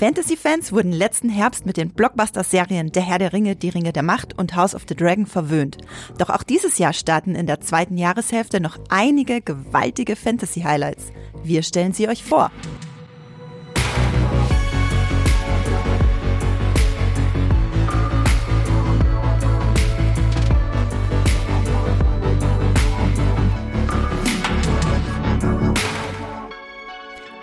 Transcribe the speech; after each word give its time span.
Fantasy-Fans 0.00 0.72
wurden 0.72 0.92
letzten 0.92 1.28
Herbst 1.28 1.66
mit 1.66 1.76
den 1.76 1.90
Blockbuster-Serien 1.90 2.90
Der 2.90 3.02
Herr 3.02 3.18
der 3.18 3.34
Ringe, 3.34 3.54
Die 3.54 3.68
Ringe 3.68 3.92
der 3.92 4.02
Macht 4.02 4.38
und 4.38 4.56
House 4.56 4.74
of 4.74 4.86
the 4.88 4.96
Dragon 4.96 5.26
verwöhnt. 5.26 5.76
Doch 6.16 6.30
auch 6.30 6.42
dieses 6.42 6.78
Jahr 6.78 6.94
starten 6.94 7.34
in 7.34 7.46
der 7.46 7.60
zweiten 7.60 7.98
Jahreshälfte 7.98 8.60
noch 8.60 8.78
einige 8.88 9.42
gewaltige 9.42 10.16
Fantasy-Highlights. 10.16 11.12
Wir 11.44 11.62
stellen 11.62 11.92
sie 11.92 12.08
euch 12.08 12.24
vor. 12.24 12.50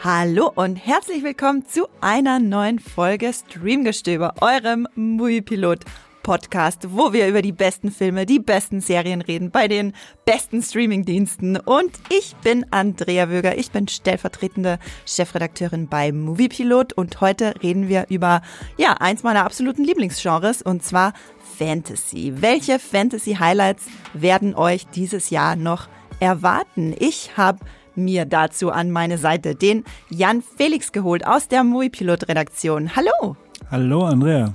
Hallo 0.09 0.49
und 0.55 0.77
herzlich 0.77 1.21
willkommen 1.21 1.65
zu 1.65 1.85
einer 1.99 2.39
neuen 2.39 2.79
Folge 2.79 3.33
Streamgestöber, 3.33 4.35
eurem 4.39 4.87
Movie-Pilot. 4.95 5.83
Podcast, 6.23 6.95
wo 6.95 7.11
wir 7.11 7.27
über 7.27 7.41
die 7.41 7.51
besten 7.51 7.91
Filme, 7.91 8.25
die 8.25 8.39
besten 8.39 8.79
Serien 8.79 9.19
reden, 9.21 9.51
bei 9.51 9.67
den 9.67 9.91
besten 10.23 10.61
Streamingdiensten. 10.61 11.57
Und 11.57 11.91
ich 12.09 12.37
bin 12.37 12.65
Andrea 12.71 13.29
Wöger, 13.29 13.57
ich 13.57 13.71
bin 13.71 13.89
stellvertretende 13.89 14.79
Chefredakteurin 15.05 15.89
bei 15.89 16.13
Moviepilot 16.13 16.93
und 16.93 17.19
heute 17.19 17.55
reden 17.61 17.89
wir 17.89 18.05
über, 18.07 18.41
ja, 18.77 18.93
eins 18.93 19.23
meiner 19.23 19.43
absoluten 19.43 19.83
Lieblingsgenres 19.83 20.61
und 20.61 20.83
zwar 20.83 21.11
Fantasy. 21.57 22.31
Welche 22.37 22.79
Fantasy-Highlights 22.79 23.87
werden 24.13 24.55
euch 24.55 24.87
dieses 24.87 25.31
Jahr 25.31 25.57
noch 25.57 25.89
erwarten? 26.21 26.95
Ich 26.97 27.35
habe 27.35 27.59
mir 27.97 28.25
dazu 28.25 28.71
an 28.71 28.91
meine 28.91 29.17
Seite 29.17 29.55
den 29.55 29.83
Jan 30.09 30.41
Felix 30.41 30.91
geholt 30.91 31.25
aus 31.25 31.47
der 31.47 31.63
Muipilot-Redaktion. 31.63 32.95
Hallo. 32.95 33.35
Hallo, 33.69 34.05
Andrea. 34.05 34.53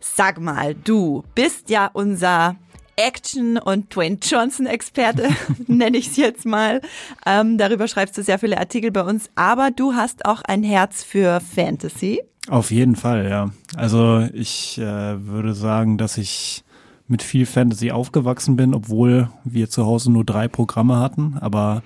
Sag 0.00 0.40
mal, 0.40 0.74
du 0.74 1.24
bist 1.34 1.70
ja 1.70 1.90
unser 1.92 2.56
Action- 2.96 3.58
und 3.58 3.94
Dwayne 3.94 4.18
Johnson-Experte, 4.22 5.30
nenne 5.66 5.96
ich 5.96 6.08
es 6.08 6.16
jetzt 6.16 6.44
mal. 6.44 6.80
Ähm, 7.26 7.56
darüber 7.58 7.88
schreibst 7.88 8.16
du 8.18 8.22
sehr 8.22 8.38
viele 8.38 8.58
Artikel 8.58 8.90
bei 8.90 9.02
uns, 9.02 9.30
aber 9.34 9.70
du 9.70 9.94
hast 9.94 10.26
auch 10.26 10.42
ein 10.42 10.62
Herz 10.62 11.02
für 11.02 11.40
Fantasy. 11.40 12.22
Auf 12.48 12.70
jeden 12.70 12.96
Fall, 12.96 13.28
ja. 13.28 13.50
Also 13.76 14.26
ich 14.32 14.78
äh, 14.78 15.26
würde 15.26 15.54
sagen, 15.54 15.98
dass 15.98 16.18
ich 16.18 16.64
mit 17.06 17.22
viel 17.22 17.44
Fantasy 17.44 17.90
aufgewachsen 17.90 18.56
bin, 18.56 18.74
obwohl 18.74 19.28
wir 19.44 19.68
zu 19.68 19.84
Hause 19.84 20.12
nur 20.12 20.24
drei 20.24 20.48
Programme 20.48 20.98
hatten. 21.00 21.36
Aber 21.40 21.82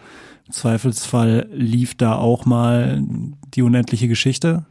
Zweifelsfall 0.50 1.48
lief 1.52 1.94
da 1.94 2.16
auch 2.16 2.44
mal 2.44 3.02
die 3.54 3.62
unendliche 3.62 4.08
Geschichte. 4.08 4.66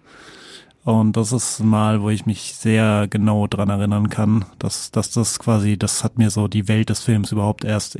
Und 0.83 1.15
das 1.15 1.31
ist 1.31 1.61
mal, 1.61 2.01
wo 2.01 2.09
ich 2.09 2.25
mich 2.25 2.55
sehr 2.55 3.07
genau 3.09 3.47
dran 3.47 3.69
erinnern 3.69 4.09
kann, 4.09 4.45
dass, 4.59 4.91
dass 4.91 5.11
das 5.11 5.39
quasi, 5.39 5.77
das 5.77 6.03
hat 6.03 6.17
mir 6.17 6.29
so 6.29 6.47
die 6.47 6.67
Welt 6.67 6.89
des 6.89 6.99
Films 6.99 7.31
überhaupt 7.31 7.63
erst 7.63 7.97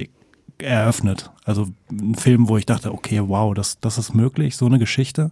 eröffnet. 0.59 1.31
Also 1.45 1.69
ein 1.89 2.15
Film, 2.15 2.49
wo 2.49 2.57
ich 2.57 2.65
dachte, 2.65 2.93
okay, 2.93 3.21
wow, 3.23 3.53
das, 3.53 3.79
das 3.79 3.97
ist 3.97 4.13
möglich, 4.13 4.57
so 4.57 4.65
eine 4.65 4.79
Geschichte. 4.79 5.31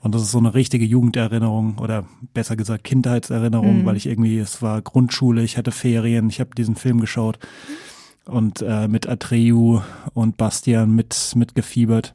Und 0.00 0.14
das 0.14 0.22
ist 0.22 0.32
so 0.32 0.38
eine 0.38 0.54
richtige 0.54 0.84
Jugenderinnerung 0.84 1.78
oder 1.78 2.04
besser 2.32 2.56
gesagt 2.56 2.84
Kindheitserinnerung, 2.84 3.82
mhm. 3.82 3.86
weil 3.86 3.96
ich 3.96 4.06
irgendwie, 4.06 4.38
es 4.38 4.62
war 4.62 4.82
Grundschule, 4.82 5.42
ich 5.42 5.56
hatte 5.56 5.70
Ferien, 5.70 6.28
ich 6.28 6.40
habe 6.40 6.54
diesen 6.56 6.76
Film 6.76 7.00
geschaut 7.00 7.38
und 8.26 8.62
äh, 8.62 8.88
mit 8.88 9.08
Atreu 9.08 9.80
und 10.14 10.36
Bastian 10.36 10.94
mit 10.94 11.32
mitgefiebert. 11.34 12.14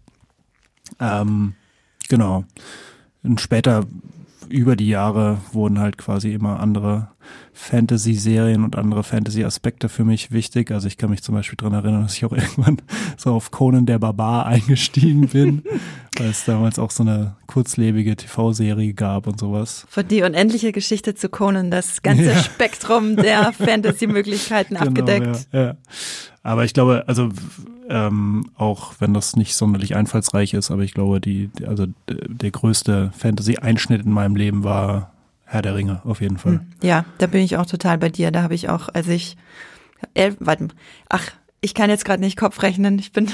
Ähm, 0.99 1.55
genau. 2.09 2.45
Und 3.23 3.41
später 3.41 3.85
über 4.49 4.75
die 4.75 4.87
Jahre 4.87 5.39
wurden 5.51 5.79
halt 5.79 5.97
quasi 5.97 6.33
immer 6.33 6.59
andere 6.59 7.09
Fantasy-Serien 7.53 8.63
und 8.63 8.77
andere 8.77 9.03
Fantasy-Aspekte 9.03 9.89
für 9.89 10.05
mich 10.05 10.31
wichtig. 10.31 10.71
Also 10.71 10.87
ich 10.87 10.97
kann 10.97 11.09
mich 11.09 11.23
zum 11.23 11.35
Beispiel 11.35 11.57
dran 11.57 11.73
erinnern, 11.73 12.03
dass 12.03 12.15
ich 12.15 12.25
auch 12.25 12.31
irgendwann 12.33 12.77
so 13.17 13.33
auf 13.33 13.51
Conan 13.51 13.85
der 13.85 13.99
Barbar 13.99 14.45
eingestiegen 14.45 15.27
bin, 15.27 15.63
weil 16.19 16.29
es 16.29 16.45
damals 16.45 16.79
auch 16.79 16.91
so 16.91 17.03
eine 17.03 17.35
kurzlebige 17.47 18.15
TV-Serie 18.15 18.93
gab 18.93 19.27
und 19.27 19.39
sowas. 19.39 19.85
Von 19.89 20.07
die 20.07 20.23
unendliche 20.23 20.71
Geschichte 20.71 21.15
zu 21.15 21.29
Conan, 21.29 21.71
das 21.71 22.01
ganze 22.01 22.23
ja. 22.31 22.43
Spektrum 22.43 23.15
der 23.15 23.53
Fantasy-Möglichkeiten 23.53 24.75
genau, 24.75 24.87
abgedeckt. 24.87 25.47
Ja, 25.51 25.61
ja. 25.61 25.77
Aber 26.43 26.63
ich 26.65 26.73
glaube, 26.73 27.03
also 27.07 27.29
ähm, 27.89 28.49
auch 28.55 28.93
wenn 28.99 29.13
das 29.13 29.35
nicht 29.35 29.55
sonderlich 29.55 29.95
einfallsreich 29.95 30.53
ist, 30.53 30.71
aber 30.71 30.83
ich 30.83 30.93
glaube, 30.93 31.19
die, 31.21 31.49
also 31.65 31.87
der 32.07 32.51
größte 32.51 33.11
Fantasy-Einschnitt 33.17 34.05
in 34.05 34.11
meinem 34.11 34.35
Leben 34.35 34.63
war 34.63 35.11
Herr 35.45 35.61
der 35.61 35.75
Ringe, 35.75 36.01
auf 36.03 36.19
jeden 36.19 36.37
Fall. 36.37 36.53
Hm. 36.53 36.67
Ja, 36.83 37.05
da 37.19 37.27
bin 37.27 37.41
ich 37.41 37.55
auch 37.57 37.65
total 37.65 37.97
bei 37.97 38.09
dir. 38.09 38.31
Da 38.31 38.43
habe 38.43 38.53
ich 38.53 38.69
auch, 38.69 38.89
als 38.93 39.07
ich 39.07 39.37
elf, 40.13 40.35
warte, 40.39 40.67
ach, 41.07 41.31
ich 41.61 41.73
kann 41.73 41.89
jetzt 41.89 42.05
gerade 42.05 42.21
nicht 42.21 42.37
Kopf 42.37 42.61
rechnen. 42.61 42.99
Ich 42.99 43.11
bin 43.11 43.27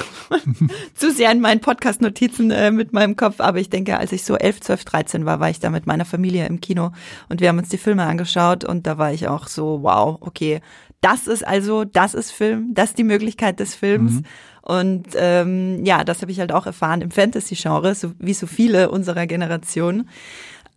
zu 0.93 1.11
sehr 1.11 1.31
in 1.31 1.41
meinen 1.41 1.59
Podcast-Notizen 1.59 2.51
äh, 2.51 2.71
mit 2.71 2.93
meinem 2.93 3.15
Kopf. 3.15 3.39
Aber 3.39 3.59
ich 3.59 3.69
denke, 3.69 3.97
als 3.97 4.11
ich 4.11 4.23
so 4.23 4.35
11, 4.35 4.61
12, 4.61 4.85
13 4.85 5.25
war, 5.25 5.39
war 5.39 5.49
ich 5.49 5.59
da 5.59 5.69
mit 5.69 5.87
meiner 5.87 6.05
Familie 6.05 6.45
im 6.45 6.61
Kino 6.61 6.91
und 7.27 7.41
wir 7.41 7.49
haben 7.49 7.57
uns 7.57 7.69
die 7.69 7.77
Filme 7.77 8.03
angeschaut 8.03 8.63
und 8.63 8.87
da 8.87 8.97
war 8.97 9.11
ich 9.11 9.27
auch 9.27 9.47
so, 9.47 9.83
wow, 9.83 10.17
okay, 10.21 10.61
das 11.01 11.27
ist 11.27 11.45
also, 11.45 11.83
das 11.83 12.13
ist 12.13 12.31
Film, 12.31 12.73
das 12.73 12.91
ist 12.91 12.97
die 12.97 13.03
Möglichkeit 13.03 13.59
des 13.59 13.75
Films. 13.75 14.13
Mhm. 14.13 14.23
Und 14.61 15.07
ähm, 15.15 15.83
ja, 15.83 16.05
das 16.05 16.21
habe 16.21 16.31
ich 16.31 16.39
halt 16.39 16.53
auch 16.53 16.65
erfahren 16.65 17.01
im 17.01 17.11
Fantasy-Genre, 17.11 17.93
so, 17.93 18.13
wie 18.19 18.33
so 18.33 18.47
viele 18.47 18.89
unserer 18.89 19.27
Generation. 19.27 20.07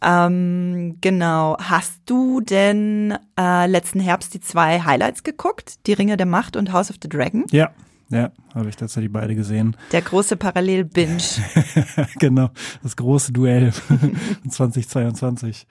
Ähm, 0.02 0.98
genau. 1.00 1.56
Hast 1.58 2.00
du 2.06 2.40
denn 2.40 3.16
äh, 3.38 3.66
letzten 3.66 4.00
Herbst 4.00 4.34
die 4.34 4.40
zwei 4.40 4.80
Highlights 4.80 5.22
geguckt? 5.22 5.86
Die 5.86 5.92
Ringe 5.92 6.16
der 6.16 6.26
Macht 6.26 6.56
und 6.56 6.72
House 6.72 6.90
of 6.90 6.96
the 7.02 7.08
Dragon? 7.08 7.44
Ja. 7.50 7.70
Ja, 8.08 8.30
habe 8.54 8.68
ich 8.68 8.76
tatsächlich 8.76 9.12
beide 9.12 9.34
gesehen. 9.34 9.76
Der 9.90 10.00
große 10.00 10.36
Parallel-Binge. 10.36 11.24
genau, 12.20 12.50
das 12.80 12.94
große 12.94 13.32
Duell 13.32 13.72
2022. 14.48 15.66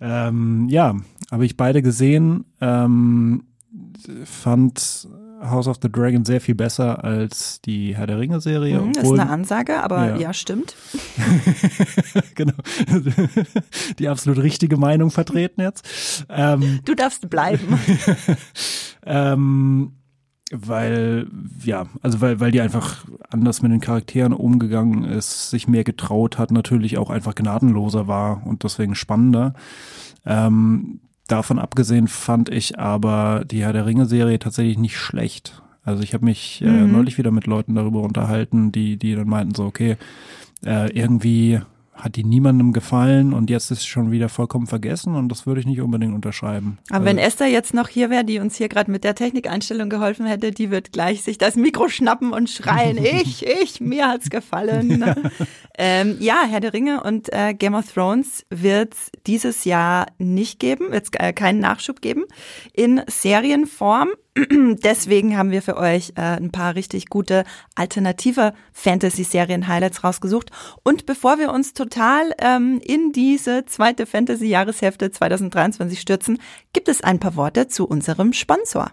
Ähm, 0.00 0.66
ja, 0.68 0.96
habe 1.30 1.46
ich 1.46 1.56
beide 1.56 1.80
gesehen. 1.80 2.46
Ähm, 2.60 3.44
fand 4.24 5.08
House 5.40 5.68
of 5.68 5.78
the 5.82 5.90
Dragon 5.90 6.24
sehr 6.24 6.40
viel 6.40 6.54
besser 6.54 7.04
als 7.04 7.60
die 7.60 7.96
Herr 7.96 8.06
der 8.06 8.18
Ringe 8.18 8.40
Serie. 8.40 8.80
Mhm, 8.80 8.92
das 8.92 9.04
ist 9.04 9.12
eine 9.12 9.30
Ansage, 9.30 9.82
aber 9.82 10.08
ja, 10.10 10.16
ja 10.16 10.32
stimmt. 10.32 10.74
genau. 12.34 12.54
Die 13.98 14.08
absolut 14.08 14.42
richtige 14.42 14.76
Meinung 14.76 15.10
vertreten 15.10 15.60
jetzt. 15.60 16.26
Ähm, 16.28 16.80
du 16.84 16.94
darfst 16.94 17.28
bleiben. 17.30 17.78
ähm, 19.06 19.92
weil, 20.50 21.26
ja, 21.62 21.86
also 22.02 22.20
weil, 22.20 22.40
weil 22.40 22.50
die 22.50 22.60
einfach 22.60 23.04
anders 23.30 23.60
mit 23.60 23.70
den 23.70 23.80
Charakteren 23.80 24.32
umgegangen 24.32 25.04
ist, 25.04 25.50
sich 25.50 25.68
mehr 25.68 25.84
getraut 25.84 26.38
hat, 26.38 26.50
natürlich 26.50 26.96
auch 26.96 27.10
einfach 27.10 27.34
gnadenloser 27.34 28.08
war 28.08 28.46
und 28.46 28.64
deswegen 28.64 28.94
spannender. 28.94 29.52
Ähm, 30.24 31.00
Davon 31.28 31.58
abgesehen 31.58 32.08
fand 32.08 32.48
ich 32.48 32.78
aber 32.78 33.44
die 33.44 33.62
Herr 33.62 33.74
der 33.74 33.86
Ringe-Serie 33.86 34.38
tatsächlich 34.38 34.78
nicht 34.78 34.96
schlecht. 34.96 35.62
Also 35.84 36.02
ich 36.02 36.14
habe 36.14 36.24
mich 36.24 36.62
äh, 36.62 36.68
mhm. 36.68 36.92
neulich 36.92 37.18
wieder 37.18 37.30
mit 37.30 37.46
Leuten 37.46 37.74
darüber 37.74 38.02
unterhalten, 38.02 38.72
die, 38.72 38.96
die 38.96 39.14
dann 39.14 39.28
meinten 39.28 39.54
so, 39.54 39.64
okay, 39.64 39.96
äh, 40.64 40.90
irgendwie 40.90 41.60
hat 41.98 42.16
die 42.16 42.24
niemandem 42.24 42.72
gefallen 42.72 43.32
und 43.32 43.50
jetzt 43.50 43.70
ist 43.70 43.80
es 43.80 43.86
schon 43.86 44.10
wieder 44.10 44.28
vollkommen 44.28 44.66
vergessen 44.66 45.16
und 45.16 45.28
das 45.28 45.46
würde 45.46 45.60
ich 45.60 45.66
nicht 45.66 45.80
unbedingt 45.80 46.14
unterschreiben. 46.14 46.78
Aber 46.90 46.96
also, 46.96 47.06
wenn 47.06 47.18
Esther 47.18 47.48
jetzt 47.48 47.74
noch 47.74 47.88
hier 47.88 48.08
wäre, 48.10 48.24
die 48.24 48.38
uns 48.38 48.56
hier 48.56 48.68
gerade 48.68 48.90
mit 48.90 49.04
der 49.04 49.14
Technikeinstellung 49.14 49.88
geholfen 49.88 50.26
hätte, 50.26 50.52
die 50.52 50.70
wird 50.70 50.92
gleich 50.92 51.22
sich 51.22 51.38
das 51.38 51.56
Mikro 51.56 51.88
schnappen 51.88 52.32
und 52.32 52.48
schreien, 52.48 52.96
ich, 53.02 53.44
ich, 53.46 53.80
mir 53.80 54.08
hat's 54.08 54.30
gefallen. 54.30 55.00
Ja, 55.00 55.16
ähm, 55.78 56.16
ja 56.20 56.44
Herr 56.48 56.60
der 56.60 56.72
Ringe 56.72 57.02
und 57.02 57.32
äh, 57.32 57.54
Game 57.54 57.74
of 57.74 57.92
Thrones 57.92 58.46
wird 58.50 58.94
dieses 59.26 59.64
Jahr 59.64 60.06
nicht 60.18 60.60
geben, 60.60 60.92
wird 60.92 61.04
es 61.04 61.10
äh, 61.18 61.32
keinen 61.32 61.58
Nachschub 61.60 62.00
geben 62.00 62.24
in 62.72 63.02
Serienform. 63.08 64.08
Deswegen 64.84 65.36
haben 65.36 65.50
wir 65.50 65.62
für 65.62 65.76
euch 65.76 66.12
äh, 66.16 66.20
ein 66.20 66.52
paar 66.52 66.74
richtig 66.74 67.08
gute 67.08 67.44
alternative 67.74 68.52
Fantasy-Serien-Highlights 68.72 70.04
rausgesucht. 70.04 70.50
Und 70.84 71.06
bevor 71.06 71.38
wir 71.38 71.52
uns 71.52 71.74
total 71.74 72.32
ähm, 72.38 72.80
in 72.84 73.12
diese 73.12 73.64
zweite 73.64 74.06
Fantasy-Jahreshälfte 74.06 75.10
2023 75.10 76.00
stürzen, 76.00 76.38
gibt 76.72 76.88
es 76.88 77.02
ein 77.02 77.18
paar 77.18 77.36
Worte 77.36 77.68
zu 77.68 77.86
unserem 77.88 78.32
Sponsor. 78.32 78.92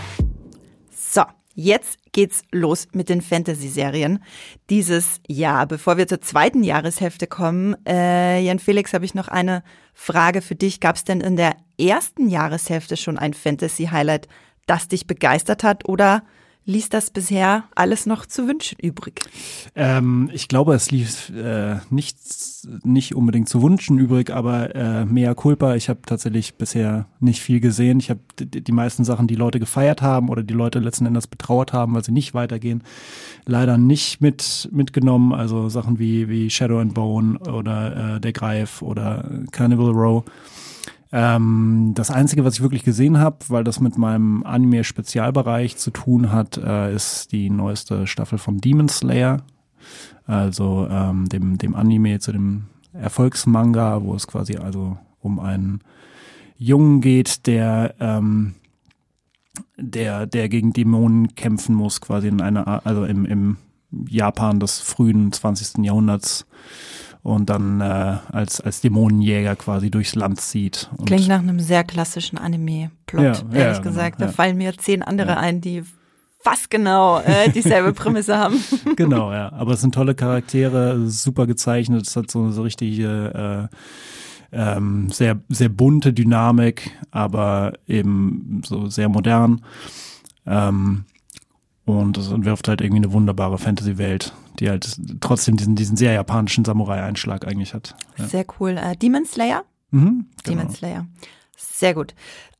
Jetzt 1.63 1.99
geht's 2.11 2.41
los 2.51 2.87
mit 2.91 3.07
den 3.07 3.21
Fantasy-Serien 3.21 4.23
dieses 4.71 5.19
Jahr. 5.27 5.67
Bevor 5.67 5.95
wir 5.95 6.07
zur 6.07 6.19
zweiten 6.19 6.63
Jahreshälfte 6.63 7.27
kommen, 7.27 7.75
äh, 7.85 8.41
Jan 8.41 8.57
Felix, 8.57 8.93
habe 8.93 9.05
ich 9.05 9.13
noch 9.13 9.27
eine 9.27 9.61
Frage 9.93 10.41
für 10.41 10.55
dich. 10.55 10.79
Gab 10.79 10.95
es 10.95 11.03
denn 11.03 11.21
in 11.21 11.35
der 11.35 11.55
ersten 11.79 12.29
Jahreshälfte 12.29 12.97
schon 12.97 13.19
ein 13.19 13.35
Fantasy-Highlight, 13.35 14.27
das 14.65 14.87
dich 14.87 15.05
begeistert 15.05 15.63
hat? 15.63 15.87
Oder 15.87 16.23
ließ 16.65 16.89
das 16.89 17.09
bisher 17.09 17.63
alles 17.75 18.05
noch 18.05 18.25
zu 18.25 18.47
wünschen 18.47 18.77
übrig? 18.81 19.21
Ähm, 19.75 20.29
ich 20.33 20.47
glaube, 20.47 20.73
es 20.73 20.91
ließ 20.91 21.31
äh, 21.31 21.77
nichts, 21.89 22.67
nicht 22.83 23.15
unbedingt 23.15 23.49
zu 23.49 23.61
wünschen 23.61 23.97
übrig, 23.97 24.29
aber 24.31 24.75
äh, 24.75 25.05
mehr 25.05 25.33
Culpa. 25.35 25.75
Ich 25.75 25.89
habe 25.89 26.01
tatsächlich 26.05 26.55
bisher 26.55 27.07
nicht 27.19 27.41
viel 27.41 27.59
gesehen. 27.59 27.99
Ich 27.99 28.09
habe 28.09 28.19
die 28.39 28.71
meisten 28.71 29.03
Sachen, 29.03 29.27
die 29.27 29.35
Leute 29.35 29.59
gefeiert 29.59 30.01
haben 30.01 30.29
oder 30.29 30.43
die 30.43 30.53
Leute 30.53 30.79
letzten 30.79 31.05
Endes 31.05 31.27
betrauert 31.27 31.73
haben, 31.73 31.95
weil 31.95 32.03
sie 32.03 32.11
nicht 32.11 32.33
weitergehen, 32.33 32.83
leider 33.45 33.77
nicht 33.77 34.21
mit 34.21 34.69
mitgenommen. 34.71 35.33
Also 35.33 35.69
Sachen 35.69 35.99
wie 35.99 36.29
wie 36.29 36.49
Shadow 36.49 36.79
and 36.79 36.93
Bone 36.93 37.39
oder 37.39 38.15
äh, 38.15 38.19
Der 38.19 38.33
Greif 38.33 38.81
oder 38.81 39.29
Carnival 39.51 39.91
Row. 39.91 40.23
Ähm, 41.11 41.91
das 41.95 42.09
Einzige, 42.09 42.45
was 42.45 42.55
ich 42.55 42.61
wirklich 42.61 42.83
gesehen 42.83 43.17
habe, 43.19 43.37
weil 43.49 43.63
das 43.63 43.79
mit 43.79 43.97
meinem 43.97 44.43
Anime-Spezialbereich 44.43 45.77
zu 45.77 45.91
tun 45.91 46.31
hat, 46.31 46.57
äh, 46.57 46.93
ist 46.93 47.31
die 47.31 47.49
neueste 47.49 48.07
Staffel 48.07 48.37
vom 48.37 48.61
Demon 48.61 48.87
Slayer. 48.87 49.43
Also 50.25 50.87
ähm, 50.89 51.27
dem, 51.27 51.57
dem 51.57 51.75
Anime 51.75 52.19
zu 52.19 52.31
dem 52.31 52.67
Erfolgsmanga, 52.93 54.03
wo 54.03 54.15
es 54.15 54.27
quasi 54.27 54.55
also 54.55 54.97
um 55.19 55.39
einen 55.39 55.81
Jungen 56.57 57.01
geht, 57.01 57.47
der 57.47 57.95
ähm, 57.99 58.53
der, 59.77 60.25
der 60.27 60.49
gegen 60.49 60.73
Dämonen 60.73 61.35
kämpfen 61.35 61.75
muss, 61.75 62.01
quasi 62.01 62.27
in 62.27 62.41
einer, 62.41 62.85
also 62.85 63.05
im, 63.05 63.25
im 63.25 63.57
Japan 63.91 64.59
des 64.59 64.79
frühen 64.79 65.31
20. 65.31 65.83
Jahrhunderts 65.83 66.45
und 67.23 67.49
dann 67.49 67.81
äh, 67.81 68.17
als, 68.31 68.61
als 68.61 68.81
Dämonenjäger 68.81 69.55
quasi 69.55 69.91
durchs 69.91 70.15
Land 70.15 70.41
zieht. 70.41 70.89
Und 70.97 71.05
Klingt 71.05 71.27
nach 71.27 71.39
einem 71.39 71.59
sehr 71.59 71.83
klassischen 71.83 72.37
Anime-Plot, 72.37 73.23
Ja, 73.23 73.31
ehrlich 73.31 73.53
ja, 73.53 73.71
genau, 73.73 73.83
gesagt. 73.83 74.21
Da 74.21 74.25
ja. 74.25 74.31
fallen 74.31 74.57
mir 74.57 74.75
zehn 74.77 75.03
andere 75.03 75.37
ein, 75.37 75.61
die 75.61 75.83
fast 76.43 76.69
genau 76.71 77.19
äh, 77.19 77.49
dieselbe 77.49 77.93
Prämisse 77.93 78.37
haben. 78.37 78.55
genau, 78.95 79.31
ja. 79.31 79.51
Aber 79.53 79.73
es 79.73 79.81
sind 79.81 79.93
tolle 79.93 80.15
Charaktere, 80.15 81.07
super 81.07 81.45
gezeichnet, 81.45 82.07
es 82.07 82.15
hat 82.15 82.31
so 82.31 82.39
eine 82.41 82.51
so 82.51 82.63
richtige 82.63 83.69
äh, 83.71 83.75
ähm, 84.51 85.09
sehr, 85.09 85.39
sehr 85.49 85.69
bunte 85.69 86.13
Dynamik, 86.13 86.91
aber 87.11 87.73
eben 87.87 88.61
so 88.65 88.87
sehr 88.87 89.09
modern. 89.09 89.61
Ähm, 90.45 91.05
und 91.85 92.17
es 92.17 92.31
entwirft 92.31 92.67
halt 92.67 92.81
irgendwie 92.81 93.03
eine 93.03 93.13
wunderbare 93.13 93.57
Fantasy-Welt, 93.57 94.33
die 94.59 94.69
halt 94.69 94.97
trotzdem 95.21 95.57
diesen, 95.57 95.75
diesen 95.75 95.97
sehr 95.97 96.13
japanischen 96.13 96.65
Samurai-Einschlag 96.65 97.47
eigentlich 97.47 97.73
hat. 97.73 97.95
Ja. 98.17 98.27
Sehr 98.27 98.45
cool. 98.59 98.77
Äh, 98.77 98.95
Demon 98.95 99.25
Slayer? 99.25 99.63
Mhm, 99.91 100.25
genau. 100.43 100.61
Demon 100.61 100.73
Slayer. 100.73 101.07
Sehr 101.57 101.93
gut. 101.93 102.13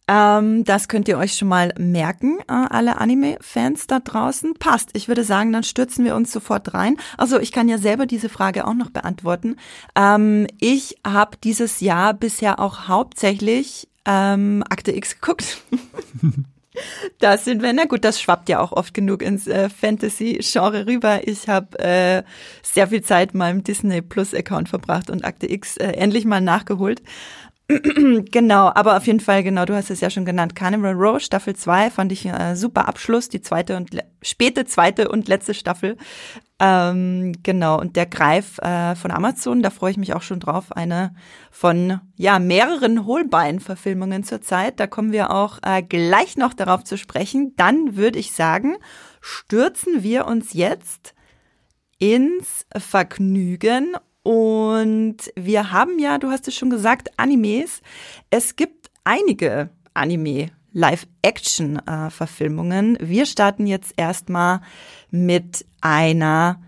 Ähm, 0.08 0.64
das 0.66 0.88
könnt 0.88 1.08
ihr 1.08 1.18
euch 1.18 1.34
schon 1.34 1.48
mal 1.48 1.74
merken, 1.78 2.40
äh, 2.48 2.54
alle 2.54 3.00
Anime-Fans 3.00 3.88
da 3.88 4.00
draußen. 4.00 4.56
Passt. 4.56 4.90
Ich 4.94 5.08
würde 5.08 5.24
sagen, 5.24 5.54
dann 5.54 5.64
stürzen 5.64 6.04
wir 6.04 6.16
uns 6.16 6.32
sofort 6.32 6.74
rein. 6.74 6.98
Also 7.18 7.40
ich 7.40 7.52
kann 7.52 7.70
ja 7.70 7.78
selber 7.78 8.06
diese 8.06 8.28
Frage 8.28 8.68
auch 8.68 8.74
noch 8.74 8.90
beantworten. 8.90 9.56
Ähm, 9.96 10.48
ich 10.60 10.98
habe 11.06 11.38
dieses 11.44 11.80
Jahr 11.80 12.14
bisher 12.14 12.60
auch 12.60 12.88
hauptsächlich 12.88 13.88
ähm, 14.06 14.64
Akte 14.70 14.92
X 14.96 15.20
geguckt. 15.20 15.62
Da 17.20 17.38
sind 17.38 17.62
wir, 17.62 17.74
na 17.74 17.86
gut, 17.86 18.06
das 18.06 18.22
schwappt 18.22 18.48
ja 18.48 18.60
auch 18.60 18.72
oft 18.72 18.94
genug 18.94 19.22
ins 19.22 19.48
äh, 19.48 19.70
Fantasy-Genre 19.70 20.88
rüber. 20.88 21.28
Ich 21.28 21.50
habe 21.50 21.78
äh, 21.80 22.24
sehr 22.64 22.88
viel 22.88 23.02
Zeit 23.02 23.34
in 23.34 23.40
meinem 23.40 23.64
Disney 23.64 24.02
Plus-Account 24.02 24.70
verbracht 24.70 25.10
und 25.10 25.26
Akte 25.26 25.52
X 25.52 25.78
äh, 25.78 25.88
endlich 25.88 26.26
mal 26.26 26.42
nachgeholt. 26.42 27.02
genau, 28.32 28.72
aber 28.74 28.98
auf 28.98 29.08
jeden 29.08 29.20
Fall, 29.20 29.44
genau, 29.44 29.66
du 29.66 29.76
hast 29.76 29.90
es 29.90 30.02
ja 30.02 30.10
schon 30.10 30.26
genannt. 30.26 30.56
Carnival 30.56 30.94
Row, 30.94 31.20
Staffel 31.20 31.56
2, 31.56 31.90
fand 31.90 32.12
ich 32.12 32.26
äh, 32.26 32.56
super 32.56 32.88
Abschluss, 32.88 33.30
die 33.30 33.42
zweite 33.42 33.78
und 33.78 33.92
späte 34.22 34.66
zweite 34.66 35.10
und 35.10 35.28
letzte 35.28 35.54
Staffel. 35.54 35.98
Ähm, 36.64 37.34
genau, 37.42 37.82
und 37.82 37.96
der 37.96 38.06
Greif 38.06 38.60
äh, 38.60 38.94
von 38.94 39.10
Amazon, 39.10 39.64
da 39.64 39.72
freue 39.72 39.90
ich 39.90 39.98
mich 39.98 40.14
auch 40.14 40.22
schon 40.22 40.40
drauf. 40.40 40.72
Eine 40.72 41.16
von 41.50 42.00
ja 42.18 42.38
mehreren 42.38 43.08
Holbein-Verfilmungen 43.08 44.24
zurzeit. 44.24 44.80
Da 44.80 44.86
kommen 44.86 45.12
wir 45.12 45.32
auch 45.32 45.58
äh, 45.64 45.82
gleich 45.82 46.38
noch 46.38 46.54
darauf 46.54 46.84
zu 46.84 47.00
sprechen. 47.00 47.56
Dann 47.58 47.96
würde 47.96 48.20
ich 48.20 48.34
sagen, 48.34 48.78
stürzen 49.22 50.04
wir 50.04 50.28
uns 50.28 50.54
jetzt 50.54 51.16
ins 51.98 52.68
Vergnügen. 52.78 53.96
Und 54.22 55.18
wir 55.36 55.72
haben 55.72 55.98
ja, 55.98 56.20
du 56.20 56.30
hast 56.30 56.48
es 56.48 56.56
schon 56.56 56.70
gesagt, 56.70 57.10
Animes. 57.18 57.82
Es 58.30 58.56
gibt 58.56 58.92
einige 59.04 59.72
Anime 59.96 60.52
Live-Action-Verfilmungen. 60.74 62.98
Wir 63.02 63.26
starten 63.26 63.68
jetzt 63.68 63.94
erstmal 63.98 64.62
mit 65.12 65.66
einer 65.82 66.60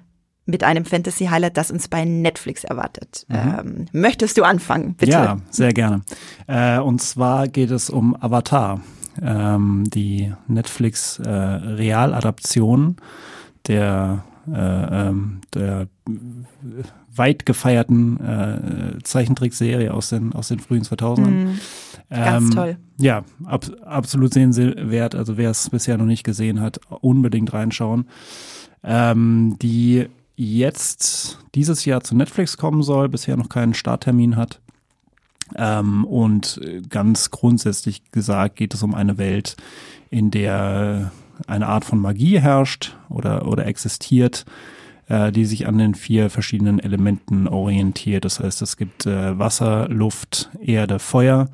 mit 0.45 0.63
einem 0.63 0.83
Fantasy-Highlight, 0.83 1.55
das 1.55 1.71
uns 1.71 1.87
bei 1.87 2.03
Netflix 2.03 2.65
erwartet. 2.65 3.25
Ähm, 3.29 3.85
möchtest 3.93 4.37
du 4.37 4.43
anfangen, 4.43 4.95
bitte? 4.95 5.13
Ja, 5.13 5.37
sehr 5.49 5.71
gerne. 5.71 6.01
Äh, 6.47 6.79
und 6.79 7.01
zwar 7.01 7.47
geht 7.47 7.71
es 7.71 7.89
um 7.89 8.13
Avatar, 8.21 8.81
ähm, 9.21 9.85
die 9.87 10.33
Netflix-Realadaption 10.47 12.97
der, 13.67 14.25
äh, 14.51 15.09
ähm, 15.09 15.39
der 15.53 15.87
weit 17.15 17.45
gefeierten 17.45 18.19
äh, 18.19 18.97
Zeichentrickserie 19.03 19.93
aus 19.93 20.09
den, 20.09 20.33
aus 20.33 20.49
den 20.49 20.59
frühen 20.59 20.83
2000ern. 20.83 21.29
Mhm. 21.29 21.59
Ganz 22.09 22.45
Ähm, 22.45 22.51
toll. 22.51 22.77
Ja, 22.99 23.23
ab, 23.45 23.65
absolut 23.85 24.33
sehenswert. 24.33 25.15
Also 25.15 25.37
wer 25.37 25.49
es 25.49 25.69
bisher 25.69 25.97
noch 25.97 26.05
nicht 26.05 26.23
gesehen 26.23 26.61
hat, 26.61 26.79
unbedingt 26.89 27.53
reinschauen. 27.53 28.05
Ähm, 28.83 29.57
die 29.61 30.07
jetzt 30.35 31.39
dieses 31.55 31.85
Jahr 31.85 32.01
zu 32.01 32.15
Netflix 32.15 32.57
kommen 32.57 32.83
soll, 32.83 33.09
bisher 33.09 33.37
noch 33.37 33.49
keinen 33.49 33.73
Starttermin 33.73 34.35
hat. 34.35 34.59
Ähm, 35.55 36.05
und 36.05 36.59
ganz 36.89 37.31
grundsätzlich 37.31 38.11
gesagt 38.11 38.55
geht 38.55 38.73
es 38.73 38.83
um 38.83 38.95
eine 38.95 39.17
Welt, 39.17 39.55
in 40.09 40.31
der 40.31 41.11
eine 41.47 41.67
Art 41.67 41.85
von 41.85 41.99
Magie 41.99 42.39
herrscht 42.39 42.95
oder, 43.09 43.47
oder 43.47 43.65
existiert, 43.65 44.45
äh, 45.13 45.31
die 45.31 45.45
sich 45.45 45.67
an 45.67 45.77
den 45.77 45.93
vier 45.93 46.29
verschiedenen 46.31 46.79
Elementen 46.79 47.47
orientiert. 47.47 48.25
Das 48.25 48.39
heißt, 48.39 48.61
es 48.63 48.77
gibt 48.77 49.05
äh, 49.05 49.37
Wasser, 49.37 49.87
Luft, 49.89 50.49
Erde, 50.59 50.97
Feuer 50.97 51.49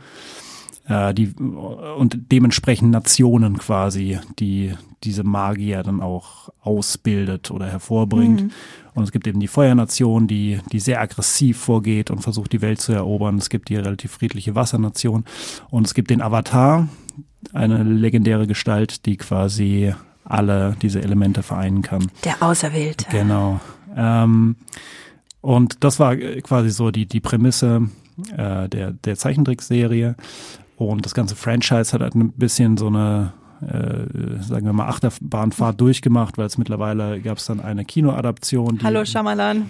äh, 0.87 1.13
die 1.13 1.33
und 1.37 2.31
dementsprechend 2.31 2.91
Nationen 2.91 3.57
quasi, 3.57 4.19
die 4.39 4.73
diese 5.03 5.23
Magier 5.23 5.83
dann 5.83 6.01
auch 6.01 6.49
ausbildet 6.61 7.51
oder 7.51 7.67
hervorbringt. 7.67 8.51
Und 8.95 9.03
es 9.03 9.11
gibt 9.11 9.27
eben 9.27 9.39
die 9.39 9.47
Feuernation, 9.47 10.27
die, 10.27 10.59
die 10.71 10.79
sehr 10.79 10.99
aggressiv 10.99 11.57
vorgeht 11.57 12.11
und 12.11 12.21
versucht, 12.21 12.51
die 12.51 12.61
Welt 12.61 12.81
zu 12.81 12.91
erobern. 12.91 13.37
Es 13.37 13.49
gibt 13.49 13.69
die 13.69 13.75
relativ 13.75 14.11
friedliche 14.11 14.55
Wassernation. 14.55 15.23
Und 15.69 15.85
es 15.85 15.93
gibt 15.93 16.09
den 16.09 16.21
Avatar, 16.21 16.89
eine 17.53 17.83
legendäre 17.83 18.47
Gestalt, 18.47 19.05
die 19.05 19.15
quasi 19.15 19.93
alle 20.29 20.75
diese 20.81 21.01
Elemente 21.01 21.43
vereinen 21.43 21.81
kann. 21.81 22.07
Der 22.23 22.41
Auserwählte. 22.41 23.05
Genau. 23.11 23.59
Ähm, 23.95 24.55
und 25.41 25.83
das 25.83 25.99
war 25.99 26.13
äh, 26.13 26.41
quasi 26.41 26.69
so 26.69 26.91
die, 26.91 27.05
die 27.05 27.19
Prämisse 27.19 27.89
äh, 28.35 28.69
der, 28.69 28.91
der 28.91 29.15
Zeichentrickserie. 29.15 30.15
Und 30.77 31.05
das 31.05 31.13
ganze 31.13 31.35
Franchise 31.35 31.91
hat 31.93 32.01
halt 32.01 32.15
ein 32.15 32.31
bisschen 32.33 32.77
so 32.77 32.87
eine 32.87 33.33
äh, 33.61 34.41
sagen 34.41 34.65
wir 34.65 34.73
mal, 34.73 34.87
Achterbahnfahrt 34.87 35.81
durchgemacht, 35.81 36.37
weil 36.37 36.45
es 36.45 36.57
mittlerweile 36.57 37.19
gab 37.19 37.39
es 37.39 37.45
dann 37.45 37.59
eine 37.59 37.83
Kinoadaption. 37.83 38.77
Die, 38.77 38.85
Hallo 38.85 39.03
Schamalan. 39.03 39.69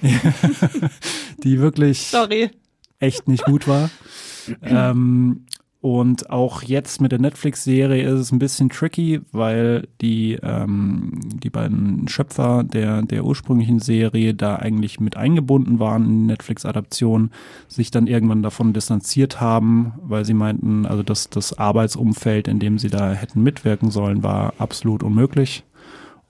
die 1.43 1.59
wirklich 1.59 2.07
Sorry. 2.07 2.51
echt 2.99 3.27
nicht 3.27 3.45
gut 3.45 3.67
war. 3.67 3.89
ähm, 4.61 5.45
und 5.81 6.29
auch 6.29 6.61
jetzt 6.61 6.99
mit 6.99 7.13
der 7.13 7.19
Netflix-Serie 7.19 8.05
ist 8.05 8.19
es 8.19 8.31
ein 8.33 8.39
bisschen 8.39 8.69
tricky, 8.69 9.21
weil 9.31 9.87
die, 10.01 10.37
ähm, 10.43 11.21
die 11.23 11.49
beiden 11.49 12.05
Schöpfer 12.09 12.65
der, 12.65 13.01
der 13.03 13.23
ursprünglichen 13.23 13.79
Serie 13.79 14.33
da 14.33 14.57
eigentlich 14.57 14.99
mit 14.99 15.15
eingebunden 15.15 15.79
waren 15.79 16.03
in 16.03 16.19
die 16.19 16.27
Netflix-Adaption, 16.27 17.31
sich 17.69 17.91
dann 17.91 18.07
irgendwann 18.07 18.43
davon 18.43 18.73
distanziert 18.73 19.39
haben, 19.39 19.93
weil 20.01 20.25
sie 20.25 20.33
meinten, 20.33 20.85
also 20.85 21.01
das, 21.01 21.29
das 21.29 21.57
Arbeitsumfeld, 21.57 22.49
in 22.49 22.59
dem 22.59 22.77
sie 22.77 22.89
da 22.89 23.13
hätten 23.13 23.41
mitwirken 23.41 23.89
sollen, 23.89 24.21
war 24.21 24.55
absolut 24.57 25.01
unmöglich 25.01 25.63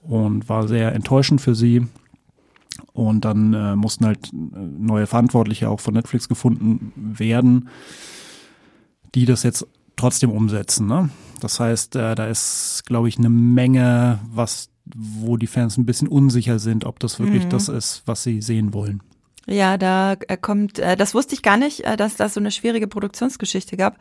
und 0.04 0.48
war 0.48 0.68
sehr 0.68 0.94
enttäuschend 0.94 1.40
für 1.40 1.56
sie. 1.56 1.86
Und 2.92 3.24
dann 3.24 3.52
äh, 3.52 3.74
mussten 3.74 4.06
halt 4.06 4.30
neue 4.32 5.08
Verantwortliche 5.08 5.68
auch 5.68 5.80
von 5.80 5.94
Netflix 5.94 6.28
gefunden 6.28 6.92
werden 6.94 7.68
die 9.14 9.24
das 9.24 9.42
jetzt 9.42 9.66
trotzdem 9.96 10.30
umsetzen. 10.30 10.86
Ne? 10.86 11.10
Das 11.40 11.60
heißt, 11.60 11.96
äh, 11.96 12.14
da 12.14 12.26
ist, 12.26 12.82
glaube 12.86 13.08
ich, 13.08 13.18
eine 13.18 13.28
Menge, 13.30 14.18
was, 14.30 14.68
wo 14.96 15.36
die 15.36 15.46
Fans 15.46 15.76
ein 15.76 15.86
bisschen 15.86 16.08
unsicher 16.08 16.58
sind, 16.58 16.84
ob 16.84 16.98
das 17.00 17.18
wirklich 17.18 17.44
Mhm. 17.44 17.50
das 17.50 17.68
ist, 17.68 18.02
was 18.06 18.22
sie 18.22 18.40
sehen 18.42 18.72
wollen. 18.74 19.02
Ja, 19.46 19.78
da 19.78 20.12
äh, 20.28 20.36
kommt, 20.36 20.78
äh, 20.78 20.96
das 20.96 21.14
wusste 21.14 21.34
ich 21.34 21.42
gar 21.42 21.56
nicht, 21.56 21.80
äh, 21.84 21.96
dass 21.96 22.16
das 22.16 22.34
so 22.34 22.40
eine 22.40 22.50
schwierige 22.50 22.86
Produktionsgeschichte 22.86 23.76
gab. 23.76 23.98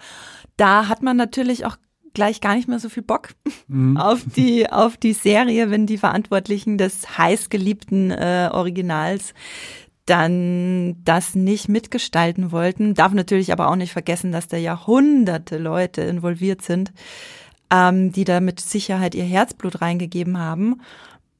Da 0.57 0.87
hat 0.87 1.01
man 1.01 1.17
natürlich 1.17 1.65
auch 1.65 1.77
gleich 2.13 2.41
gar 2.41 2.55
nicht 2.55 2.67
mehr 2.67 2.79
so 2.79 2.89
viel 2.89 3.03
Bock 3.03 3.29
Mhm. 3.67 3.97
auf 3.97 4.21
die 4.35 4.69
auf 4.69 4.97
die 4.97 5.13
Serie, 5.13 5.69
wenn 5.71 5.85
die 5.85 5.97
Verantwortlichen 5.97 6.77
des 6.77 7.17
heißgeliebten 7.17 8.11
äh, 8.11 8.49
Originals 8.51 9.33
dann 10.09 10.95
das 11.03 11.35
nicht 11.35 11.69
mitgestalten 11.69 12.51
wollten. 12.51 12.93
Darf 12.93 13.13
natürlich 13.13 13.51
aber 13.51 13.69
auch 13.69 13.75
nicht 13.75 13.93
vergessen, 13.93 14.31
dass 14.31 14.47
da 14.47 14.57
Jahrhunderte 14.57 15.57
Leute 15.57 16.01
involviert 16.01 16.61
sind, 16.61 16.91
ähm, 17.71 18.11
die 18.11 18.23
da 18.23 18.39
mit 18.39 18.59
Sicherheit 18.59 19.15
ihr 19.15 19.23
Herzblut 19.23 19.81
reingegeben 19.81 20.39
haben. 20.39 20.81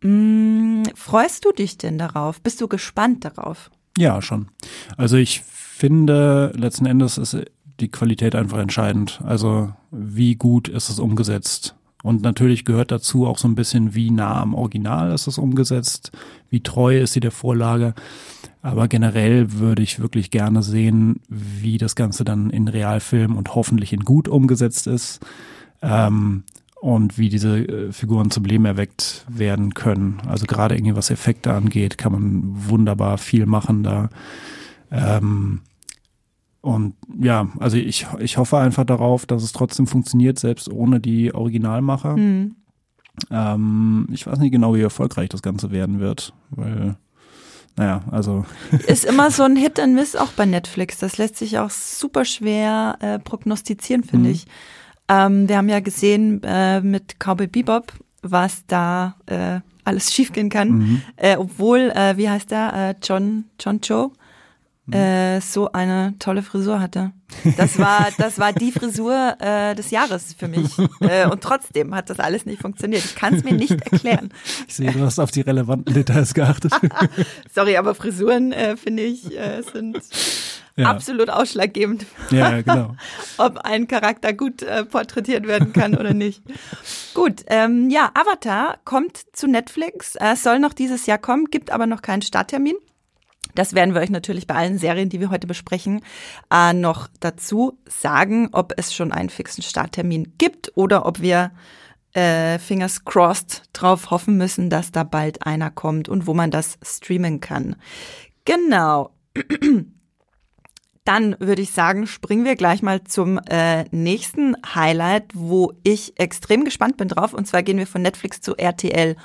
Mm, 0.02 0.84
freust 0.96 1.46
du 1.46 1.52
dich 1.52 1.78
denn 1.78 1.98
darauf? 1.98 2.42
Bist 2.42 2.62
du 2.62 2.68
gespannt 2.68 3.26
darauf? 3.26 3.72
Ja, 3.98 4.22
schon. 4.22 4.50
Also 4.98 5.18
ich 5.18 5.42
finde, 5.42 6.54
letzten 6.56 6.86
Endes 6.86 7.18
ist 7.18 7.38
die 7.80 7.90
Qualität 7.90 8.36
einfach 8.36 8.60
entscheidend. 8.60 9.20
Also 9.24 9.74
wie 9.92 10.36
gut 10.36 10.68
ist 10.68 10.90
es 10.90 11.00
umgesetzt? 11.00 11.76
Und 12.02 12.22
natürlich 12.22 12.64
gehört 12.64 12.92
dazu 12.92 13.28
auch 13.28 13.38
so 13.38 13.48
ein 13.48 13.56
bisschen, 13.56 13.94
wie 13.94 14.10
nah 14.10 14.42
am 14.42 14.54
Original 14.54 15.12
ist 15.12 15.28
es 15.28 15.38
umgesetzt, 15.38 16.12
wie 16.50 16.64
treu 16.64 16.98
ist 16.98 17.14
sie 17.14 17.20
der 17.20 17.32
Vorlage. 17.32 17.94
Aber 18.62 18.88
generell 18.88 19.54
würde 19.54 19.82
ich 19.82 20.00
wirklich 20.00 20.32
gerne 20.32 20.64
sehen, 20.64 21.22
wie 21.30 21.78
das 21.78 21.96
Ganze 21.96 22.26
dann 22.26 22.50
in 22.50 22.68
Realfilm 22.68 23.38
und 23.38 23.56
hoffentlich 23.56 23.94
in 23.94 24.02
gut 24.02 24.28
umgesetzt 24.28 24.88
ist. 24.88 25.26
Ähm, 25.82 26.44
und 26.82 27.18
wie 27.18 27.30
diese 27.30 27.58
äh, 27.60 27.92
Figuren 27.92 28.32
zum 28.32 28.46
Leben 28.46 28.66
erweckt 28.66 29.26
werden 29.28 29.74
können. 29.74 30.22
Also 30.28 30.46
gerade 30.46 30.76
irgendwie 30.76 30.96
was 30.96 31.10
Effekte 31.10 31.54
angeht, 31.54 31.98
kann 31.98 32.14
man 32.14 32.42
wunderbar 32.70 33.18
viel 33.18 33.46
machen 33.46 33.84
da. 33.84 34.10
Ähm, 34.92 35.62
und 36.62 36.96
ja, 37.20 37.50
also 37.60 37.78
ich, 37.78 38.08
ich 38.20 38.38
hoffe 38.38 38.58
einfach 38.58 38.86
darauf, 38.86 39.26
dass 39.26 39.44
es 39.44 39.52
trotzdem 39.52 39.88
funktioniert, 39.88 40.40
selbst 40.40 40.70
ohne 40.72 41.00
die 41.00 41.34
Originalmacher. 41.34 42.16
Hm. 42.16 42.56
Ähm, 43.30 44.08
ich 44.12 44.26
weiß 44.26 44.40
nicht 44.40 44.52
genau, 44.52 44.76
wie 44.76 44.82
erfolgreich 44.82 45.30
das 45.30 45.42
Ganze 45.42 45.72
werden 45.72 46.00
wird, 46.00 46.34
weil, 46.50 46.98
naja, 47.80 48.02
also 48.12 48.46
Ist 48.88 49.06
immer 49.06 49.32
so 49.32 49.44
ein 49.44 49.56
Hit 49.56 49.80
and 49.80 49.96
Miss 49.96 50.16
auch 50.16 50.32
bei 50.34 50.46
Netflix. 50.46 50.98
Das 51.00 51.18
lässt 51.18 51.38
sich 51.38 51.58
auch 51.60 51.70
super 51.70 52.26
schwer 52.26 52.98
äh, 53.00 53.20
prognostizieren, 53.20 54.04
finde 54.04 54.28
Mhm. 54.30 54.36
ich. 54.36 54.46
Ähm, 55.08 55.48
wir 55.50 55.58
haben 55.58 55.70
ja 55.70 55.80
gesehen 55.80 56.42
äh, 56.44 56.82
mit 56.82 57.16
Cowboy 57.20 57.48
Bebop, 57.48 57.94
was 58.22 58.64
da 58.68 59.16
äh, 59.28 59.62
alles 59.86 60.14
schiefgehen 60.14 60.50
kann. 60.50 60.70
mhm. 60.70 61.02
Äh, 61.16 61.38
obwohl, 61.38 61.92
äh, 61.96 62.18
wie 62.18 62.30
heißt 62.30 62.52
der, 62.52 62.74
äh, 62.74 62.96
John, 63.02 63.46
John 63.60 63.80
Cho, 63.82 64.12
Mhm. 64.90 64.94
äh, 64.94 65.42
so 65.42 65.72
eine 65.72 66.16
tolle 66.20 66.44
Frisur 66.44 66.80
hatte. 66.80 67.12
Das 67.58 67.78
war, 67.80 68.08
das 68.18 68.40
war 68.40 68.54
die 68.54 68.72
Frisur 68.72 69.36
äh, 69.40 69.76
des 69.76 69.92
Jahres 69.92 70.34
für 70.38 70.48
mich. 70.48 70.78
Äh, 71.00 71.28
und 71.28 71.42
trotzdem 71.42 71.94
hat 71.96 72.10
das 72.10 72.20
alles 72.20 72.46
nicht 72.46 72.62
funktioniert. 72.62 73.06
Ich 73.06 73.16
kann 73.16 73.34
es 73.36 73.44
mir 73.44 73.54
nicht 73.54 73.72
erklären. 73.72 74.30
ich 74.68 74.76
sehe, 74.76 74.92
du 74.92 75.02
hast 75.02 75.20
auf 75.20 75.32
die 75.32 75.42
relevanten 75.42 75.94
Details 75.94 76.34
geachtet. 76.34 76.74
Sorry, 77.54 77.78
aber 77.78 77.96
Frisuren, 77.96 78.52
äh, 78.52 78.76
finde 78.78 79.04
ich, 79.04 79.38
äh, 79.38 79.62
sind 79.62 80.00
Ja. 80.76 80.90
absolut 80.90 81.30
ausschlaggebend, 81.30 82.06
ja, 82.32 82.52
ja, 82.52 82.62
genau. 82.62 82.96
ob 83.38 83.58
ein 83.60 83.88
Charakter 83.88 84.32
gut 84.34 84.62
äh, 84.64 84.86
porträtiert 84.86 85.46
werden 85.46 85.74
kann 85.74 85.96
oder 85.98 86.14
nicht. 86.14 86.42
Gut, 87.14 87.44
ähm, 87.48 87.90
ja, 87.90 88.12
Avatar 88.14 88.78
kommt 88.86 89.18
zu 89.34 89.48
Netflix, 89.48 90.16
äh, 90.16 90.36
soll 90.38 90.60
noch 90.60 90.74
dieses 90.74 91.06
Jahr 91.06 91.18
kommen, 91.18 91.46
gibt 91.52 91.70
aber 91.72 91.86
noch 91.86 92.02
keinen 92.02 92.22
Starttermin. 92.22 92.76
Das 93.56 93.74
werden 93.74 93.94
wir 93.94 94.02
euch 94.02 94.10
natürlich 94.10 94.48
bei 94.48 94.56
allen 94.56 94.78
Serien, 94.78 95.10
die 95.10 95.20
wir 95.20 95.32
heute 95.32 95.48
besprechen, 95.48 96.02
äh, 96.52 96.74
noch 96.74 97.08
dazu 97.20 97.80
sagen, 97.88 98.50
ob 98.52 98.74
es 98.78 98.94
schon 98.94 99.12
einen 99.12 99.30
fixen 99.30 99.64
Starttermin 99.64 100.34
gibt 100.38 100.72
oder 100.76 101.06
ob 101.06 101.22
wir 101.22 101.52
äh, 102.14 102.58
fingers 102.60 103.06
crossed 103.06 103.64
drauf 103.74 104.12
hoffen 104.12 104.38
müssen, 104.38 104.70
dass 104.70 104.92
da 104.92 105.04
bald 105.04 105.46
einer 105.46 105.72
kommt 105.72 106.10
und 106.10 106.28
wo 106.28 106.34
man 106.34 106.52
das 106.52 106.78
streamen 106.84 107.40
kann. 107.40 107.76
Genau. 108.46 109.12
Dann 111.06 111.36
würde 111.40 111.62
ich 111.62 111.72
sagen, 111.72 112.06
springen 112.06 112.46
wir 112.46 112.56
gleich 112.56 112.84
mal 112.84 113.04
zum 113.04 113.40
äh, 113.50 113.86
nächsten 113.90 114.56
Highlight, 114.76 115.32
wo 115.34 115.74
ich 115.84 116.20
extrem 116.20 116.66
gespannt 116.66 116.98
bin 116.98 117.08
drauf. 117.08 117.34
Und 117.34 117.48
zwar 117.48 117.64
gehen 117.64 117.78
wir 117.78 117.88
von 117.88 118.02
Netflix 118.04 118.42
zu 118.42 118.56
RTL 118.56 119.16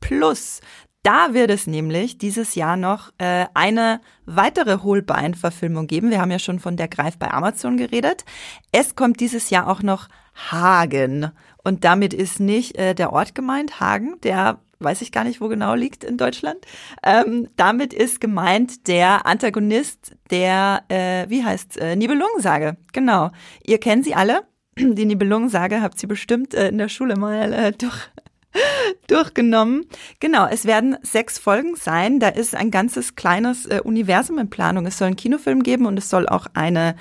Plus. 0.00 0.60
Da 1.02 1.34
wird 1.34 1.50
es 1.50 1.66
nämlich 1.66 2.18
dieses 2.18 2.54
Jahr 2.54 2.76
noch 2.76 3.10
äh, 3.18 3.46
eine 3.54 4.00
weitere 4.24 4.78
Holbein-Verfilmung 4.78 5.88
geben. 5.88 6.10
Wir 6.10 6.20
haben 6.20 6.30
ja 6.30 6.38
schon 6.38 6.60
von 6.60 6.76
der 6.76 6.86
Greif 6.86 7.18
bei 7.18 7.28
Amazon 7.28 7.76
geredet. 7.76 8.24
Es 8.70 8.94
kommt 8.94 9.18
dieses 9.18 9.50
Jahr 9.50 9.68
auch 9.68 9.82
noch 9.82 10.08
Hagen. 10.50 11.32
Und 11.64 11.84
damit 11.84 12.14
ist 12.14 12.38
nicht 12.38 12.78
äh, 12.78 12.94
der 12.94 13.12
Ort 13.12 13.34
gemeint, 13.34 13.80
Hagen, 13.80 14.20
der 14.22 14.60
weiß 14.78 15.02
ich 15.02 15.12
gar 15.12 15.24
nicht, 15.24 15.40
wo 15.40 15.48
genau 15.48 15.74
liegt 15.74 16.04
in 16.04 16.18
Deutschland. 16.18 16.58
Ähm, 17.02 17.48
damit 17.56 17.92
ist 17.92 18.20
gemeint 18.20 18.86
der 18.88 19.26
Antagonist 19.26 20.12
der, 20.30 20.84
äh, 20.88 21.28
wie 21.28 21.44
heißt 21.44 21.78
äh, 21.78 21.96
Nibelungensage. 21.96 22.76
Genau. 22.92 23.30
Ihr 23.64 23.78
kennt 23.78 24.04
sie 24.04 24.14
alle. 24.14 24.42
Die 24.78 25.04
Nibelungensage 25.04 25.82
habt 25.82 26.02
ihr 26.02 26.08
bestimmt 26.08 26.54
äh, 26.54 26.68
in 26.68 26.78
der 26.78 26.88
Schule 26.88 27.16
mal 27.16 27.52
äh, 27.52 27.72
durch, 27.72 28.10
durchgenommen. 29.06 29.86
Genau, 30.20 30.46
es 30.46 30.64
werden 30.64 30.96
sechs 31.02 31.38
Folgen 31.38 31.76
sein. 31.76 32.20
Da 32.20 32.28
ist 32.28 32.54
ein 32.54 32.70
ganzes 32.70 33.16
kleines 33.16 33.66
äh, 33.66 33.80
Universum 33.82 34.38
in 34.38 34.50
Planung. 34.50 34.86
Es 34.86 34.98
soll 34.98 35.08
einen 35.08 35.16
Kinofilm 35.16 35.62
geben 35.62 35.86
und 35.86 35.98
es 35.98 36.08
soll 36.08 36.28
auch 36.28 36.46
eine 36.54 36.94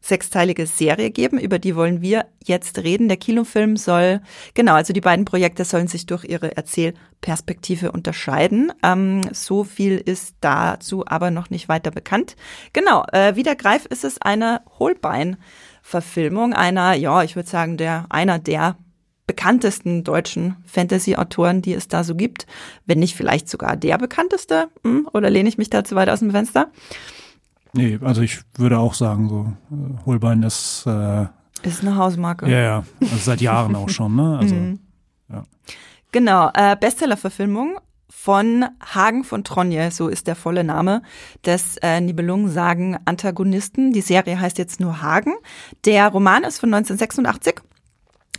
sechsteilige 0.00 0.66
Serie 0.66 1.10
geben, 1.10 1.38
über 1.38 1.58
die 1.58 1.76
wollen 1.76 2.00
wir 2.00 2.26
jetzt 2.44 2.78
reden. 2.78 3.08
Der 3.08 3.16
Kinofilm 3.16 3.76
soll, 3.76 4.20
genau, 4.54 4.74
also 4.74 4.92
die 4.92 5.00
beiden 5.00 5.24
Projekte 5.24 5.64
sollen 5.64 5.88
sich 5.88 6.06
durch 6.06 6.24
ihre 6.24 6.56
Erzählperspektive 6.56 7.92
unterscheiden. 7.92 8.72
Ähm, 8.82 9.22
so 9.32 9.64
viel 9.64 9.98
ist 9.98 10.36
dazu 10.40 11.04
aber 11.06 11.30
noch 11.30 11.50
nicht 11.50 11.68
weiter 11.68 11.90
bekannt. 11.90 12.36
Genau, 12.72 13.04
äh, 13.12 13.34
wie 13.36 13.42
der 13.42 13.56
Greif 13.56 13.86
ist 13.86 14.04
es 14.04 14.22
eine 14.22 14.62
Holbein-Verfilmung 14.78 16.54
einer, 16.54 16.94
ja, 16.94 17.22
ich 17.22 17.36
würde 17.36 17.48
sagen, 17.48 17.76
der, 17.76 18.06
einer 18.08 18.38
der 18.38 18.76
bekanntesten 19.28 20.02
deutschen 20.02 20.56
Fantasy-Autoren, 20.66 21.62
die 21.62 21.74
es 21.74 21.86
da 21.86 22.02
so 22.02 22.16
gibt. 22.16 22.46
Wenn 22.86 22.98
nicht 22.98 23.14
vielleicht 23.14 23.48
sogar 23.48 23.76
der 23.76 23.96
bekannteste, 23.98 24.68
hm? 24.82 25.08
oder 25.12 25.30
lehne 25.30 25.48
ich 25.48 25.58
mich 25.58 25.70
da 25.70 25.84
zu 25.84 25.94
weit 25.94 26.08
aus 26.08 26.18
dem 26.18 26.32
Fenster? 26.32 26.72
Nee, 27.74 27.98
also 28.02 28.22
ich 28.22 28.40
würde 28.56 28.78
auch 28.78 28.94
sagen, 28.94 29.28
so 29.28 29.52
äh, 29.70 30.06
Holbein 30.06 30.42
ist 30.42 30.84
äh, 30.86 31.26
Ist 31.62 31.82
eine 31.82 31.94
Hausmarke. 31.96 32.50
ja, 32.50 32.60
ja, 32.60 32.84
also 33.00 33.16
seit 33.18 33.40
Jahren 33.40 33.76
auch 33.76 33.90
schon, 33.90 34.16
ne? 34.16 34.38
Also 34.40 34.54
Mhm. 34.56 34.80
Genau, 36.10 36.50
äh, 36.54 36.74
Bestsellerverfilmung 36.74 37.78
von 38.08 38.64
Hagen 38.80 39.24
von 39.24 39.44
Tronje, 39.44 39.90
so 39.90 40.08
ist 40.08 40.26
der 40.26 40.36
volle 40.36 40.64
Name 40.64 41.02
des 41.44 41.76
äh, 41.82 42.00
Nibelungen-Sagen-Antagonisten. 42.00 43.92
Die 43.92 44.00
Serie 44.00 44.40
heißt 44.40 44.56
jetzt 44.56 44.80
nur 44.80 45.02
Hagen. 45.02 45.34
Der 45.84 46.08
Roman 46.08 46.44
ist 46.44 46.58
von 46.60 46.72
1986 46.72 47.56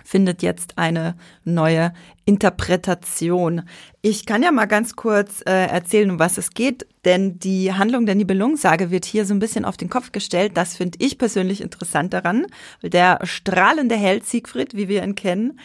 findet 0.09 0.41
jetzt 0.41 0.79
eine 0.79 1.15
neue 1.43 1.93
Interpretation. 2.25 3.61
Ich 4.01 4.25
kann 4.25 4.41
ja 4.41 4.51
mal 4.51 4.65
ganz 4.65 4.95
kurz 4.95 5.41
äh, 5.45 5.67
erzählen, 5.67 6.09
um 6.09 6.17
was 6.17 6.39
es 6.39 6.49
geht, 6.49 6.87
denn 7.05 7.37
die 7.37 7.73
Handlung 7.73 8.07
der 8.07 8.15
Nibelungensage 8.15 8.89
wird 8.89 9.05
hier 9.05 9.25
so 9.25 9.35
ein 9.35 9.39
bisschen 9.39 9.65
auf 9.65 9.77
den 9.77 9.89
Kopf 9.89 10.11
gestellt. 10.11 10.53
Das 10.55 10.75
finde 10.75 10.97
ich 10.99 11.19
persönlich 11.19 11.61
interessant 11.61 12.11
daran, 12.13 12.47
der 12.81 13.19
strahlende 13.21 13.95
Held 13.95 14.25
Siegfried, 14.25 14.73
wie 14.73 14.87
wir 14.87 15.03
ihn 15.03 15.13
kennen, 15.13 15.59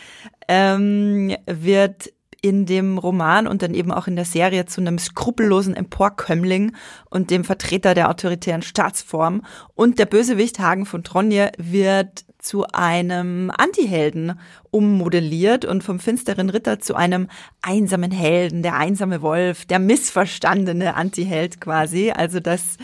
ähm, 0.46 1.34
wird 1.46 2.12
in 2.42 2.66
dem 2.66 2.98
Roman 2.98 3.46
und 3.46 3.62
dann 3.62 3.72
eben 3.72 3.90
auch 3.90 4.06
in 4.06 4.16
der 4.16 4.26
Serie 4.26 4.66
zu 4.66 4.82
einem 4.82 4.98
skrupellosen 4.98 5.74
Emporkömmling 5.74 6.72
und 7.08 7.30
dem 7.30 7.44
Vertreter 7.44 7.94
der 7.94 8.10
autoritären 8.10 8.60
Staatsform. 8.60 9.40
Und 9.74 9.98
der 9.98 10.04
Bösewicht 10.04 10.58
Hagen 10.58 10.84
von 10.84 11.02
Tronje 11.02 11.52
wird 11.56 12.23
zu 12.44 12.66
einem 12.72 13.50
Antihelden 13.56 14.38
ummodelliert 14.70 15.64
und 15.64 15.82
vom 15.82 15.98
finsteren 15.98 16.50
Ritter 16.50 16.78
zu 16.78 16.94
einem 16.94 17.28
einsamen 17.62 18.10
Helden, 18.10 18.62
der 18.62 18.76
einsame 18.76 19.22
Wolf, 19.22 19.64
der 19.64 19.78
missverstandene 19.78 20.94
Antiheld 20.94 21.60
quasi. 21.60 22.10
Also 22.10 22.40
das 22.40 22.76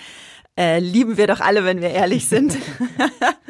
äh, 0.58 0.78
lieben 0.78 1.18
wir 1.18 1.26
doch 1.26 1.40
alle, 1.40 1.64
wenn 1.64 1.82
wir 1.82 1.90
ehrlich 1.90 2.26
sind. 2.26 2.56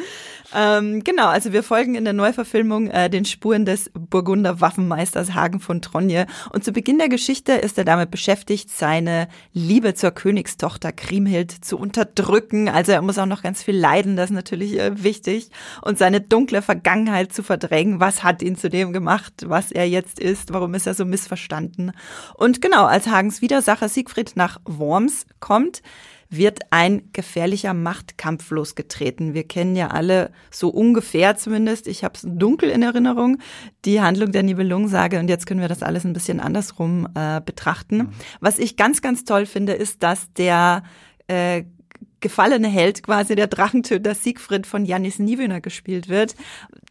Ähm, 0.54 1.04
genau, 1.04 1.28
also 1.28 1.52
wir 1.52 1.62
folgen 1.62 1.94
in 1.94 2.04
der 2.04 2.12
Neuverfilmung 2.12 2.88
äh, 2.88 3.08
den 3.08 3.24
Spuren 3.24 3.64
des 3.64 3.90
Burgunder 3.94 4.60
Waffenmeisters 4.60 5.34
Hagen 5.34 5.60
von 5.60 5.80
Tronje. 5.80 6.26
Und 6.52 6.64
zu 6.64 6.72
Beginn 6.72 6.98
der 6.98 7.08
Geschichte 7.08 7.52
ist 7.52 7.78
er 7.78 7.84
damit 7.84 8.10
beschäftigt, 8.10 8.70
seine 8.70 9.28
Liebe 9.52 9.94
zur 9.94 10.10
Königstochter 10.10 10.92
Kriemhild 10.92 11.52
zu 11.52 11.78
unterdrücken. 11.78 12.68
Also 12.68 12.92
er 12.92 13.02
muss 13.02 13.18
auch 13.18 13.26
noch 13.26 13.42
ganz 13.42 13.62
viel 13.62 13.76
leiden, 13.76 14.16
das 14.16 14.30
ist 14.30 14.36
natürlich 14.36 14.78
äh, 14.78 15.02
wichtig. 15.02 15.50
Und 15.82 15.98
seine 15.98 16.20
dunkle 16.20 16.62
Vergangenheit 16.62 17.32
zu 17.32 17.42
verdrängen. 17.42 18.00
Was 18.00 18.24
hat 18.24 18.42
ihn 18.42 18.56
zu 18.56 18.68
dem 18.68 18.92
gemacht, 18.92 19.32
was 19.46 19.70
er 19.70 19.88
jetzt 19.88 20.18
ist? 20.18 20.52
Warum 20.52 20.74
ist 20.74 20.86
er 20.86 20.94
so 20.94 21.04
missverstanden? 21.04 21.92
Und 22.34 22.60
genau, 22.60 22.86
als 22.86 23.06
Hagens 23.06 23.40
Widersacher 23.40 23.88
Siegfried 23.88 24.32
nach 24.34 24.58
Worms 24.64 25.26
kommt, 25.38 25.82
wird 26.30 26.60
ein 26.70 27.02
gefährlicher 27.12 27.74
Machtkampf 27.74 28.50
losgetreten. 28.50 29.34
Wir 29.34 29.44
kennen 29.44 29.74
ja 29.74 29.88
alle 29.88 30.30
so 30.50 30.68
ungefähr 30.68 31.36
zumindest, 31.36 31.88
ich 31.88 32.04
habe 32.04 32.14
es 32.14 32.24
dunkel 32.24 32.70
in 32.70 32.82
Erinnerung, 32.82 33.38
die 33.84 34.00
Handlung 34.00 34.30
der 34.30 34.44
Nibelungensage 34.44 35.18
und 35.18 35.28
jetzt 35.28 35.46
können 35.46 35.60
wir 35.60 35.68
das 35.68 35.82
alles 35.82 36.04
ein 36.04 36.12
bisschen 36.12 36.38
andersrum 36.38 37.08
äh, 37.14 37.40
betrachten. 37.40 37.96
Mhm. 37.98 38.08
Was 38.38 38.58
ich 38.60 38.76
ganz, 38.76 39.02
ganz 39.02 39.24
toll 39.24 39.44
finde, 39.44 39.72
ist, 39.72 40.04
dass 40.04 40.32
der 40.34 40.84
äh, 41.26 41.64
gefallene 42.20 42.68
Held, 42.68 43.02
quasi 43.02 43.34
der 43.34 43.48
Drachentöter 43.48 44.14
Siegfried 44.14 44.66
von 44.66 44.84
Janis 44.84 45.18
Niewöhner 45.18 45.60
gespielt 45.60 46.08
wird, 46.08 46.36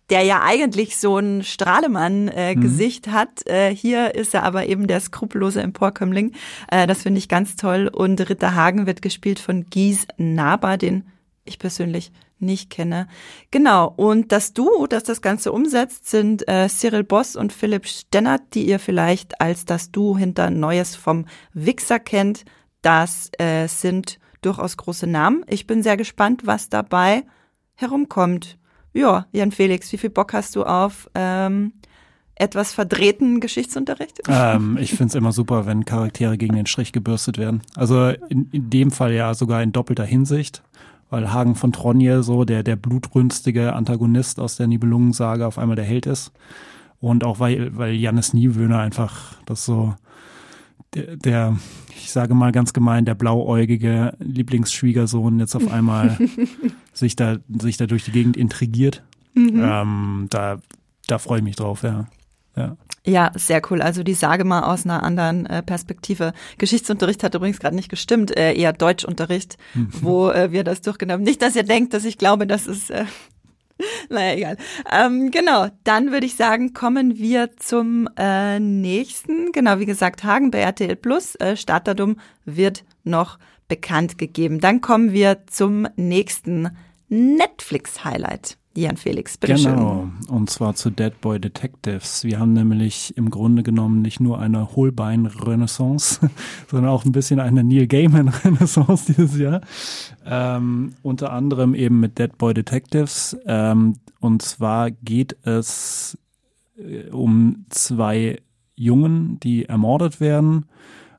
der 0.09 0.23
ja 0.23 0.41
eigentlich 0.43 0.97
so 0.97 1.17
ein 1.17 1.43
Strahlemann-Gesicht 1.43 3.07
äh, 3.07 3.09
mhm. 3.09 3.13
hat. 3.13 3.47
Äh, 3.47 3.75
hier 3.75 4.15
ist 4.15 4.33
er 4.33 4.43
aber 4.43 4.65
eben 4.67 4.87
der 4.87 4.99
skrupellose 4.99 5.61
Emporkömmling. 5.61 6.33
Äh, 6.71 6.87
das 6.87 7.03
finde 7.03 7.19
ich 7.19 7.29
ganz 7.29 7.55
toll. 7.55 7.89
Und 7.91 8.29
Ritter 8.29 8.55
Hagen 8.55 8.85
wird 8.87 9.01
gespielt 9.01 9.39
von 9.39 9.65
Gies 9.69 10.07
Naber, 10.17 10.77
den 10.77 11.05
ich 11.45 11.59
persönlich 11.59 12.11
nicht 12.39 12.69
kenne. 12.69 13.07
Genau. 13.51 13.93
Und 13.95 14.31
das 14.31 14.53
Duo, 14.53 14.87
das 14.87 15.03
das 15.03 15.21
Ganze 15.21 15.51
umsetzt, 15.51 16.09
sind 16.09 16.47
äh, 16.47 16.69
Cyril 16.69 17.03
Boss 17.03 17.35
und 17.35 17.53
Philipp 17.53 17.85
Stennert, 17.85 18.41
die 18.53 18.67
ihr 18.67 18.79
vielleicht 18.79 19.41
als 19.41 19.65
das 19.65 19.91
Duo 19.91 20.17
hinter 20.17 20.49
Neues 20.49 20.95
vom 20.95 21.25
Wichser 21.53 21.99
kennt. 21.99 22.45
Das 22.81 23.29
äh, 23.37 23.67
sind 23.67 24.19
durchaus 24.41 24.77
große 24.77 25.07
Namen. 25.07 25.43
Ich 25.47 25.67
bin 25.67 25.83
sehr 25.83 25.97
gespannt, 25.97 26.43
was 26.45 26.69
dabei 26.69 27.25
herumkommt. 27.75 28.58
Ja, 28.93 29.25
Jan 29.31 29.51
Felix, 29.51 29.91
wie 29.91 29.97
viel 29.97 30.09
Bock 30.09 30.33
hast 30.33 30.55
du 30.55 30.63
auf 30.63 31.09
ähm, 31.13 31.73
etwas 32.35 32.73
verdrehten 32.73 33.39
Geschichtsunterricht? 33.39 34.21
Ähm, 34.27 34.77
ich 34.81 34.91
finde 34.91 35.07
es 35.07 35.15
immer 35.15 35.31
super, 35.31 35.65
wenn 35.65 35.85
Charaktere 35.85 36.37
gegen 36.37 36.55
den 36.55 36.65
Strich 36.65 36.91
gebürstet 36.91 37.37
werden. 37.37 37.61
Also 37.75 38.09
in, 38.29 38.49
in 38.51 38.69
dem 38.69 38.91
Fall 38.91 39.13
ja 39.13 39.33
sogar 39.33 39.61
in 39.61 39.71
doppelter 39.71 40.05
Hinsicht, 40.05 40.63
weil 41.09 41.31
Hagen 41.31 41.55
von 41.55 41.71
Tronje 41.71 42.23
so 42.23 42.45
der, 42.45 42.63
der 42.63 42.75
blutrünstige 42.75 43.73
Antagonist 43.73 44.39
aus 44.39 44.57
der 44.57 44.67
Nibelungensage 44.67 45.45
auf 45.45 45.59
einmal 45.59 45.75
der 45.75 45.85
Held 45.85 46.05
ist. 46.05 46.31
Und 47.01 47.23
auch 47.23 47.39
weil, 47.39 47.77
weil 47.77 47.93
Jannis 47.93 48.33
Niewöhner 48.33 48.79
einfach 48.79 49.35
das 49.45 49.65
so 49.65 49.95
der, 50.93 51.15
der, 51.17 51.57
ich 51.95 52.11
sage 52.11 52.33
mal 52.33 52.51
ganz 52.51 52.73
gemein, 52.73 53.05
der 53.05 53.15
blauäugige 53.15 54.13
Lieblingsschwiegersohn 54.19 55.39
jetzt 55.39 55.55
auf 55.55 55.71
einmal 55.71 56.17
sich 56.93 57.15
da, 57.15 57.37
sich 57.59 57.77
da 57.77 57.85
durch 57.85 58.05
die 58.05 58.11
Gegend 58.11 58.37
intrigiert. 58.37 59.03
Mhm. 59.33 59.61
Ähm, 59.63 60.27
da, 60.29 60.59
da 61.07 61.19
freue 61.19 61.39
ich 61.39 61.43
mich 61.43 61.55
drauf, 61.55 61.83
ja. 61.83 62.07
Ja. 62.55 62.77
Ja, 63.05 63.31
sehr 63.35 63.61
cool. 63.69 63.81
Also 63.81 64.03
die 64.03 64.13
Sage 64.13 64.43
mal 64.43 64.63
aus 64.63 64.85
einer 64.85 65.03
anderen 65.03 65.45
äh, 65.45 65.63
Perspektive. 65.63 66.33
Geschichtsunterricht 66.57 67.23
hat 67.23 67.33
übrigens 67.33 67.59
gerade 67.59 67.75
nicht 67.75 67.89
gestimmt, 67.89 68.35
äh, 68.35 68.53
eher 68.53 68.73
Deutschunterricht, 68.73 69.57
mhm. 69.73 69.89
wo 70.01 70.29
äh, 70.29 70.51
wir 70.51 70.63
das 70.63 70.81
durchgenommen. 70.81 71.23
Nicht, 71.23 71.41
dass 71.41 71.55
ihr 71.55 71.63
denkt, 71.63 71.93
dass 71.93 72.03
ich 72.03 72.17
glaube, 72.17 72.45
dass 72.45 72.67
es 72.67 72.89
äh, 72.89 73.05
naja, 74.09 74.33
egal. 74.35 74.57
Ähm, 74.91 75.31
genau, 75.31 75.67
dann 75.83 76.11
würde 76.11 76.25
ich 76.25 76.35
sagen, 76.35 76.73
kommen 76.73 77.17
wir 77.17 77.55
zum 77.57 78.07
äh, 78.17 78.59
nächsten. 78.59 79.51
Genau, 79.51 79.79
wie 79.79 79.85
gesagt, 79.85 80.23
Hagen 80.23 80.51
bei 80.51 80.59
RTL 80.59 80.95
Plus. 80.95 81.35
Äh, 81.35 81.55
Startdatum 81.55 82.19
wird 82.45 82.83
noch 83.03 83.39
bekannt 83.67 84.17
gegeben. 84.17 84.59
Dann 84.59 84.81
kommen 84.81 85.13
wir 85.13 85.45
zum 85.47 85.87
nächsten 85.95 86.69
Netflix-Highlight. 87.07 88.58
Jan 88.75 88.97
Felix, 88.97 89.37
bitte 89.37 89.55
Genau, 89.55 90.09
und 90.29 90.49
zwar 90.49 90.75
zu 90.75 90.89
Dead 90.91 91.19
Boy 91.21 91.39
Detectives. 91.39 92.23
Wir 92.23 92.39
haben 92.39 92.53
nämlich 92.53 93.17
im 93.17 93.31
Grunde 93.31 93.63
genommen 93.63 94.01
nicht 94.01 94.19
nur 94.19 94.39
eine 94.39 94.75
Holbein-Renaissance, 94.75 96.29
sondern 96.67 96.89
auch 96.89 97.03
ein 97.03 97.11
bisschen 97.11 97.39
eine 97.39 97.63
Neil 97.63 97.87
Gaiman-Renaissance 97.87 99.13
dieses 99.17 99.37
Jahr. 99.37 99.61
Ähm, 100.25 100.93
unter 101.01 101.33
anderem 101.33 101.73
eben 101.73 101.99
mit 101.99 102.19
Dead 102.19 102.37
Boy 102.37 102.53
Detectives. 102.53 103.35
Ähm, 103.45 103.95
und 104.19 104.43
zwar 104.43 104.91
geht 104.91 105.35
es 105.43 106.17
äh, 106.77 107.09
um 107.09 107.65
zwei 107.69 108.39
Jungen, 108.75 109.39
die 109.39 109.65
ermordet 109.65 110.21
werden 110.21 110.65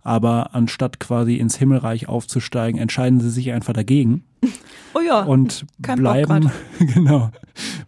aber 0.03 0.55
anstatt 0.55 1.01
quasi 1.01 1.37
ins 1.37 1.57
Himmelreich 1.57 2.09
aufzusteigen, 2.09 2.81
entscheiden 2.81 3.21
sie 3.21 3.31
sich 3.31 3.53
einfach 3.53 3.73
dagegen. 3.73 4.25
Oh 4.93 5.01
ja. 5.01 5.21
Und 5.21 5.67
bleiben, 5.79 6.51
genau, 6.81 7.31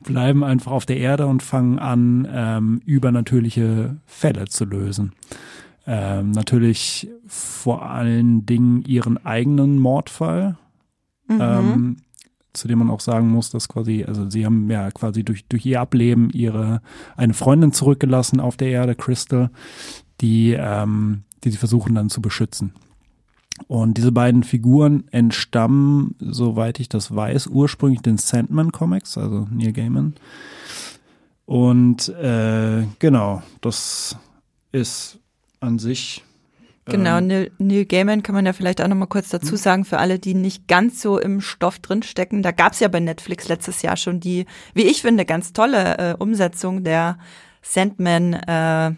bleiben 0.05 0.45
einfach 0.45 0.71
auf 0.71 0.87
der 0.87 0.99
Erde 0.99 1.27
und 1.27 1.43
fangen 1.43 1.81
an, 1.81 2.29
ähm, 2.33 2.81
übernatürliche 2.85 3.97
Fälle 4.07 4.45
zu 4.45 4.65
lösen. 4.65 5.13
Ähm, 5.85 6.31
natürlich 6.31 7.11
vor 7.27 7.91
allen 7.91 8.47
Dingen 8.47 8.83
ihren 8.83 9.25
eigenen 9.27 9.81
Mordfall, 9.81 10.57
mhm. 11.27 11.39
ähm, 11.41 11.97
zu 12.53 12.69
dem 12.69 12.79
man 12.79 12.91
auch 12.91 13.01
sagen 13.01 13.29
muss, 13.31 13.51
dass 13.51 13.69
quasi, 13.69 14.05
also 14.05 14.31
sie 14.31 14.45
haben 14.47 14.71
ja 14.71 14.91
quasi 14.93 15.25
durch, 15.25 15.45
durch 15.47 15.67
ihr 15.67 15.81
Ableben 15.81 16.31
ihre 16.31 16.83
eine 17.17 17.35
Freundin 17.35 17.73
zurückgelassen 17.73 18.39
auf 18.39 18.57
der 18.57 18.69
Erde, 18.69 18.95
Crystal, 18.95 19.51
die 20.21 20.55
ähm, 20.57 21.25
die 21.45 21.51
sie 21.51 21.57
versuchen 21.57 21.95
dann 21.95 22.11
zu 22.11 22.21
beschützen. 22.21 22.73
Und 23.69 23.99
diese 23.99 24.13
beiden 24.13 24.43
Figuren 24.43 25.05
entstammen, 25.11 26.15
soweit 26.19 26.81
ich 26.81 26.89
das 26.89 27.15
weiß, 27.15 27.49
ursprünglich 27.49 28.01
den 28.01 28.19
Sandman 28.19 28.73
Comics, 28.73 29.19
also 29.19 29.47
Neil 29.51 29.73
Gaiman. 29.73 30.15
Und 31.45 32.09
äh, 32.09 32.87
genau, 32.99 33.43
das 33.61 34.17
ist 34.73 35.19
an 35.61 35.79
sich. 35.79 36.25
Genau, 36.87 37.19
ähm, 37.19 37.27
Neil, 37.27 37.51
Neil 37.59 37.85
Gaiman 37.85 38.23
kann 38.23 38.35
man 38.35 38.47
ja 38.47 38.53
vielleicht 38.53 38.81
auch 38.81 38.89
nochmal 38.89 39.09
kurz 39.09 39.29
dazu 39.29 39.53
hm? 39.53 39.57
sagen, 39.57 39.85
für 39.85 39.99
alle, 39.99 40.19
die 40.19 40.35
nicht 40.35 40.67
ganz 40.67 41.01
so 41.01 41.19
im 41.19 41.41
Stoff 41.41 41.79
drinstecken. 41.79 42.43
Da 42.43 42.51
gab 42.51 42.73
es 42.73 42.81
ja 42.81 42.89
bei 42.89 43.01
Netflix 43.01 43.49
letztes 43.49 43.83
Jahr 43.83 43.97
schon 43.97 44.19
die, 44.19 44.47
wie 44.75 44.83
ich 44.83 45.03
finde, 45.03 45.25
ganz 45.25 45.53
tolle 45.53 45.99
äh, 45.99 46.15
Umsetzung 46.19 46.85
der 46.85 47.19
Sandman 47.61 48.35
äh, 48.35 48.93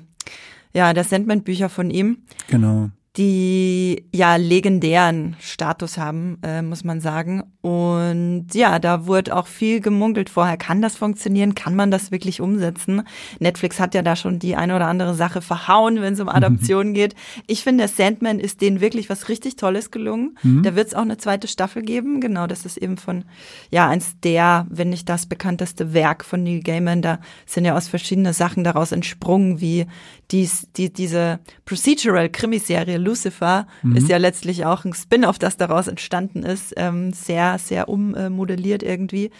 ja, 0.74 0.92
der 0.92 1.04
Sandman-Bücher 1.04 1.68
von 1.68 1.90
ihm. 1.90 2.18
Genau 2.48 2.90
die 3.16 4.06
ja 4.12 4.34
legendären 4.34 5.36
Status 5.38 5.98
haben, 5.98 6.38
äh, 6.42 6.62
muss 6.62 6.82
man 6.82 7.00
sagen. 7.00 7.44
Und 7.60 8.48
ja, 8.54 8.80
da 8.80 9.06
wurde 9.06 9.36
auch 9.36 9.46
viel 9.46 9.80
gemunkelt 9.80 10.28
vorher. 10.28 10.56
Kann 10.56 10.82
das 10.82 10.96
funktionieren? 10.96 11.54
Kann 11.54 11.76
man 11.76 11.92
das 11.92 12.10
wirklich 12.10 12.40
umsetzen? 12.40 13.02
Netflix 13.38 13.78
hat 13.78 13.94
ja 13.94 14.02
da 14.02 14.16
schon 14.16 14.40
die 14.40 14.56
eine 14.56 14.74
oder 14.74 14.88
andere 14.88 15.14
Sache 15.14 15.42
verhauen, 15.42 16.00
wenn 16.02 16.14
es 16.14 16.20
um 16.20 16.26
mhm. 16.26 16.94
geht. 16.94 17.14
Ich 17.46 17.62
finde, 17.62 17.86
Sandman 17.86 18.40
ist 18.40 18.60
denen 18.60 18.80
wirklich 18.80 19.08
was 19.08 19.28
richtig 19.28 19.54
Tolles 19.54 19.92
gelungen. 19.92 20.36
Mhm. 20.42 20.64
Da 20.64 20.74
wird 20.74 20.88
es 20.88 20.94
auch 20.94 21.02
eine 21.02 21.16
zweite 21.16 21.46
Staffel 21.46 21.82
geben. 21.82 22.20
Genau, 22.20 22.48
das 22.48 22.66
ist 22.66 22.78
eben 22.78 22.96
von, 22.96 23.24
ja, 23.70 23.88
eins 23.88 24.18
der, 24.24 24.66
wenn 24.68 24.90
nicht 24.90 25.08
das 25.08 25.26
bekannteste 25.26 25.94
Werk 25.94 26.24
von 26.24 26.42
Neil 26.42 26.62
Gaiman. 26.62 27.00
Da 27.00 27.20
sind 27.46 27.64
ja 27.64 27.76
aus 27.76 27.86
verschiedene 27.86 28.32
Sachen 28.32 28.64
daraus 28.64 28.90
entsprungen, 28.90 29.60
wie 29.60 29.86
dies, 30.30 30.68
die, 30.76 30.92
diese 30.92 31.40
Procedural-Krimiserie 31.64 32.98
Lucifer 32.98 33.66
mhm. 33.82 33.96
ist 33.96 34.08
ja 34.08 34.16
letztlich 34.16 34.64
auch 34.64 34.84
ein 34.84 34.94
Spin-off, 34.94 35.38
das 35.38 35.56
daraus 35.56 35.86
entstanden 35.86 36.42
ist, 36.42 36.74
ähm, 36.76 37.12
sehr, 37.12 37.58
sehr 37.58 37.88
ummodelliert 37.88 38.82
irgendwie. 38.82 39.30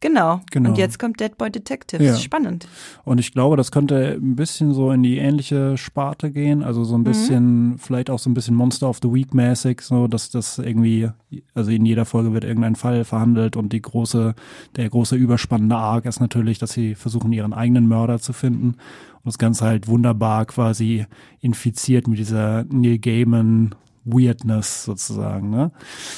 Genau. 0.00 0.40
Genau. 0.50 0.70
Und 0.70 0.78
jetzt 0.78 0.98
kommt 0.98 1.20
Dead 1.20 1.36
Boy 1.36 1.50
Detectives. 1.50 2.06
Ja. 2.06 2.16
Spannend. 2.16 2.66
Und 3.04 3.20
ich 3.20 3.32
glaube, 3.32 3.56
das 3.56 3.70
könnte 3.70 4.18
ein 4.20 4.34
bisschen 4.34 4.72
so 4.72 4.90
in 4.90 5.02
die 5.02 5.18
ähnliche 5.18 5.76
Sparte 5.76 6.30
gehen. 6.30 6.62
Also 6.62 6.84
so 6.84 6.96
ein 6.96 7.04
bisschen, 7.04 7.76
vielleicht 7.78 8.08
auch 8.08 8.18
so 8.18 8.30
ein 8.30 8.34
bisschen 8.34 8.54
Monster 8.54 8.88
of 8.88 8.98
the 9.02 9.12
Week 9.12 9.34
mäßig, 9.34 9.82
so 9.82 10.08
dass 10.08 10.30
das 10.30 10.58
irgendwie, 10.58 11.10
also 11.54 11.70
in 11.70 11.84
jeder 11.84 12.06
Folge 12.06 12.32
wird 12.32 12.44
irgendein 12.44 12.76
Fall 12.76 13.04
verhandelt 13.04 13.56
und 13.56 13.74
die 13.74 13.82
große, 13.82 14.34
der 14.76 14.88
große 14.88 15.16
überspannende 15.16 15.76
Arc 15.76 16.06
ist 16.06 16.20
natürlich, 16.20 16.58
dass 16.58 16.72
sie 16.72 16.94
versuchen, 16.94 17.32
ihren 17.32 17.52
eigenen 17.52 17.86
Mörder 17.86 18.18
zu 18.20 18.32
finden. 18.32 18.68
Und 18.68 19.26
das 19.26 19.36
Ganze 19.38 19.66
halt 19.66 19.86
wunderbar 19.86 20.46
quasi 20.46 21.04
infiziert 21.40 22.08
mit 22.08 22.18
dieser 22.18 22.64
Neil 22.64 22.98
Gaiman 22.98 23.74
Weirdness 24.04 24.84
sozusagen. 24.84 25.50
Ne? 25.50 25.70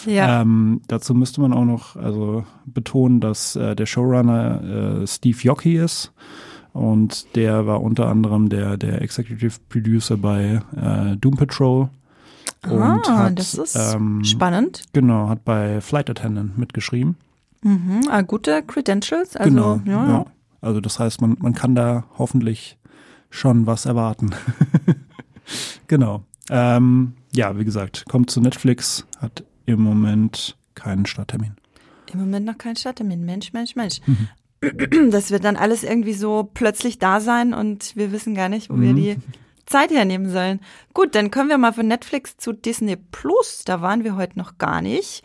Ja. 0.07 0.42
Ähm, 0.42 0.81
dazu 0.88 1.14
müsste 1.14 1.40
man 1.40 1.53
auch 1.53 1.64
noch 1.64 1.97
also 1.97 2.45
betonen, 2.66 3.21
dass 3.21 3.57
äh, 3.57 3.75
der 3.75 3.87
Showrunner 3.87 5.03
äh, 5.03 5.07
Steve 5.07 5.38
Yockey 5.40 5.77
ist. 5.77 6.12
Und 6.73 7.37
der 7.37 7.66
war 7.66 7.83
unter 7.83 8.09
anderem 8.09 8.49
der, 8.49 8.77
der 8.79 9.03
Executive 9.03 9.59
Producer 9.68 10.16
bei 10.16 10.62
äh, 10.75 11.16
Doom 11.16 11.37
Patrol. 11.37 11.90
Und 12.62 12.81
ah, 12.81 13.25
hat, 13.25 13.38
das 13.38 13.55
ist 13.55 13.77
ähm, 13.77 14.25
spannend. 14.25 14.85
Genau, 14.92 15.29
hat 15.29 15.45
bei 15.45 15.81
Flight 15.81 16.09
Attendant 16.09 16.57
mitgeschrieben. 16.57 17.16
Mhm. 17.62 18.03
Ah, 18.09 18.23
gute 18.23 18.62
Credentials. 18.62 19.37
Also, 19.37 19.51
genau, 19.51 19.81
ja, 19.85 20.09
ja. 20.09 20.27
Also 20.61 20.81
das 20.81 20.99
heißt, 20.99 21.21
man, 21.21 21.37
man 21.40 21.55
kann 21.55 21.75
da 21.75 22.05
hoffentlich 22.18 22.79
schon 23.31 23.66
was 23.66 23.85
erwarten. 23.85 24.31
genau. 25.88 26.23
Ähm, 26.54 27.14
ja, 27.34 27.58
wie 27.58 27.64
gesagt, 27.64 28.04
kommt 28.10 28.30
zu 28.30 28.40
Netflix, 28.42 29.06
hat 29.18 29.42
im 29.64 29.80
Moment 29.82 30.56
keinen 30.74 31.06
Starttermin. 31.06 31.56
Im 32.12 32.20
Moment 32.20 32.44
noch 32.44 32.58
kein 32.58 32.76
Starttermin. 32.76 33.24
Mensch, 33.24 33.52
Mensch, 33.54 33.74
Mensch. 33.74 34.00
Mhm. 34.06 34.28
Das 35.10 35.30
wird 35.30 35.44
dann 35.44 35.56
alles 35.56 35.82
irgendwie 35.82 36.12
so 36.12 36.48
plötzlich 36.54 36.98
da 36.98 37.20
sein 37.20 37.52
und 37.54 37.96
wir 37.96 38.12
wissen 38.12 38.34
gar 38.34 38.48
nicht, 38.48 38.70
wo 38.70 38.78
wir 38.78 38.92
Mhm. 38.92 38.96
die 38.96 39.16
Zeit 39.66 39.90
hernehmen 39.90 40.30
sollen. 40.30 40.60
Gut, 40.94 41.14
dann 41.14 41.30
kommen 41.30 41.48
wir 41.48 41.56
mal 41.58 41.72
von 41.72 41.88
Netflix 41.88 42.36
zu 42.36 42.52
Disney 42.52 42.96
Plus. 42.96 43.62
Da 43.64 43.80
waren 43.80 44.04
wir 44.04 44.14
heute 44.16 44.38
noch 44.38 44.58
gar 44.58 44.82
nicht. 44.82 45.22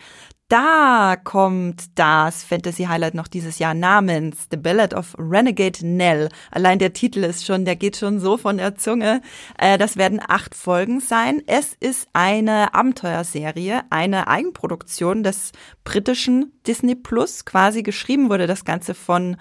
Da 0.50 1.18
kommt 1.22 2.00
das 2.00 2.46
Fantasy-Highlight 2.46 3.16
noch 3.16 3.28
dieses 3.28 3.60
Jahr 3.60 3.74
namens 3.74 4.48
The 4.50 4.56
Ballad 4.56 4.94
of 4.94 5.14
Renegade 5.20 5.86
Nell. 5.86 6.30
Allein 6.52 6.80
der 6.80 6.94
Titel 6.94 7.26
ist 7.26 7.46
schon, 7.46 7.66
der 7.66 7.76
geht 7.76 7.98
schon 7.98 8.22
so 8.22 8.38
von 8.38 8.56
der 8.56 8.76
Zunge. 8.76 9.22
Äh, 9.58 9.78
das 9.78 9.98
werden 9.98 10.22
acht 10.26 10.56
Folgen 10.56 11.02
sein. 11.02 11.42
Es 11.48 11.74
ist 11.74 12.08
eine 12.14 12.74
Abenteuerserie, 12.74 13.82
eine 13.90 14.30
Eigenproduktion 14.30 15.22
des 15.22 15.52
britischen 15.84 16.54
Disney 16.66 16.96
Plus. 16.96 17.44
Quasi 17.44 17.84
geschrieben 17.84 18.30
wurde 18.30 18.48
das 18.48 18.64
Ganze 18.64 18.94
von 18.94 19.36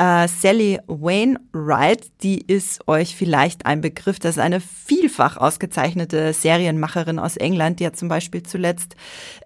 äh, 0.00 0.28
Sally 0.28 0.78
Wainwright, 0.86 2.10
die 2.22 2.40
ist 2.40 2.88
euch 2.88 3.14
vielleicht 3.14 3.66
ein 3.66 3.82
Begriff. 3.82 4.18
Das 4.18 4.36
ist 4.36 4.42
eine 4.42 4.60
vielfach 4.60 5.36
ausgezeichnete 5.36 6.32
Serienmacherin 6.32 7.18
aus 7.18 7.36
England. 7.36 7.80
Die 7.80 7.86
hat 7.86 7.96
zum 7.96 8.08
Beispiel 8.08 8.42
zuletzt 8.42 8.96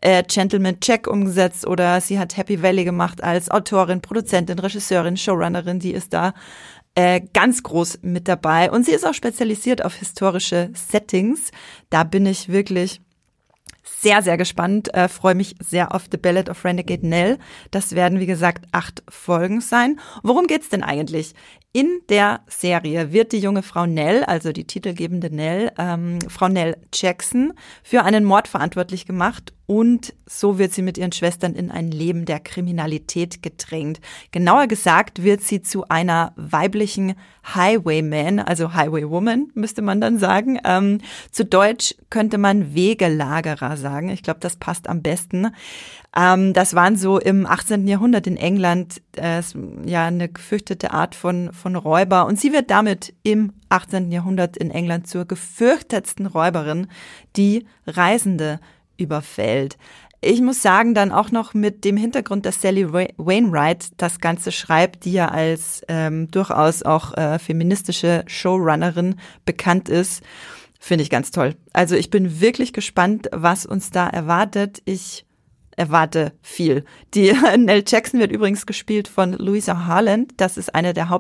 äh, 0.00 0.22
Gentleman 0.22 0.76
Jack 0.80 1.08
umgesetzt 1.08 1.66
oder 1.66 2.00
sie 2.00 2.20
hat 2.20 2.36
Happy 2.36 2.62
Valley 2.62 2.84
gemacht 2.84 3.20
als 3.20 3.50
Autorin, 3.50 4.00
Produzentin, 4.00 4.60
Regisseurin, 4.60 5.16
Showrunnerin. 5.16 5.80
Die 5.80 5.92
ist 5.92 6.12
da 6.12 6.34
äh, 6.94 7.20
ganz 7.32 7.64
groß 7.64 7.98
mit 8.02 8.28
dabei. 8.28 8.70
Und 8.70 8.86
sie 8.86 8.92
ist 8.92 9.04
auch 9.04 9.14
spezialisiert 9.14 9.84
auf 9.84 9.96
historische 9.96 10.70
Settings. 10.74 11.50
Da 11.90 12.04
bin 12.04 12.26
ich 12.26 12.48
wirklich 12.48 13.00
sehr, 14.04 14.22
sehr 14.22 14.36
gespannt. 14.36 14.92
Äh, 14.94 15.08
Freue 15.08 15.34
mich 15.34 15.56
sehr 15.60 15.94
auf 15.94 16.04
The 16.12 16.18
Ballad 16.18 16.50
of 16.50 16.64
Renegade 16.64 17.06
Nell. 17.06 17.38
Das 17.70 17.94
werden, 17.94 18.20
wie 18.20 18.26
gesagt, 18.26 18.66
acht 18.70 19.02
Folgen 19.08 19.60
sein. 19.60 19.98
Worum 20.22 20.46
geht's 20.46 20.68
denn 20.68 20.84
eigentlich? 20.84 21.34
In 21.72 22.02
der 22.08 22.42
Serie 22.46 23.12
wird 23.12 23.32
die 23.32 23.40
junge 23.40 23.62
Frau 23.62 23.86
Nell, 23.86 24.22
also 24.22 24.52
die 24.52 24.66
titelgebende 24.66 25.34
Nell, 25.34 25.72
ähm, 25.78 26.20
Frau 26.28 26.48
Nell 26.48 26.76
Jackson, 26.92 27.54
für 27.82 28.04
einen 28.04 28.24
Mord 28.24 28.46
verantwortlich 28.46 29.06
gemacht 29.06 29.54
und 29.66 30.14
so 30.26 30.58
wird 30.58 30.72
sie 30.72 30.82
mit 30.82 30.98
ihren 30.98 31.12
Schwestern 31.12 31.54
in 31.54 31.70
ein 31.70 31.90
Leben 31.90 32.26
der 32.26 32.38
Kriminalität 32.38 33.42
gedrängt. 33.42 34.00
Genauer 34.30 34.66
gesagt 34.66 35.22
wird 35.22 35.40
sie 35.40 35.62
zu 35.62 35.88
einer 35.88 36.32
weiblichen 36.36 37.14
Highwayman, 37.54 38.40
also 38.40 38.74
Highwaywoman, 38.74 39.50
müsste 39.54 39.80
man 39.80 40.00
dann 40.00 40.18
sagen. 40.18 40.58
Ähm, 40.64 40.98
zu 41.30 41.46
Deutsch 41.46 41.94
könnte 42.10 42.36
man 42.36 42.74
Wegelagerer 42.74 43.76
sagen. 43.78 44.10
Ich 44.10 44.22
glaube, 44.22 44.40
das 44.40 44.56
passt 44.56 44.86
am 44.86 45.00
besten. 45.02 45.48
Ähm, 46.14 46.52
das 46.52 46.74
waren 46.74 46.96
so 46.96 47.18
im 47.18 47.46
18. 47.46 47.88
Jahrhundert 47.88 48.26
in 48.26 48.36
England 48.36 49.00
äh, 49.16 49.42
ja 49.86 50.06
eine 50.06 50.28
gefürchtete 50.28 50.92
Art 50.92 51.14
von, 51.14 51.52
von 51.54 51.74
Räuber. 51.74 52.26
Und 52.26 52.38
sie 52.38 52.52
wird 52.52 52.70
damit 52.70 53.14
im 53.22 53.52
18. 53.70 54.12
Jahrhundert 54.12 54.58
in 54.58 54.70
England 54.70 55.06
zur 55.06 55.24
gefürchtetsten 55.24 56.26
Räuberin, 56.26 56.86
die 57.36 57.66
Reisende 57.86 58.60
überfällt. 58.96 59.76
Ich 60.20 60.40
muss 60.40 60.62
sagen, 60.62 60.94
dann 60.94 61.12
auch 61.12 61.30
noch 61.30 61.52
mit 61.52 61.84
dem 61.84 61.98
Hintergrund, 61.98 62.46
dass 62.46 62.62
Sally 62.62 62.90
Wainwright 62.90 63.88
das 63.98 64.20
Ganze 64.20 64.52
schreibt, 64.52 65.04
die 65.04 65.12
ja 65.12 65.28
als 65.28 65.82
ähm, 65.88 66.30
durchaus 66.30 66.82
auch 66.82 67.14
äh, 67.14 67.38
feministische 67.38 68.24
Showrunnerin 68.26 69.16
bekannt 69.44 69.90
ist, 69.90 70.22
finde 70.80 71.02
ich 71.02 71.10
ganz 71.10 71.30
toll. 71.30 71.56
Also 71.74 71.94
ich 71.94 72.08
bin 72.08 72.40
wirklich 72.40 72.72
gespannt, 72.72 73.28
was 73.32 73.66
uns 73.66 73.90
da 73.90 74.08
erwartet. 74.08 74.80
Ich 74.86 75.26
erwarte 75.76 76.32
viel. 76.40 76.84
Die 77.14 77.32
Nell 77.58 77.84
Jackson 77.86 78.20
wird 78.20 78.32
übrigens 78.32 78.64
gespielt 78.64 79.08
von 79.08 79.34
Louisa 79.34 79.86
Harland. 79.86 80.32
Das 80.38 80.56
ist 80.56 80.74
eine 80.74 80.94
der 80.94 81.10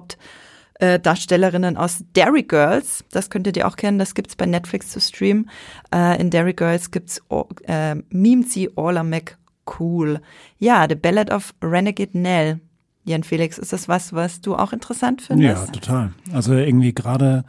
Hauptdarstellerinnen 0.80 1.76
aus 1.76 2.04
Derry 2.16 2.42
Girls. 2.42 3.04
Das 3.10 3.30
könntet 3.30 3.56
ihr 3.56 3.66
auch 3.66 3.76
kennen. 3.76 3.98
Das 3.98 4.14
gibt's 4.14 4.36
bei 4.36 4.46
Netflix 4.46 4.90
zu 4.90 5.00
streamen. 5.00 5.48
Äh, 5.94 6.20
in 6.20 6.30
Derry 6.30 6.52
Girls 6.52 6.90
gibt's 6.90 7.22
äh, 7.64 7.96
mimt 8.10 8.50
sie 8.50 8.76
Orla 8.76 9.02
McCool. 9.02 10.20
Ja, 10.58 10.86
The 10.88 10.94
Ballad 10.94 11.30
of 11.30 11.54
Renegade 11.62 12.18
Nell. 12.18 12.60
Jan 13.04 13.22
Felix, 13.22 13.58
ist 13.58 13.72
das 13.72 13.86
was, 13.86 14.14
was 14.14 14.40
du 14.40 14.56
auch 14.56 14.72
interessant 14.72 15.20
findest? 15.20 15.66
Ja, 15.66 15.72
total. 15.72 16.12
Also 16.32 16.54
irgendwie 16.54 16.94
gerade 16.94 17.44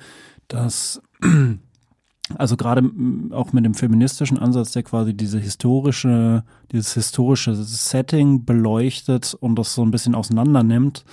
das 0.50 1.02
also 2.38 2.58
gerade 2.58 2.84
auch 3.32 3.54
mit 3.54 3.64
dem 3.64 3.74
feministischen 3.74 4.38
Ansatz, 4.38 4.74
der 4.74 4.84
quasi 4.84 5.14
diese 5.14 5.40
historische, 5.40 6.44
dieses 6.74 6.94
historische 6.94 7.56
Setting 7.56 8.44
beleuchtet 8.44 9.34
und 9.34 9.56
das 9.56 9.74
so 9.74 9.84
ein 9.84 9.92
bisschen 9.92 10.14
auseinander 10.14 10.62
nimmt 10.62 11.06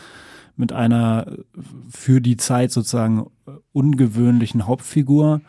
mit 0.57 0.73
einer 0.73 1.27
für 1.89 2.21
die 2.21 2.37
Zeit 2.37 2.73
sozusagen 2.73 3.27
ungewöhnlichen 3.73 4.67
Hauptfigur, 4.67 5.41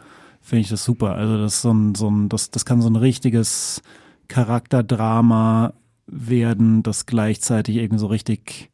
finde 0.42 0.62
ich 0.62 0.70
das 0.70 0.84
super. 0.84 1.16
Also 1.16 1.38
das 1.38 1.56
ist 1.56 1.62
so 1.62 1.72
ein, 1.74 1.96
so 1.96 2.10
ein, 2.10 2.30
das, 2.30 2.52
das 2.52 2.66
kann 2.66 2.82
so 2.82 2.90
ein 2.90 2.96
richtiges 2.96 3.82
Charakterdrama 4.58 5.74
werden, 6.08 6.84
das 6.84 7.06
gleichzeitig 7.06 7.78
irgendwie 7.78 8.00
so 8.00 8.08
richtig 8.08 8.70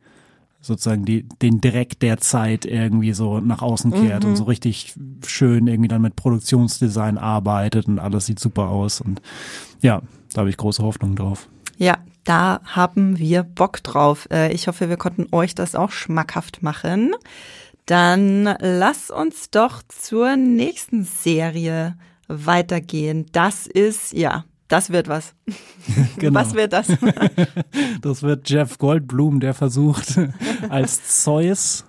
sozusagen 0.62 1.06
die, 1.06 1.24
den 1.42 1.62
Dreck 1.62 2.00
der 2.00 2.18
Zeit 2.18 2.66
irgendwie 2.66 3.14
so 3.14 3.40
nach 3.40 3.62
außen 3.62 3.92
kehrt 3.94 4.24
Mhm. 4.24 4.32
und 4.32 4.36
so 4.36 4.44
richtig 4.44 4.94
schön 5.26 5.68
irgendwie 5.68 5.88
dann 5.88 6.02
mit 6.02 6.18
Produktionsdesign 6.18 7.18
arbeitet 7.18 7.88
und 7.88 7.98
alles 8.00 8.26
sieht 8.26 8.40
super 8.40 8.68
aus 8.68 9.00
und 9.00 9.22
ja, 9.82 10.02
da 10.34 10.42
habe 10.42 10.50
ich 10.50 10.58
große 10.58 10.84
Hoffnung 10.84 11.16
drauf. 11.16 11.48
Ja, 11.78 11.98
da 12.30 12.62
haben 12.64 13.18
wir 13.18 13.42
Bock 13.44 13.82
drauf. 13.82 14.28
Äh, 14.32 14.54
Ich 14.54 14.68
hoffe, 14.68 14.88
wir 14.88 14.98
konnten 14.98 15.28
euch 15.32 15.56
das 15.56 15.74
auch 15.74 15.92
schmackhaft 15.92 16.62
machen. 16.62 17.14
Dann 17.88 18.44
lass 18.60 19.10
uns 19.10 19.50
doch 19.50 19.82
zur 19.88 20.36
nächsten 20.36 21.04
Serie 21.04 21.96
weitergehen. 22.28 23.26
Das 23.32 23.66
ist, 23.66 24.14
ja, 24.14 24.46
das 24.68 24.92
wird 24.92 25.08
was. 25.08 25.34
Genau. 26.18 26.40
Was 26.40 26.54
wird 26.54 26.74
das? 26.74 26.88
Das 28.02 28.22
wird 28.22 28.48
Jeff 28.50 28.78
Goldblum, 28.78 29.40
der 29.40 29.56
versucht, 29.56 30.20
als 30.70 31.24
Zeus 31.24 31.86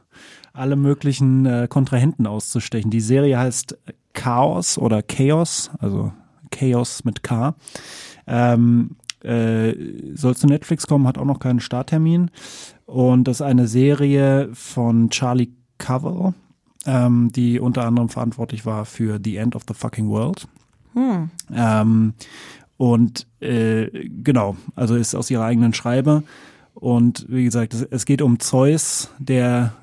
alle 0.54 0.76
möglichen 0.76 1.44
äh, 1.44 1.66
Kontrahenten 1.68 2.26
auszustechen. 2.26 2.90
Die 2.90 3.00
Serie 3.00 3.38
heißt 3.38 3.76
Chaos 4.14 4.78
oder 4.78 5.02
Chaos, 5.02 5.70
also 5.78 6.12
Chaos 6.50 7.04
mit 7.04 7.22
K. 7.22 7.54
Ähm, 8.26 8.96
äh, 9.24 9.74
soll 10.14 10.36
zu 10.36 10.46
Netflix 10.46 10.86
kommen, 10.86 11.06
hat 11.06 11.18
auch 11.18 11.24
noch 11.24 11.40
keinen 11.40 11.60
Starttermin. 11.60 12.30
Und 12.86 13.24
das 13.24 13.38
ist 13.38 13.46
eine 13.46 13.68
Serie 13.68 14.50
von 14.52 15.10
Charlie 15.10 15.52
Covell, 15.78 16.34
ähm, 16.86 17.30
die 17.32 17.60
unter 17.60 17.86
anderem 17.86 18.08
verantwortlich 18.08 18.66
war 18.66 18.84
für 18.84 19.20
The 19.22 19.36
End 19.36 19.56
of 19.56 19.62
the 19.68 19.74
Fucking 19.74 20.08
World. 20.08 20.46
Ähm, 21.54 22.14
und 22.76 23.26
äh, 23.40 24.08
genau, 24.08 24.56
also 24.74 24.96
ist 24.96 25.14
aus 25.14 25.30
ihrer 25.30 25.44
eigenen 25.44 25.74
Schreibe. 25.74 26.22
Und 26.74 27.26
wie 27.28 27.44
gesagt, 27.44 27.74
es, 27.74 27.82
es 27.82 28.06
geht 28.06 28.22
um 28.22 28.40
Zeus, 28.40 29.10
der, 29.18 29.74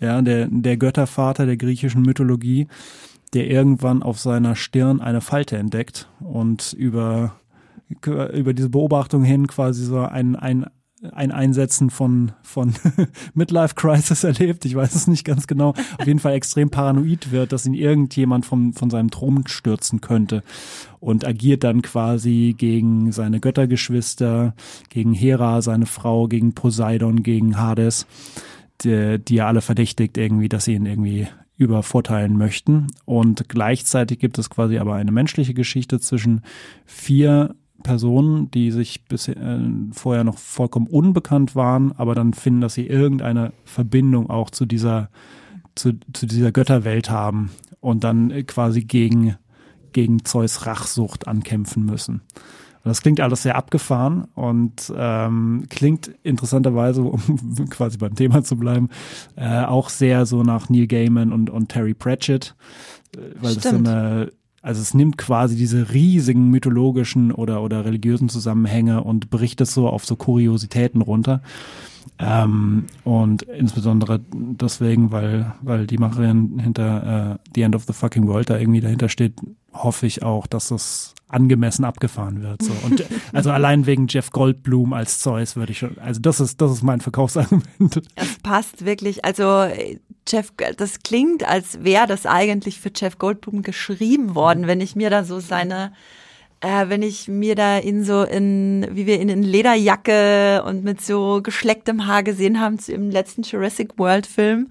ja, 0.00 0.22
der, 0.22 0.48
der 0.50 0.76
Göttervater 0.76 1.44
der 1.44 1.56
griechischen 1.56 2.02
Mythologie, 2.02 2.66
der 3.34 3.48
irgendwann 3.48 4.02
auf 4.02 4.18
seiner 4.18 4.56
Stirn 4.56 5.00
eine 5.00 5.20
Falte 5.20 5.58
entdeckt 5.58 6.08
und 6.20 6.72
über, 6.72 7.36
über 7.88 8.52
diese 8.52 8.68
Beobachtung 8.68 9.22
hin 9.24 9.46
quasi 9.46 9.84
so 9.84 10.00
ein, 10.00 10.36
ein 10.36 10.66
ein 11.12 11.30
Einsetzen 11.30 11.90
von, 11.90 12.32
von 12.42 12.74
Midlife 13.34 13.74
Crisis 13.74 14.24
erlebt. 14.24 14.64
Ich 14.64 14.74
weiß 14.74 14.94
es 14.94 15.06
nicht 15.06 15.24
ganz 15.24 15.46
genau. 15.46 15.74
Auf 15.98 16.06
jeden 16.06 16.18
Fall 16.18 16.32
extrem 16.32 16.70
paranoid 16.70 17.30
wird, 17.32 17.52
dass 17.52 17.66
ihn 17.66 17.74
irgendjemand 17.74 18.46
vom, 18.46 18.72
von 18.72 18.90
seinem 18.90 19.10
Thron 19.10 19.46
stürzen 19.46 20.00
könnte 20.00 20.42
und 20.98 21.26
agiert 21.26 21.64
dann 21.64 21.82
quasi 21.82 22.54
gegen 22.56 23.12
seine 23.12 23.40
Göttergeschwister, 23.40 24.54
gegen 24.88 25.12
Hera, 25.12 25.60
seine 25.60 25.86
Frau, 25.86 26.28
gegen 26.28 26.54
Poseidon, 26.54 27.22
gegen 27.22 27.58
Hades, 27.58 28.06
die, 28.80 29.18
die 29.18 29.38
er 29.38 29.48
alle 29.48 29.60
verdächtigt 29.60 30.16
irgendwie, 30.16 30.48
dass 30.48 30.64
sie 30.64 30.74
ihn 30.74 30.86
irgendwie 30.86 31.28
übervorteilen 31.58 32.36
möchten. 32.36 32.88
Und 33.04 33.48
gleichzeitig 33.48 34.18
gibt 34.18 34.38
es 34.38 34.50
quasi 34.50 34.78
aber 34.78 34.94
eine 34.94 35.12
menschliche 35.12 35.54
Geschichte 35.54 36.00
zwischen 36.00 36.42
vier 36.84 37.54
Personen, 37.82 38.50
die 38.50 38.70
sich 38.70 39.04
bisher 39.04 39.36
äh, 39.36 39.60
vorher 39.92 40.24
noch 40.24 40.38
vollkommen 40.38 40.86
unbekannt 40.86 41.54
waren, 41.54 41.92
aber 41.92 42.14
dann 42.14 42.34
finden, 42.34 42.60
dass 42.60 42.74
sie 42.74 42.86
irgendeine 42.86 43.52
Verbindung 43.64 44.30
auch 44.30 44.50
zu 44.50 44.66
dieser 44.66 45.10
zu, 45.74 45.92
zu 46.12 46.26
dieser 46.26 46.52
Götterwelt 46.52 47.10
haben 47.10 47.50
und 47.80 48.02
dann 48.02 48.46
quasi 48.46 48.82
gegen 48.82 49.36
gegen 49.92 50.24
Zeus 50.24 50.66
Rachsucht 50.66 51.26
ankämpfen 51.26 51.84
müssen. 51.86 52.22
Das 52.86 53.02
klingt 53.02 53.20
alles 53.20 53.42
sehr 53.42 53.56
abgefahren 53.56 54.28
und 54.34 54.92
ähm, 54.96 55.64
klingt 55.68 56.08
interessanterweise, 56.22 57.02
um 57.02 57.20
quasi 57.70 57.98
beim 57.98 58.14
Thema 58.14 58.44
zu 58.44 58.56
bleiben, 58.56 58.90
äh, 59.34 59.64
auch 59.64 59.88
sehr 59.88 60.24
so 60.24 60.44
nach 60.44 60.68
Neil 60.68 60.86
Gaiman 60.86 61.32
und, 61.32 61.50
und 61.50 61.68
Terry 61.68 61.94
Pratchett, 61.94 62.54
äh, 63.16 63.20
weil 63.40 63.52
Stimmt. 63.52 63.64
das 63.64 63.72
so 63.72 63.76
eine 63.78 64.32
also 64.66 64.82
es 64.82 64.94
nimmt 64.94 65.16
quasi 65.16 65.54
diese 65.54 65.92
riesigen 65.92 66.50
mythologischen 66.50 67.30
oder, 67.30 67.62
oder 67.62 67.84
religiösen 67.84 68.28
Zusammenhänge 68.28 69.04
und 69.04 69.30
bricht 69.30 69.60
es 69.60 69.72
so 69.72 69.88
auf 69.88 70.04
so 70.04 70.16
Kuriositäten 70.16 71.02
runter. 71.02 71.40
Ähm, 72.18 72.86
und 73.04 73.42
insbesondere 73.42 74.20
deswegen, 74.32 75.12
weil, 75.12 75.54
weil 75.62 75.86
die 75.86 75.98
Macherin 75.98 76.58
hinter 76.58 77.34
äh, 77.34 77.48
The 77.54 77.62
End 77.62 77.74
of 77.74 77.84
the 77.84 77.92
Fucking 77.92 78.26
World 78.26 78.50
da 78.50 78.58
irgendwie 78.58 78.80
dahinter 78.80 79.08
steht, 79.08 79.34
hoffe 79.72 80.06
ich 80.06 80.22
auch, 80.22 80.46
dass 80.46 80.68
das 80.68 81.14
angemessen 81.28 81.84
abgefahren 81.84 82.42
wird. 82.42 82.62
So. 82.62 82.72
Und 82.84 83.04
also 83.32 83.50
allein 83.50 83.86
wegen 83.86 84.06
Jeff 84.08 84.30
Goldblum 84.30 84.92
als 84.92 85.18
Zeus 85.18 85.56
würde 85.56 85.72
ich 85.72 85.78
schon, 85.78 85.98
also 85.98 86.20
das 86.20 86.40
ist, 86.40 86.60
das 86.60 86.70
ist 86.70 86.82
mein 86.82 87.00
Verkaufsargument. 87.00 88.02
Das 88.14 88.38
passt 88.42 88.84
wirklich. 88.84 89.24
Also 89.24 89.66
Jeff, 90.28 90.52
das 90.76 91.00
klingt, 91.00 91.44
als 91.44 91.82
wäre 91.82 92.06
das 92.06 92.26
eigentlich 92.26 92.80
für 92.80 92.90
Jeff 92.94 93.18
Goldblum 93.18 93.62
geschrieben 93.62 94.34
worden, 94.34 94.66
wenn 94.66 94.80
ich 94.80 94.96
mir 94.96 95.10
da 95.10 95.24
so 95.24 95.40
seine 95.40 95.92
äh, 96.66 96.88
wenn 96.88 97.02
ich 97.02 97.28
mir 97.28 97.54
da 97.54 97.78
ihn 97.78 98.02
so 98.02 98.24
in, 98.24 98.88
wie 98.90 99.06
wir 99.06 99.20
ihn 99.20 99.28
in 99.28 99.44
Lederjacke 99.44 100.64
und 100.66 100.82
mit 100.82 101.00
so 101.00 101.40
geschlecktem 101.40 102.08
Haar 102.08 102.24
gesehen 102.24 102.58
haben 102.60 102.76
im 102.88 103.08
letzten 103.10 103.42
Jurassic 103.42 103.96
World 103.98 104.26
Film, 104.26 104.70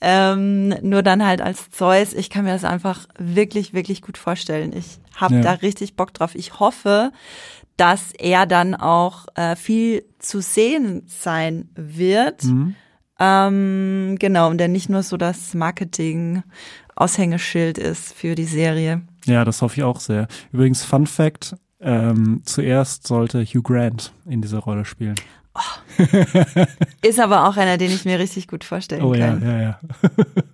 ähm, 0.00 0.70
nur 0.82 1.04
dann 1.04 1.24
halt 1.24 1.40
als 1.40 1.70
Zeus. 1.70 2.12
Ich 2.12 2.28
kann 2.28 2.44
mir 2.44 2.50
das 2.52 2.64
einfach 2.64 3.06
wirklich, 3.18 3.72
wirklich 3.72 4.02
gut 4.02 4.18
vorstellen. 4.18 4.72
Ich 4.76 4.98
habe 5.14 5.36
ja. 5.36 5.42
da 5.42 5.52
richtig 5.52 5.94
Bock 5.94 6.12
drauf. 6.12 6.34
Ich 6.34 6.58
hoffe, 6.58 7.12
dass 7.76 8.12
er 8.18 8.46
dann 8.46 8.74
auch 8.74 9.26
äh, 9.36 9.54
viel 9.54 10.04
zu 10.18 10.40
sehen 10.40 11.04
sein 11.06 11.68
wird. 11.76 12.42
Mhm. 12.42 12.74
Ähm, 13.20 14.16
genau, 14.18 14.50
und 14.50 14.58
der 14.58 14.66
nicht 14.66 14.88
nur 14.88 15.04
so 15.04 15.16
das 15.16 15.54
Marketing-Aushängeschild 15.54 17.78
ist 17.78 18.12
für 18.12 18.34
die 18.34 18.44
Serie. 18.44 19.02
Ja, 19.28 19.44
das 19.44 19.62
hoffe 19.62 19.76
ich 19.76 19.84
auch 19.84 20.00
sehr. 20.00 20.26
Übrigens, 20.52 20.82
Fun 20.84 21.06
Fact, 21.06 21.54
ähm, 21.80 22.40
zuerst 22.44 23.06
sollte 23.06 23.44
Hugh 23.44 23.62
Grant 23.62 24.12
in 24.26 24.42
dieser 24.42 24.58
Rolle 24.58 24.84
spielen. 24.84 25.14
Oh. 25.54 26.02
Ist 27.06 27.20
aber 27.20 27.48
auch 27.48 27.56
einer, 27.56 27.78
den 27.78 27.90
ich 27.90 28.04
mir 28.04 28.18
richtig 28.18 28.48
gut 28.48 28.64
vorstellen 28.64 29.02
oh, 29.02 29.12
kann. 29.12 29.42
Oh 29.42 29.44
ja, 29.44 29.52
ja, 29.52 29.62
ja. 29.62 29.80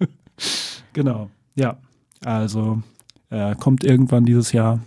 genau. 0.92 1.30
Ja, 1.54 1.78
also 2.24 2.82
äh, 3.30 3.54
kommt 3.54 3.84
irgendwann 3.84 4.24
dieses 4.24 4.52
Jahr 4.52 4.80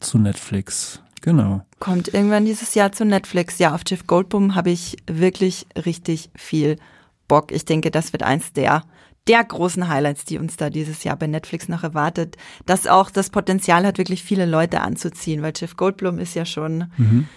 zu 0.00 0.18
Netflix. 0.18 1.02
Genau. 1.20 1.62
Kommt 1.78 2.12
irgendwann 2.14 2.44
dieses 2.44 2.74
Jahr 2.74 2.92
zu 2.92 3.04
Netflix. 3.04 3.58
Ja, 3.58 3.74
auf 3.74 3.82
Jeff 3.86 4.06
Goldblum 4.06 4.54
habe 4.54 4.70
ich 4.70 4.96
wirklich 5.06 5.66
richtig 5.76 6.30
viel 6.34 6.76
Bock. 7.26 7.52
Ich 7.52 7.64
denke, 7.64 7.90
das 7.90 8.12
wird 8.12 8.22
eins 8.22 8.52
der 8.52 8.84
der 9.28 9.44
großen 9.44 9.88
Highlights, 9.88 10.24
die 10.24 10.38
uns 10.38 10.56
da 10.56 10.70
dieses 10.70 11.04
Jahr 11.04 11.16
bei 11.16 11.26
Netflix 11.26 11.68
noch 11.68 11.84
erwartet, 11.84 12.36
das 12.66 12.86
auch 12.86 13.10
das 13.10 13.30
Potenzial 13.30 13.86
hat, 13.86 13.98
wirklich 13.98 14.22
viele 14.22 14.46
Leute 14.46 14.80
anzuziehen, 14.80 15.42
weil 15.42 15.52
Jeff 15.54 15.76
Goldblum 15.76 16.18
ist 16.18 16.34
ja 16.34 16.44
schon, 16.44 16.90
mhm. 16.96 17.28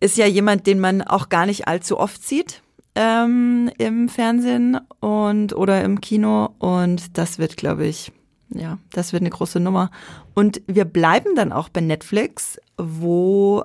ist 0.00 0.16
ja 0.16 0.26
jemand, 0.26 0.66
den 0.66 0.80
man 0.80 1.02
auch 1.02 1.28
gar 1.28 1.46
nicht 1.46 1.68
allzu 1.68 1.98
oft 1.98 2.26
sieht 2.26 2.62
ähm, 2.94 3.70
im 3.78 4.08
Fernsehen 4.08 4.78
und 5.00 5.54
oder 5.54 5.82
im 5.82 6.00
Kino 6.00 6.54
und 6.58 7.16
das 7.18 7.38
wird, 7.38 7.56
glaube 7.56 7.86
ich, 7.86 8.12
ja, 8.52 8.78
das 8.92 9.12
wird 9.12 9.22
eine 9.22 9.30
große 9.30 9.60
Nummer. 9.60 9.90
Und 10.34 10.60
wir 10.66 10.84
bleiben 10.84 11.34
dann 11.36 11.52
auch 11.52 11.68
bei 11.68 11.80
Netflix, 11.80 12.58
wo 12.76 13.64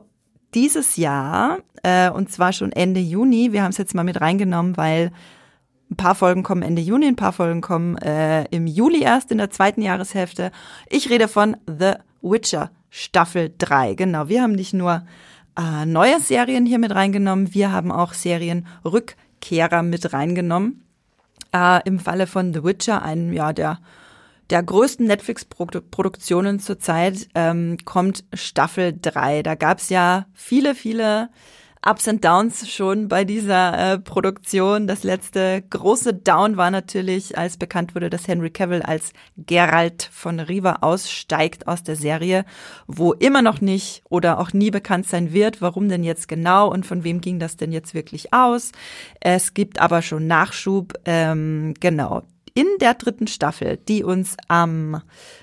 dieses 0.54 0.96
Jahr, 0.96 1.60
äh, 1.84 2.10
und 2.10 2.32
zwar 2.32 2.54
schon 2.54 2.72
Ende 2.72 3.00
Juni, 3.00 3.52
wir 3.52 3.64
haben 3.64 3.72
es 3.72 3.78
jetzt 3.78 3.96
mal 3.96 4.04
mit 4.04 4.22
reingenommen, 4.22 4.78
weil 4.78 5.12
ein 5.92 5.98
paar 5.98 6.16
Folgen 6.16 6.44
kommen 6.44 6.62
Ende 6.62 6.82
Juni, 6.82 7.08
ein 7.08 7.16
paar 7.16 7.34
Folgen 7.34 7.62
kommen 7.62 7.98
äh, 7.98 8.46
im 8.46 8.68
Juli 8.68 9.04
erst 9.04 9.32
in 9.32 9.38
der 9.38 9.52
zweiten 9.52 9.82
Jahreshälfte. 9.82 10.52
Ich 10.90 11.10
rede 11.10 11.28
von 11.28 11.58
The 11.68 11.94
Witcher 12.22 12.72
Staffel 12.90 13.54
3. 13.58 13.94
Genau, 13.94 14.28
wir 14.28 14.42
haben 14.42 14.54
nicht 14.54 14.74
nur 14.74 15.06
äh, 15.58 15.86
neue 15.86 16.20
Serien 16.20 16.66
hier 16.66 16.80
mit 16.80 16.94
reingenommen, 16.94 17.54
wir 17.54 17.72
haben 17.72 17.92
auch 17.92 18.14
Serienrückkehrer 18.14 19.84
mit 19.84 20.12
reingenommen. 20.14 20.84
Äh, 21.54 21.88
Im 21.88 22.00
Falle 22.00 22.28
von 22.28 22.54
The 22.54 22.64
Witcher, 22.64 23.04
einem 23.04 23.32
ja 23.34 23.54
der 23.54 23.80
der 24.50 24.62
größten 24.62 25.08
Netflix-Produktionen 25.08 26.60
zurzeit 26.60 27.28
ähm, 27.34 27.78
kommt 27.84 28.24
Staffel 28.34 28.96
3. 29.00 29.42
Da 29.42 29.56
gab's 29.56 29.90
ja 29.90 30.28
viele, 30.34 30.76
viele 30.76 31.30
Ups 31.88 32.08
and 32.08 32.26
Downs 32.26 32.68
schon 32.68 33.08
bei 33.08 33.26
dieser 33.26 33.94
äh, 33.94 34.00
Produktion. 34.00 34.88
Das 34.88 35.04
letzte 35.04 35.62
große 35.70 36.16
Down 36.16 36.58
war 36.58 36.72
natürlich, 36.72 37.38
als 37.38 37.58
bekannt 37.58 37.94
wurde, 37.94 38.10
dass 38.10 38.28
Henry 38.28 38.50
Cavill 38.50 38.82
als 38.82 39.14
Geralt 39.38 40.10
von 40.12 40.40
Riva 40.40 40.80
aussteigt 40.82 41.68
aus 41.68 41.84
der 41.84 41.96
Serie, 41.96 42.44
wo 42.88 43.14
immer 43.14 43.44
noch 43.44 43.62
nicht 43.62 44.02
oder 44.10 44.40
auch 44.40 44.52
nie 44.52 44.72
bekannt 44.72 45.06
sein 45.08 45.32
wird, 45.32 45.62
warum 45.62 45.88
denn 45.88 46.04
jetzt 46.04 46.28
genau 46.28 46.72
und 46.72 46.88
von 46.88 47.04
wem 47.04 47.22
ging 47.22 47.38
das 47.38 47.56
denn 47.56 47.72
jetzt 47.72 47.94
wirklich 47.94 48.34
aus. 48.34 48.72
Es 49.20 49.54
gibt 49.54 49.80
aber 49.80 50.02
schon 50.02 50.26
Nachschub. 50.26 50.94
Ähm, 51.06 51.76
genau, 51.80 52.24
in 52.56 52.68
der 52.80 52.94
dritten 52.94 53.28
Staffel, 53.28 53.78
die 53.78 54.04
uns 54.04 54.38
am 54.48 55.02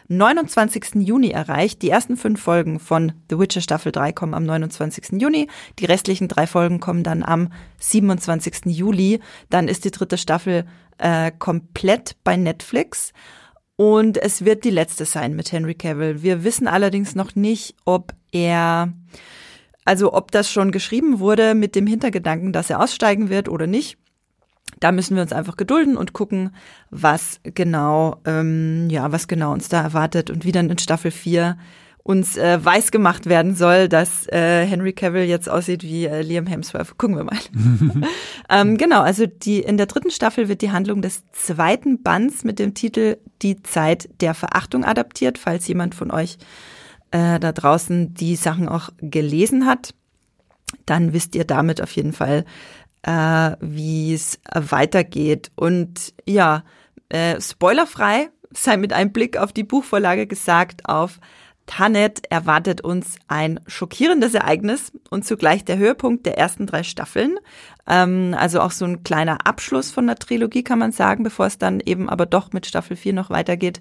29. 0.09 0.95
Juni 1.07 1.29
erreicht. 1.29 1.83
Die 1.83 1.91
ersten 1.91 2.17
fünf 2.17 2.41
Folgen 2.41 2.81
von 2.81 3.13
The 3.29 3.39
Witcher 3.39 3.61
Staffel 3.61 3.93
3 3.93 4.13
kommen 4.13 4.33
am 4.33 4.45
29. 4.45 5.21
Juni. 5.21 5.47
Die 5.79 5.85
restlichen 5.85 6.27
drei 6.27 6.47
Folgen 6.47 6.81
kommen 6.81 7.05
dann 7.05 7.23
am 7.23 7.53
27. 7.81 8.65
Juli. 8.67 9.21
Dann 9.51 9.69
ist 9.69 9.85
die 9.85 9.91
dritte 9.91 10.17
Staffel 10.17 10.65
äh, 10.97 11.31
komplett 11.39 12.17
bei 12.25 12.37
Netflix. 12.37 13.13
Und 13.77 14.17
es 14.17 14.47
wird 14.47 14.65
die 14.65 14.71
letzte 14.71 15.05
sein 15.05 15.37
mit 15.37 15.53
Henry 15.53 15.75
Cavill. 15.75 16.23
Wir 16.23 16.45
wissen 16.45 16.67
allerdings 16.67 17.15
noch 17.15 17.35
nicht, 17.35 17.77
ob 17.85 18.15
er, 18.31 18.91
also 19.85 20.15
ob 20.15 20.31
das 20.31 20.51
schon 20.51 20.73
geschrieben 20.73 21.19
wurde 21.19 21.55
mit 21.55 21.75
dem 21.75 21.87
Hintergedanken, 21.87 22.55
dass 22.55 22.71
er 22.71 22.81
aussteigen 22.81 23.29
wird 23.29 23.51
oder 23.51 23.67
nicht 23.67 23.99
da 24.81 24.91
müssen 24.91 25.15
wir 25.15 25.23
uns 25.23 25.33
einfach 25.33 25.57
gedulden 25.57 25.97
und 25.97 26.13
gucken, 26.13 26.55
was 26.91 27.41
genau, 27.45 28.17
ähm, 28.25 28.89
ja, 28.91 29.13
was 29.13 29.29
genau 29.29 29.53
uns 29.53 29.69
da 29.69 29.81
erwartet 29.81 30.31
und 30.31 30.45
wie 30.45 30.53
dann 30.53 30.71
in 30.71 30.79
Staffel 30.79 31.11
4 31.11 31.57
uns 32.05 32.37
äh, 32.37 32.63
weiß 32.63 32.91
gemacht 32.91 33.27
werden 33.27 33.55
soll, 33.55 33.89
dass 33.89 34.27
äh, 34.29 34.67
Henry 34.67 34.93
Cavill 34.93 35.23
jetzt 35.23 35.49
aussieht 35.49 35.85
wie 35.85 36.07
äh, 36.07 36.23
Liam 36.23 36.47
Hemsworth. 36.47 36.99
Gucken 36.99 37.17
wir 37.17 37.25
mal. 37.25 37.39
ähm, 38.51 38.77
genau, 38.77 39.03
also 39.03 39.27
die 39.27 39.61
in 39.61 39.77
der 39.77 39.87
dritten 39.87 40.11
Staffel 40.11 40.49
wird 40.49 40.63
die 40.63 40.73
Handlung 40.73 41.01
des 41.01 41.23
zweiten 41.31 42.03
Bands 42.03 42.43
mit 42.43 42.59
dem 42.59 42.75
Titel 42.75 43.19
Die 43.41 43.63
Zeit 43.63 44.09
der 44.21 44.35
Verachtung 44.35 44.85
adaptiert, 44.85 45.39
falls 45.39 45.69
jemand 45.69 45.95
von 45.95 46.11
euch 46.11 46.39
äh, 47.13 47.39
da 47.39 47.53
draußen 47.53 48.15
die 48.15 48.35
Sachen 48.35 48.69
auch 48.69 48.91
gelesen 49.01 49.67
hat. 49.67 49.95
Dann 50.87 51.13
wisst 51.13 51.37
ihr 51.37 51.45
damit 51.45 51.81
auf 51.81 51.93
jeden 51.93 52.13
Fall, 52.13 52.45
äh, 53.03 53.53
wie 53.61 54.15
es 54.15 54.41
weitergeht. 54.53 55.51
Und 55.57 56.15
ja, 56.27 56.65
äh, 57.09 57.41
spoilerfrei 57.41 58.31
sei 58.53 58.77
mit 58.77 58.93
einem 58.93 59.13
Blick 59.13 59.37
auf 59.37 59.53
die 59.53 59.65
Buchvorlage 59.65 60.27
gesagt, 60.27 60.89
auf 60.89 61.19
Tannet 61.67 62.31
erwartet 62.31 62.81
uns 62.81 63.17
ein 63.29 63.61
schockierendes 63.67 64.35
Ereignis 64.35 64.93
und 65.11 65.25
zugleich 65.25 65.65
der 65.65 65.79
Höhepunkt 65.79 66.27
der 66.27 66.37
ersten 66.37 66.67
drei 66.67 66.83
Staffeln. 66.83 67.39
Ähm, 67.87 68.35
also 68.37 68.61
auch 68.61 68.73
so 68.73 68.85
ein 68.85 69.05
kleiner 69.05 69.47
Abschluss 69.47 69.91
von 69.91 70.07
der 70.07 70.17
Trilogie, 70.17 70.65
kann 70.65 70.81
man 70.81 70.93
sagen, 70.93 71.23
bevor 71.23 71.47
es 71.47 71.59
dann 71.59 71.81
eben 71.81 72.11
aber 72.11 72.27
doch 72.27 72.53
mit 72.53 72.67
Staffel 72.67 72.97
4 72.97 73.13
noch 73.13 73.31
weitergeht. 73.31 73.81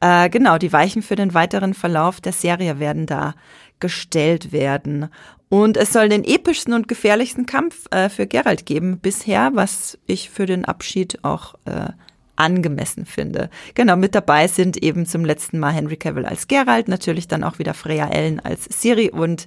Äh, 0.00 0.30
genau, 0.30 0.58
die 0.58 0.72
Weichen 0.72 1.02
für 1.02 1.16
den 1.16 1.34
weiteren 1.34 1.74
Verlauf 1.74 2.20
der 2.20 2.32
Serie 2.32 2.80
werden 2.80 3.06
da 3.06 3.34
gestellt 3.78 4.50
werden. 4.50 5.08
Und 5.48 5.76
es 5.76 5.92
soll 5.92 6.08
den 6.08 6.24
epischsten 6.24 6.74
und 6.74 6.88
gefährlichsten 6.88 7.46
Kampf 7.46 7.86
äh, 7.90 8.08
für 8.08 8.26
Geralt 8.26 8.66
geben 8.66 8.98
bisher, 8.98 9.50
was 9.54 9.98
ich 10.06 10.30
für 10.30 10.46
den 10.46 10.64
Abschied 10.66 11.24
auch 11.24 11.54
äh, 11.64 11.88
angemessen 12.36 13.04
finde. 13.06 13.50
Genau, 13.74 13.96
mit 13.96 14.14
dabei 14.14 14.46
sind 14.46 14.76
eben 14.82 15.06
zum 15.06 15.24
letzten 15.24 15.58
Mal 15.58 15.72
Henry 15.72 15.96
Cavill 15.96 16.26
als 16.26 16.48
Geralt, 16.48 16.88
natürlich 16.88 17.28
dann 17.28 17.44
auch 17.44 17.58
wieder 17.58 17.74
Freya 17.74 18.08
Ellen 18.08 18.40
als 18.40 18.64
Siri 18.64 19.10
und 19.10 19.46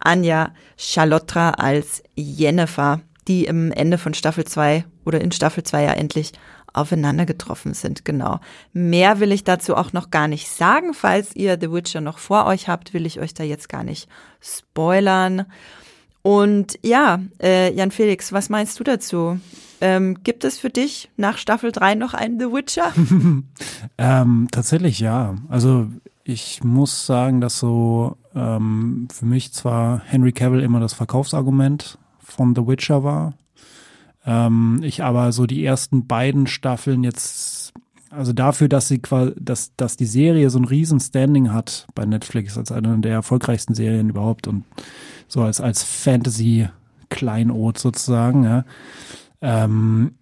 Anja 0.00 0.52
Charlotra 0.76 1.50
als 1.52 2.02
Jennifer, 2.14 3.00
die 3.28 3.44
im 3.44 3.70
Ende 3.72 3.98
von 3.98 4.14
Staffel 4.14 4.44
2 4.44 4.84
oder 5.04 5.20
in 5.20 5.32
Staffel 5.32 5.62
2 5.62 5.82
ja 5.84 5.92
endlich 5.92 6.32
aufeinander 6.72 7.26
getroffen 7.26 7.74
sind, 7.74 8.04
genau. 8.04 8.40
Mehr 8.72 9.20
will 9.20 9.32
ich 9.32 9.44
dazu 9.44 9.76
auch 9.76 9.92
noch 9.92 10.10
gar 10.10 10.28
nicht 10.28 10.48
sagen. 10.48 10.94
Falls 10.94 11.34
ihr 11.36 11.58
The 11.60 11.70
Witcher 11.70 12.00
noch 12.00 12.18
vor 12.18 12.46
euch 12.46 12.68
habt, 12.68 12.94
will 12.94 13.06
ich 13.06 13.20
euch 13.20 13.34
da 13.34 13.44
jetzt 13.44 13.68
gar 13.68 13.84
nicht 13.84 14.08
spoilern. 14.40 15.46
Und 16.22 16.78
ja, 16.82 17.20
äh, 17.42 17.74
Jan 17.74 17.90
Felix, 17.90 18.32
was 18.32 18.48
meinst 18.48 18.78
du 18.78 18.84
dazu? 18.84 19.40
Ähm, 19.80 20.22
gibt 20.22 20.44
es 20.44 20.58
für 20.58 20.70
dich 20.70 21.10
nach 21.16 21.38
Staffel 21.38 21.72
3 21.72 21.96
noch 21.96 22.14
einen 22.14 22.38
The 22.38 22.46
Witcher? 22.46 22.92
ähm, 23.98 24.48
tatsächlich 24.50 25.00
ja. 25.00 25.34
Also 25.48 25.88
ich 26.24 26.62
muss 26.62 27.06
sagen, 27.06 27.40
dass 27.40 27.58
so 27.58 28.16
ähm, 28.34 29.08
für 29.12 29.26
mich 29.26 29.52
zwar 29.52 30.00
Henry 30.04 30.32
Cavill 30.32 30.62
immer 30.62 30.78
das 30.78 30.92
Verkaufsargument 30.92 31.98
von 32.20 32.54
The 32.54 32.66
Witcher 32.66 33.02
war, 33.02 33.34
ähm, 34.24 34.80
ich 34.82 35.02
aber 35.02 35.32
so 35.32 35.46
die 35.46 35.64
ersten 35.64 36.06
beiden 36.06 36.46
Staffeln 36.46 37.04
jetzt, 37.04 37.72
also 38.10 38.32
dafür, 38.32 38.68
dass 38.68 38.88
sie 38.88 38.98
quasi, 38.98 39.32
dass, 39.38 39.74
dass 39.76 39.96
die 39.96 40.06
Serie 40.06 40.50
so 40.50 40.58
ein 40.58 40.64
riesen 40.64 41.00
Standing 41.00 41.52
hat 41.52 41.86
bei 41.94 42.04
Netflix 42.04 42.56
als 42.56 42.70
eine 42.70 42.98
der 42.98 43.12
erfolgreichsten 43.12 43.74
Serien 43.74 44.10
überhaupt 44.10 44.46
und 44.46 44.64
so 45.28 45.42
als, 45.42 45.60
als 45.60 45.82
Fantasy-Kleinod 45.82 47.78
sozusagen, 47.78 48.44
ja, 48.44 48.64
ähm, 49.40 50.14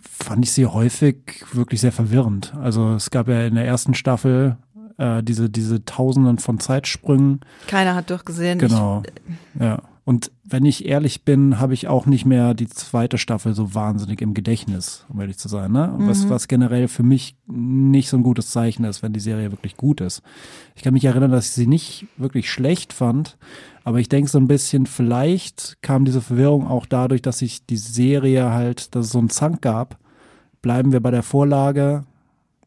fand 0.00 0.44
ich 0.44 0.52
sie 0.52 0.66
häufig 0.66 1.44
wirklich 1.52 1.80
sehr 1.80 1.92
verwirrend. 1.92 2.54
Also 2.60 2.94
es 2.94 3.10
gab 3.10 3.28
ja 3.28 3.46
in 3.46 3.54
der 3.54 3.66
ersten 3.66 3.94
Staffel 3.94 4.56
äh, 4.98 5.22
diese, 5.22 5.50
diese 5.50 5.84
Tausenden 5.84 6.38
von 6.38 6.58
Zeitsprüngen. 6.58 7.40
Keiner 7.66 7.94
hat 7.94 8.10
durchgesehen. 8.10 8.58
Genau. 8.58 9.02
Ich, 9.04 9.60
ja. 9.60 9.82
Und 10.06 10.30
wenn 10.44 10.64
ich 10.64 10.86
ehrlich 10.86 11.24
bin, 11.24 11.58
habe 11.58 11.74
ich 11.74 11.88
auch 11.88 12.06
nicht 12.06 12.24
mehr 12.24 12.54
die 12.54 12.68
zweite 12.68 13.18
Staffel 13.18 13.54
so 13.54 13.74
wahnsinnig 13.74 14.22
im 14.22 14.34
Gedächtnis, 14.34 15.04
um 15.08 15.20
ehrlich 15.20 15.36
zu 15.36 15.48
sein. 15.48 15.72
Ne? 15.72 15.92
Mhm. 15.98 16.06
Was, 16.06 16.30
was 16.30 16.46
generell 16.46 16.86
für 16.86 17.02
mich 17.02 17.34
nicht 17.48 18.08
so 18.08 18.16
ein 18.16 18.22
gutes 18.22 18.50
Zeichen 18.50 18.84
ist, 18.84 19.02
wenn 19.02 19.12
die 19.12 19.18
Serie 19.18 19.50
wirklich 19.50 19.76
gut 19.76 20.00
ist. 20.00 20.22
Ich 20.76 20.84
kann 20.84 20.94
mich 20.94 21.04
erinnern, 21.04 21.32
dass 21.32 21.46
ich 21.46 21.52
sie 21.54 21.66
nicht 21.66 22.06
wirklich 22.18 22.48
schlecht 22.48 22.92
fand, 22.92 23.36
aber 23.82 23.98
ich 23.98 24.08
denke 24.08 24.30
so 24.30 24.38
ein 24.38 24.46
bisschen, 24.46 24.86
vielleicht 24.86 25.78
kam 25.82 26.04
diese 26.04 26.20
Verwirrung 26.20 26.68
auch 26.68 26.86
dadurch, 26.86 27.20
dass 27.20 27.40
sich 27.40 27.66
die 27.66 27.76
Serie 27.76 28.50
halt, 28.50 28.94
dass 28.94 29.06
es 29.06 29.12
so 29.12 29.18
einen 29.18 29.28
Zank 29.28 29.60
gab. 29.60 29.98
Bleiben 30.62 30.92
wir 30.92 31.00
bei 31.00 31.10
der 31.10 31.24
Vorlage, 31.24 32.04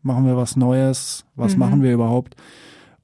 machen 0.01 0.25
wir 0.25 0.35
was 0.35 0.57
Neues, 0.57 1.23
was 1.37 1.53
mhm. 1.53 1.59
machen 1.59 1.83
wir 1.83 1.93
überhaupt? 1.93 2.35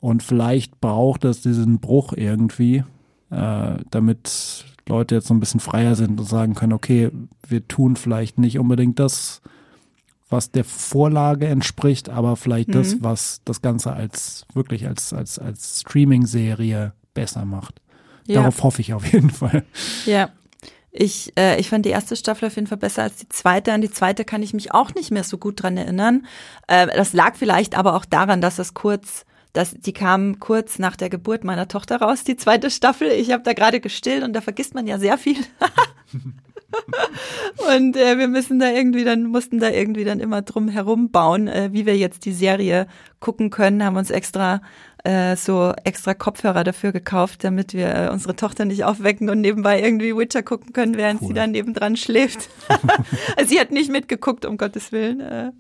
Und 0.02 0.24
vielleicht 0.24 0.82
braucht 0.82 1.24
es 1.24 1.42
diesen 1.42 1.80
Bruch 1.80 2.12
irgendwie, 2.12 2.84
äh, 3.32 3.76
damit 3.90 4.66
Leute 4.88 5.16
jetzt 5.16 5.28
so 5.28 5.34
ein 5.34 5.40
bisschen 5.40 5.60
freier 5.60 5.96
sind 5.96 6.20
und 6.20 6.26
sagen 6.26 6.54
können, 6.54 6.74
okay, 6.74 7.12
wir 7.48 7.68
tun 7.68 7.96
vielleicht 7.96 8.38
nicht 8.38 8.60
unbedingt 8.60 9.00
das, 9.00 9.42
was 10.30 10.52
der 10.52 10.64
Vorlage 10.64 11.48
entspricht, 11.48 12.10
aber 12.10 12.36
vielleicht 12.36 12.70
mhm. 12.70 12.74
das, 12.74 13.02
was 13.02 13.42
das 13.46 13.62
Ganze 13.62 13.94
als 13.94 14.46
wirklich 14.54 14.88
als, 14.88 15.14
als, 15.14 15.40
als 15.40 15.82
Streaming-Serie 15.82 16.94
besser 17.14 17.46
macht. 17.46 17.82
Ja. 18.28 18.42
Darauf 18.42 18.64
hoffe 18.64 18.82
ich 18.82 18.94
auf 18.94 19.12
jeden 19.12 19.30
Fall. 19.30 19.64
Ja. 20.06 20.30
Ich, 20.98 21.34
äh, 21.38 21.60
ich 21.60 21.68
fand 21.68 21.86
die 21.86 21.90
erste 21.90 22.16
Staffel 22.16 22.48
auf 22.48 22.56
jeden 22.56 22.68
Fall 22.68 22.78
besser 22.78 23.04
als 23.04 23.18
die 23.18 23.28
zweite. 23.28 23.74
An 23.74 23.82
die 23.82 23.92
zweite 23.92 24.24
kann 24.24 24.42
ich 24.42 24.54
mich 24.54 24.74
auch 24.74 24.94
nicht 24.96 25.12
mehr 25.12 25.26
so 25.26 25.38
gut 25.38 25.62
dran 25.62 25.76
erinnern. 25.76 26.26
Äh, 26.68 26.88
das 26.88 27.12
lag 27.12 27.36
vielleicht 27.36 27.78
aber 27.78 27.96
auch 27.96 28.06
daran, 28.06 28.40
dass 28.40 28.60
es 28.60 28.74
kurz 28.74 29.26
das, 29.56 29.74
die 29.74 29.94
kam 29.94 30.40
kurz 30.40 30.80
nach 30.80 30.96
der 30.96 31.10
Geburt 31.10 31.44
meiner 31.44 31.68
Tochter 31.68 31.98
raus, 31.98 32.24
die 32.24 32.36
zweite 32.36 32.70
Staffel. 32.70 33.10
Ich 33.12 33.32
habe 33.32 33.44
da 33.44 33.54
gerade 33.54 33.80
gestillt 33.80 34.24
und 34.24 34.34
da 34.34 34.42
vergisst 34.42 34.76
man 34.76 34.86
ja 34.86 35.00
sehr 35.00 35.18
viel. 35.18 35.38
und 37.76 37.96
äh, 37.96 38.18
wir 38.18 38.28
müssen 38.28 38.60
da 38.60 38.70
irgendwie 38.70 39.06
dann, 39.06 39.24
mussten 39.24 39.60
da 39.60 39.70
irgendwie 39.70 40.04
dann 40.04 40.20
immer 40.20 40.42
drum 40.42 40.68
herum 40.68 41.10
bauen, 41.10 41.48
äh, 41.48 41.70
wie 41.72 41.86
wir 41.86 41.98
jetzt 41.98 42.26
die 42.26 42.34
Serie 42.34 42.88
gucken 43.22 43.50
können, 43.50 43.84
haben 43.84 43.96
uns 43.96 44.12
extra 44.12 44.62
äh, 45.06 45.38
so 45.38 45.72
extra 45.84 46.14
Kopfhörer 46.14 46.64
dafür 46.64 46.92
gekauft, 46.92 47.44
damit 47.44 47.74
wir 47.74 47.96
äh, 47.96 48.10
unsere 48.10 48.36
Tochter 48.36 48.66
nicht 48.66 48.84
aufwecken 48.84 49.30
und 49.30 49.40
nebenbei 49.40 49.82
irgendwie 49.82 50.18
Witcher 50.18 50.44
gucken 50.44 50.74
können, 50.74 50.98
während 50.98 51.22
cool. 51.22 51.30
sie 51.30 51.34
dann 51.34 51.52
nebendran 51.52 51.96
schläft. 51.96 52.50
also 53.38 53.46
sie 53.50 53.60
hat 53.60 53.72
nicht 53.72 53.90
mitgeguckt, 53.90 54.46
um 54.46 54.58
Gottes 54.58 54.92
Willen. 54.92 55.54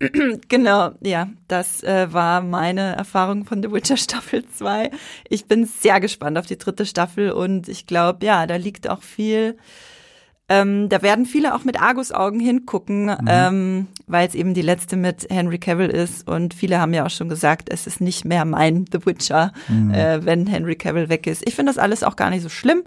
Genau, 0.48 0.92
ja, 1.00 1.28
das 1.48 1.82
äh, 1.82 2.12
war 2.12 2.40
meine 2.40 2.96
Erfahrung 2.96 3.44
von 3.44 3.62
The 3.62 3.72
Witcher 3.72 3.96
Staffel 3.96 4.44
2. 4.54 4.90
Ich 5.28 5.46
bin 5.46 5.64
sehr 5.64 6.00
gespannt 6.00 6.38
auf 6.38 6.46
die 6.46 6.58
dritte 6.58 6.86
Staffel 6.86 7.32
und 7.32 7.68
ich 7.68 7.86
glaube, 7.86 8.24
ja, 8.24 8.46
da 8.46 8.56
liegt 8.56 8.88
auch 8.88 9.02
viel, 9.02 9.56
ähm, 10.48 10.88
da 10.88 11.02
werden 11.02 11.26
viele 11.26 11.54
auch 11.54 11.64
mit 11.64 11.82
Argusaugen 11.82 12.40
hingucken, 12.40 13.06
mhm. 13.06 13.26
ähm, 13.26 13.86
weil 14.06 14.26
es 14.26 14.34
eben 14.34 14.54
die 14.54 14.62
letzte 14.62 14.96
mit 14.96 15.26
Henry 15.30 15.58
Cavill 15.58 15.90
ist 15.90 16.26
und 16.26 16.54
viele 16.54 16.80
haben 16.80 16.94
ja 16.94 17.04
auch 17.04 17.10
schon 17.10 17.28
gesagt, 17.28 17.68
es 17.70 17.86
ist 17.86 18.00
nicht 18.00 18.24
mehr 18.24 18.44
mein 18.44 18.84
The 18.92 19.04
Witcher, 19.04 19.52
mhm. 19.68 19.92
äh, 19.92 20.24
wenn 20.24 20.46
Henry 20.46 20.76
Cavill 20.76 21.08
weg 21.08 21.26
ist. 21.26 21.46
Ich 21.46 21.54
finde 21.54 21.70
das 21.70 21.78
alles 21.78 22.02
auch 22.04 22.16
gar 22.16 22.30
nicht 22.30 22.42
so 22.42 22.48
schlimm. 22.48 22.84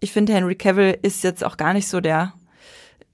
Ich 0.00 0.12
finde, 0.12 0.32
Henry 0.32 0.54
Cavill 0.54 0.98
ist 1.02 1.22
jetzt 1.24 1.44
auch 1.44 1.56
gar 1.56 1.74
nicht 1.74 1.88
so 1.88 2.00
der 2.00 2.32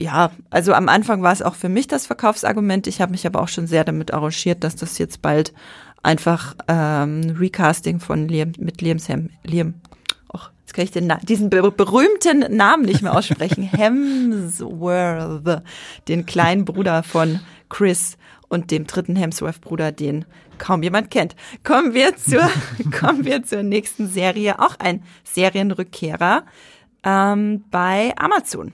ja, 0.01 0.31
also 0.49 0.73
am 0.73 0.89
Anfang 0.89 1.23
war 1.23 1.33
es 1.33 1.43
auch 1.43 1.55
für 1.55 1.69
mich 1.69 1.87
das 1.87 2.07
Verkaufsargument. 2.07 2.87
Ich 2.87 3.03
habe 3.03 3.13
mich 3.13 3.27
aber 3.27 3.43
auch 3.43 3.49
schon 3.49 3.67
sehr 3.67 3.85
damit 3.85 4.15
arrangiert, 4.15 4.65
dass 4.65 4.75
das 4.75 4.97
jetzt 4.97 5.21
bald 5.21 5.53
einfach 6.03 6.57
ähm, 6.69 7.37
Recasting 7.39 8.01
von 8.01 8.27
Liam 8.27 8.53
mit 8.59 8.81
Liam 8.81 8.99
Sam 8.99 9.29
Liam. 9.45 9.75
Och, 10.35 10.51
jetzt 10.63 10.73
kann 10.73 10.85
ich 10.85 10.91
den, 10.91 11.13
diesen 11.23 11.51
berühmten 11.51 12.57
Namen 12.57 12.87
nicht 12.87 13.03
mehr 13.03 13.15
aussprechen. 13.15 13.63
Hemsworth, 13.77 15.63
den 16.09 16.25
kleinen 16.25 16.65
Bruder 16.65 17.03
von 17.03 17.41
Chris 17.69 18.17
und 18.49 18.71
dem 18.71 18.87
dritten 18.87 19.17
Hemsworth-Bruder, 19.17 19.93
den 19.93 20.25
kaum 20.57 20.83
jemand 20.83 21.11
kennt. 21.11 21.37
Kommen 21.63 21.93
wir 21.93 22.17
zur, 22.17 22.51
kommen 22.99 23.27
wir 23.27 23.43
zur 23.45 23.63
nächsten 23.63 24.09
Serie, 24.09 24.61
auch 24.61 24.77
ein 24.79 25.03
Serienrückkehrer 25.25 26.45
ähm, 27.05 27.65
bei 27.71 28.15
Amazon. 28.17 28.73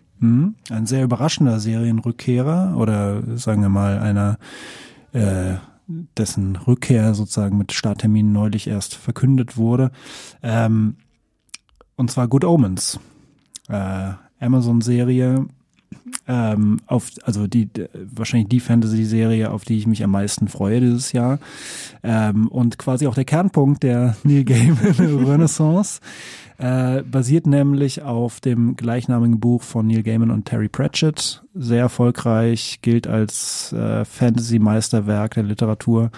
Ein 0.71 0.87
sehr 0.87 1.05
überraschender 1.05 1.61
Serienrückkehrer 1.61 2.77
oder 2.77 3.23
sagen 3.37 3.63
wir 3.63 3.69
mal 3.69 3.99
einer, 3.99 4.39
äh, 5.13 5.55
dessen 6.17 6.57
Rückkehr 6.57 7.15
sozusagen 7.15 7.59
mit 7.59 7.73
Starttermin 7.73 8.33
neulich 8.33 8.67
erst 8.67 8.95
verkündet 8.95 9.57
wurde. 9.57 9.93
Ähm, 10.43 10.97
und 11.97 12.11
zwar 12.11 12.29
Good 12.29 12.45
Omens. 12.45 12.99
Äh, 13.69 14.13
Amazon-Serie, 14.39 15.47
ähm, 16.29 16.79
auf, 16.87 17.11
also 17.25 17.47
die, 17.47 17.69
wahrscheinlich 17.95 18.49
die 18.49 18.61
Fantasy-Serie, 18.61 19.51
auf 19.51 19.65
die 19.65 19.79
ich 19.79 19.87
mich 19.87 20.03
am 20.05 20.11
meisten 20.11 20.49
freue 20.49 20.81
dieses 20.81 21.13
Jahr. 21.13 21.39
Ähm, 22.03 22.49
und 22.49 22.79
quasi 22.79 23.07
auch 23.07 23.15
der 23.15 23.25
Kernpunkt 23.25 23.83
der 23.83 24.17
Neil 24.25 24.45
Gaiman 24.45 24.95
Renaissance. 25.27 26.01
Äh, 26.59 27.03
basiert 27.03 27.47
nämlich 27.47 28.03
auf 28.03 28.41
dem 28.41 28.77
gleichnamigen 28.77 29.41
Buch 29.41 29.63
von 29.63 29.87
Neil 29.87 30.03
Gaiman 30.03 30.31
und 30.31 30.47
Terry 30.47 30.69
Pratchett. 30.69 31.43
Sehr 31.55 31.81
erfolgreich, 31.81 32.79
gilt 32.81 33.07
als 33.07 33.73
äh, 33.73 34.05
Fantasy-Meisterwerk 34.05 35.35
der 35.35 35.43
Literatur. 35.43 36.11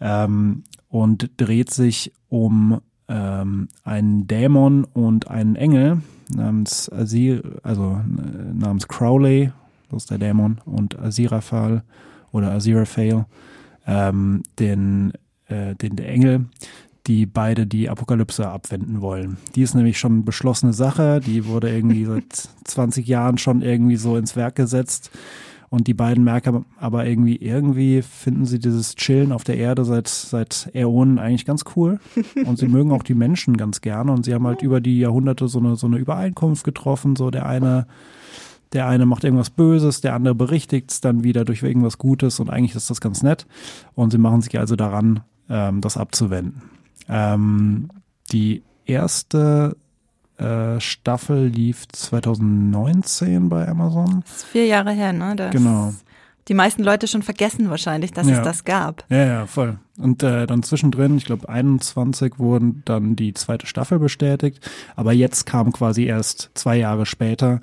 Ähm, 0.00 0.62
und 0.88 1.30
dreht 1.38 1.70
sich 1.70 2.12
um 2.28 2.80
ähm, 3.08 3.68
einen 3.82 4.28
Dämon 4.28 4.84
und 4.84 5.28
einen 5.28 5.56
Engel 5.56 6.02
namens 6.32 6.90
Azir, 6.90 7.42
also 7.62 8.00
äh, 8.00 8.54
namens 8.54 8.86
Crowley, 8.86 9.50
das 9.90 10.04
ist 10.04 10.10
der 10.10 10.18
Dämon, 10.18 10.60
und 10.64 10.98
Aziraphale 10.98 11.82
oder 12.32 12.52
Aziraphale, 12.52 13.26
ähm, 13.86 14.42
den, 14.58 15.12
äh, 15.48 15.74
den 15.74 15.96
der 15.96 16.08
Engel, 16.08 16.46
die 17.06 17.26
beide 17.26 17.66
die 17.66 17.90
Apokalypse 17.90 18.48
abwenden 18.48 19.00
wollen. 19.00 19.36
Die 19.54 19.62
ist 19.62 19.74
nämlich 19.74 19.98
schon 19.98 20.12
eine 20.12 20.22
beschlossene 20.22 20.72
Sache, 20.72 21.20
die 21.20 21.46
wurde 21.46 21.70
irgendwie 21.70 22.04
seit 22.06 22.48
20 22.64 23.06
Jahren 23.06 23.38
schon 23.38 23.62
irgendwie 23.62 23.96
so 23.96 24.16
ins 24.16 24.36
Werk 24.36 24.54
gesetzt. 24.54 25.10
Und 25.70 25.88
die 25.88 25.94
beiden 25.94 26.22
merken 26.22 26.66
aber 26.78 27.04
irgendwie, 27.04 27.34
irgendwie 27.34 28.00
finden 28.02 28.46
sie 28.46 28.60
dieses 28.60 28.94
Chillen 28.94 29.32
auf 29.32 29.42
der 29.42 29.56
Erde 29.56 29.84
seit, 29.84 30.06
seit 30.06 30.70
Äonen 30.72 31.18
eigentlich 31.18 31.44
ganz 31.44 31.64
cool. 31.74 31.98
Und 32.46 32.58
sie 32.58 32.68
mögen 32.68 32.92
auch 32.92 33.02
die 33.02 33.14
Menschen 33.14 33.56
ganz 33.56 33.80
gerne. 33.80 34.12
Und 34.12 34.24
sie 34.24 34.34
haben 34.34 34.46
halt 34.46 34.62
über 34.62 34.80
die 34.80 35.00
Jahrhunderte 35.00 35.48
so 35.48 35.58
eine, 35.58 35.74
so 35.74 35.88
eine 35.88 35.96
Übereinkunft 35.96 36.62
getroffen. 36.62 37.16
So 37.16 37.32
der 37.32 37.46
eine, 37.46 37.88
der 38.72 38.86
eine 38.86 39.04
macht 39.04 39.24
irgendwas 39.24 39.50
Böses, 39.50 40.00
der 40.00 40.14
andere 40.14 40.36
berichtigt 40.36 40.92
es 40.92 41.00
dann 41.00 41.24
wieder 41.24 41.44
durch 41.44 41.64
irgendwas 41.64 41.98
Gutes. 41.98 42.38
Und 42.38 42.50
eigentlich 42.50 42.76
ist 42.76 42.88
das 42.88 43.00
ganz 43.00 43.24
nett. 43.24 43.44
Und 43.96 44.12
sie 44.12 44.18
machen 44.18 44.42
sich 44.42 44.56
also 44.60 44.76
daran, 44.76 45.24
ähm, 45.48 45.80
das 45.80 45.96
abzuwenden. 45.96 46.62
Ähm, 47.08 47.88
die 48.32 48.62
erste 48.86 49.76
äh, 50.38 50.80
Staffel 50.80 51.46
lief 51.46 51.86
2019 51.88 53.48
bei 53.48 53.68
Amazon. 53.68 54.22
Das 54.26 54.36
ist 54.36 54.44
vier 54.46 54.66
Jahre 54.66 54.92
her, 54.92 55.12
ne? 55.12 55.34
Das 55.36 55.50
Genau. 55.52 55.92
Die 56.48 56.54
meisten 56.54 56.82
Leute 56.82 57.06
schon 57.08 57.22
vergessen 57.22 57.70
wahrscheinlich, 57.70 58.12
dass 58.12 58.28
Ja. 58.28 58.36
es 58.36 58.42
das 58.42 58.64
gab. 58.64 59.04
Ja, 59.08 59.24
ja, 59.24 59.46
voll. 59.46 59.78
Und 59.96 60.22
äh, 60.22 60.46
dann 60.46 60.62
zwischendrin, 60.62 61.16
ich 61.16 61.24
glaube 61.24 61.48
21 61.48 62.38
wurden 62.38 62.82
dann 62.84 63.16
die 63.16 63.32
zweite 63.32 63.66
Staffel 63.66 63.98
bestätigt, 63.98 64.60
aber 64.94 65.12
jetzt 65.14 65.46
kam 65.46 65.72
quasi 65.72 66.04
erst 66.04 66.50
zwei 66.54 66.76
Jahre 66.76 67.06
später 67.06 67.60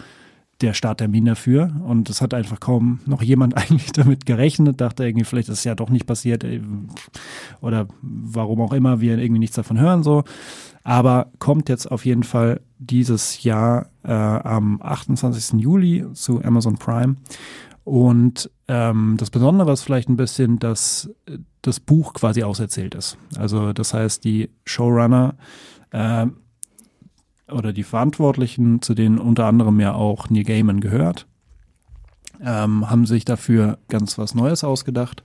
der 0.62 0.74
Starttermin 0.74 1.26
dafür 1.26 1.72
und 1.86 2.10
es 2.10 2.22
hat 2.22 2.34
einfach 2.34 2.60
kaum 2.60 3.00
noch 3.06 3.22
jemand 3.22 3.58
eigentlich 3.58 3.92
damit 3.92 4.26
gerechnet, 4.26 4.82
dachte 4.82 5.06
irgendwie, 5.06 5.26
vielleicht 5.26 5.50
ist 5.50 5.60
es 5.60 5.64
ja 5.64 5.76
doch 5.76 5.90
nicht 5.90 6.06
passiert 6.06 6.44
äh, 6.44 6.62
oder 7.62 7.88
warum 8.02 8.62
auch 8.62 8.74
immer, 8.74 9.02
wir 9.02 9.18
irgendwie 9.18 9.40
nichts 9.40 9.56
davon 9.56 9.80
hören 9.80 10.04
so. 10.04 10.24
Aber 10.84 11.32
kommt 11.38 11.70
jetzt 11.70 11.92
auf 11.92 12.06
jeden 12.06 12.24
Fall 12.24 12.62
dieses 12.80 13.44
Jahr 13.44 13.90
äh, 14.04 14.12
am 14.12 14.82
28. 14.82 15.62
Juli 15.62 16.06
zu 16.14 16.44
Amazon 16.44 16.78
Prime. 16.78 17.18
Und 17.84 18.50
ähm, 18.68 19.16
das 19.18 19.30
Besondere 19.30 19.72
ist 19.74 19.84
vielleicht 19.84 20.10
ein 20.10 20.18
bisschen, 20.18 20.60
dass 20.60 21.10
äh, 21.28 21.38
das 21.62 21.80
Buch 21.80 22.14
quasi 22.14 22.44
auserzählt 22.44 22.96
ist. 22.96 23.18
Also 23.38 23.74
das 23.74 23.94
heißt, 23.94 24.24
die 24.24 24.50
Showrunner 24.66 25.36
äh, 25.92 26.28
oder 27.52 27.74
die 27.74 27.84
Verantwortlichen, 27.84 28.82
zu 28.82 28.94
denen 28.94 29.18
unter 29.18 29.46
anderem 29.46 29.80
ja 29.80 29.94
auch 29.94 30.30
Neil 30.30 30.44
Gaiman 30.44 30.82
gehört, 30.82 31.28
ähm, 32.44 32.90
haben 32.90 33.06
sich 33.06 33.26
dafür 33.26 33.78
ganz 33.88 34.18
was 34.18 34.36
Neues 34.36 34.64
ausgedacht. 34.64 35.24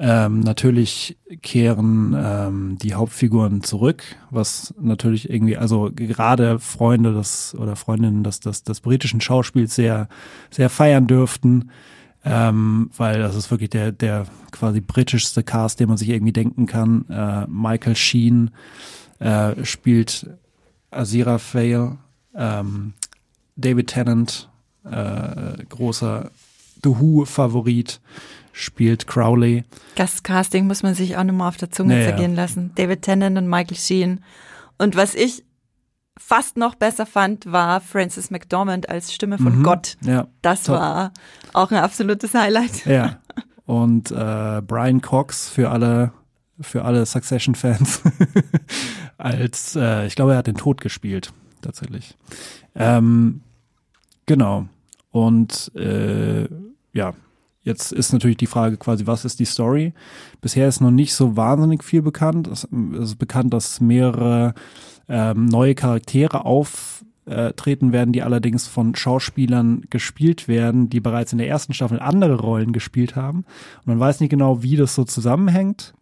Ähm, 0.00 0.40
natürlich 0.40 1.18
kehren 1.42 2.14
ähm, 2.16 2.78
die 2.80 2.94
Hauptfiguren 2.94 3.64
zurück, 3.64 4.04
was 4.30 4.72
natürlich 4.80 5.28
irgendwie, 5.28 5.56
also 5.56 5.90
gerade 5.92 6.60
Freunde 6.60 7.12
des 7.12 7.56
oder 7.58 7.74
Freundinnen 7.74 8.22
des, 8.22 8.38
des, 8.38 8.62
des 8.62 8.80
britischen 8.80 9.20
Schauspiels 9.20 9.74
sehr, 9.74 10.08
sehr 10.50 10.70
feiern 10.70 11.08
dürften, 11.08 11.70
ähm, 12.24 12.90
weil 12.96 13.18
das 13.18 13.34
ist 13.34 13.50
wirklich 13.50 13.70
der, 13.70 13.90
der 13.90 14.26
quasi 14.52 14.80
britischste 14.80 15.42
Cast, 15.42 15.80
den 15.80 15.88
man 15.88 15.96
sich 15.96 16.10
irgendwie 16.10 16.32
denken 16.32 16.66
kann. 16.66 17.04
Äh, 17.10 17.48
Michael 17.48 17.96
Sheen 17.96 18.52
äh, 19.18 19.64
spielt 19.64 20.30
Azira 20.90 21.38
Fail, 21.38 21.96
ähm, 22.34 22.94
David 23.56 23.88
Tennant, 23.88 24.48
äh, 24.84 25.64
großer 25.68 26.30
The 26.82 26.90
Who-Favorit, 26.90 28.00
spielt 28.52 29.06
Crowley. 29.06 29.64
Gastcasting 29.96 30.66
muss 30.66 30.82
man 30.82 30.94
sich 30.94 31.16
auch 31.16 31.24
nochmal 31.24 31.48
auf 31.48 31.56
der 31.56 31.70
Zunge 31.70 31.94
Ja, 31.94 32.00
ja. 32.00 32.06
zergehen 32.08 32.34
lassen. 32.34 32.72
David 32.74 33.02
Tennant 33.02 33.36
und 33.38 33.48
Michael 33.48 33.76
Sheen. 33.76 34.24
Und 34.78 34.96
was 34.96 35.14
ich 35.14 35.44
fast 36.18 36.56
noch 36.56 36.74
besser 36.74 37.06
fand, 37.06 37.50
war 37.52 37.80
Frances 37.80 38.30
McDormand 38.30 38.88
als 38.88 39.12
Stimme 39.14 39.38
von 39.38 39.58
Mhm. 39.58 39.62
Gott. 39.62 39.96
Ja, 40.02 40.26
Das 40.42 40.64
top. 40.64 40.76
war 40.76 41.12
auch 41.52 41.70
ein 41.70 41.78
absolutes 41.78 42.34
Highlight. 42.34 42.84
Ja. 42.86 43.18
Und 43.66 44.10
äh, 44.10 44.62
Brian 44.66 45.00
Cox 45.02 45.48
für 45.48 45.70
alle 45.70 46.12
für 46.60 46.84
alle 46.84 47.06
Succession-Fans 47.06 48.02
als 49.18 49.76
äh, 49.76 50.06
ich 50.06 50.16
glaube 50.16 50.32
er 50.32 50.38
hat 50.38 50.46
den 50.46 50.56
Tod 50.56 50.80
gespielt 50.80 51.32
tatsächlich. 51.62 52.16
Ähm, 52.74 53.40
genau. 54.26 54.66
Und 55.10 55.72
äh, 55.74 56.48
ja, 56.92 57.14
jetzt 57.62 57.92
ist 57.92 58.12
natürlich 58.12 58.36
die 58.36 58.46
Frage 58.46 58.76
quasi, 58.76 59.06
was 59.06 59.24
ist 59.24 59.40
die 59.40 59.44
Story? 59.44 59.92
Bisher 60.40 60.68
ist 60.68 60.80
noch 60.80 60.90
nicht 60.90 61.14
so 61.14 61.36
wahnsinnig 61.36 61.82
viel 61.84 62.02
bekannt. 62.02 62.46
Es 62.46 62.64
ist 62.64 63.18
bekannt, 63.18 63.52
dass 63.52 63.80
mehrere 63.80 64.54
ähm, 65.08 65.46
neue 65.46 65.74
Charaktere 65.74 66.44
auftreten 66.44 67.92
werden, 67.92 68.12
die 68.12 68.22
allerdings 68.22 68.66
von 68.66 68.94
Schauspielern 68.94 69.84
gespielt 69.90 70.48
werden, 70.48 70.88
die 70.88 71.00
bereits 71.00 71.32
in 71.32 71.38
der 71.38 71.48
ersten 71.48 71.74
Staffel 71.74 72.00
andere 72.00 72.38
Rollen 72.38 72.72
gespielt 72.72 73.16
haben. 73.16 73.38
Und 73.78 73.86
man 73.86 74.00
weiß 74.00 74.20
nicht 74.20 74.30
genau, 74.30 74.62
wie 74.62 74.76
das 74.76 74.94
so 74.94 75.04
zusammenhängt. 75.04 75.94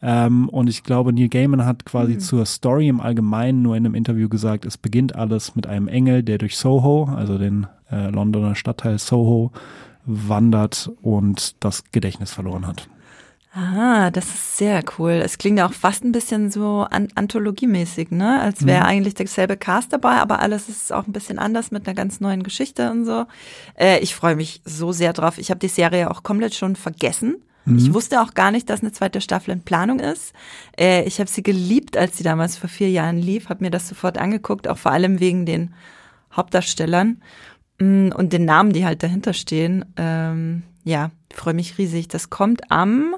Ähm, 0.00 0.48
und 0.48 0.68
ich 0.68 0.84
glaube, 0.84 1.12
Neil 1.12 1.28
Gaiman 1.28 1.64
hat 1.64 1.84
quasi 1.84 2.18
zur 2.18 2.46
Story 2.46 2.88
im 2.88 3.00
Allgemeinen 3.00 3.62
nur 3.62 3.76
in 3.76 3.84
einem 3.84 3.94
Interview 3.94 4.28
gesagt, 4.28 4.64
es 4.64 4.78
beginnt 4.78 5.16
alles 5.16 5.56
mit 5.56 5.66
einem 5.66 5.88
Engel, 5.88 6.22
der 6.22 6.38
durch 6.38 6.56
Soho, 6.56 7.04
also 7.04 7.36
den 7.38 7.66
äh, 7.90 8.10
Londoner 8.10 8.54
Stadtteil 8.54 8.98
Soho, 8.98 9.50
wandert 10.04 10.90
und 11.02 11.56
das 11.64 11.84
Gedächtnis 11.90 12.32
verloren 12.32 12.66
hat. 12.66 12.88
Ah, 13.52 14.10
das 14.10 14.26
ist 14.26 14.58
sehr 14.58 14.84
cool. 14.98 15.12
Es 15.12 15.36
klingt 15.38 15.58
ja 15.58 15.66
auch 15.66 15.72
fast 15.72 16.04
ein 16.04 16.12
bisschen 16.12 16.50
so 16.50 16.86
an 16.88 17.08
anthologiemäßig, 17.14 18.10
ne? 18.10 18.40
Als 18.40 18.64
wäre 18.66 18.84
eigentlich 18.84 19.14
derselbe 19.14 19.56
Cast 19.56 19.92
dabei, 19.92 20.16
aber 20.16 20.40
alles 20.40 20.68
ist 20.68 20.92
auch 20.92 21.06
ein 21.06 21.12
bisschen 21.12 21.38
anders 21.38 21.70
mit 21.70 21.86
einer 21.86 21.94
ganz 21.94 22.20
neuen 22.20 22.42
Geschichte 22.42 22.90
und 22.90 23.04
so. 23.04 23.24
Äh, 23.74 23.98
ich 24.00 24.14
freue 24.14 24.36
mich 24.36 24.60
so 24.64 24.92
sehr 24.92 25.12
drauf. 25.12 25.38
Ich 25.38 25.50
habe 25.50 25.58
die 25.58 25.68
Serie 25.68 26.10
auch 26.10 26.22
komplett 26.22 26.54
schon 26.54 26.76
vergessen. 26.76 27.42
Ich 27.76 27.92
wusste 27.92 28.20
auch 28.22 28.34
gar 28.34 28.50
nicht, 28.50 28.70
dass 28.70 28.80
eine 28.80 28.92
zweite 28.92 29.20
Staffel 29.20 29.50
in 29.52 29.60
Planung 29.62 30.00
ist. 30.00 30.32
Äh, 30.78 31.04
ich 31.04 31.20
habe 31.20 31.28
sie 31.28 31.42
geliebt, 31.42 31.96
als 31.96 32.16
sie 32.16 32.24
damals 32.24 32.56
vor 32.56 32.68
vier 32.68 32.90
Jahren 32.90 33.18
lief, 33.18 33.48
habe 33.48 33.64
mir 33.64 33.70
das 33.70 33.88
sofort 33.88 34.16
angeguckt, 34.18 34.68
auch 34.68 34.78
vor 34.78 34.92
allem 34.92 35.20
wegen 35.20 35.44
den 35.46 35.74
Hauptdarstellern 36.34 37.22
mm, 37.80 38.10
und 38.14 38.32
den 38.32 38.44
Namen, 38.44 38.72
die 38.72 38.84
halt 38.86 39.02
dahinter 39.02 39.32
stehen. 39.32 39.84
Ähm, 39.96 40.62
ja, 40.84 41.10
freue 41.32 41.54
mich 41.54 41.78
riesig. 41.78 42.08
Das 42.08 42.30
kommt 42.30 42.70
am 42.70 43.14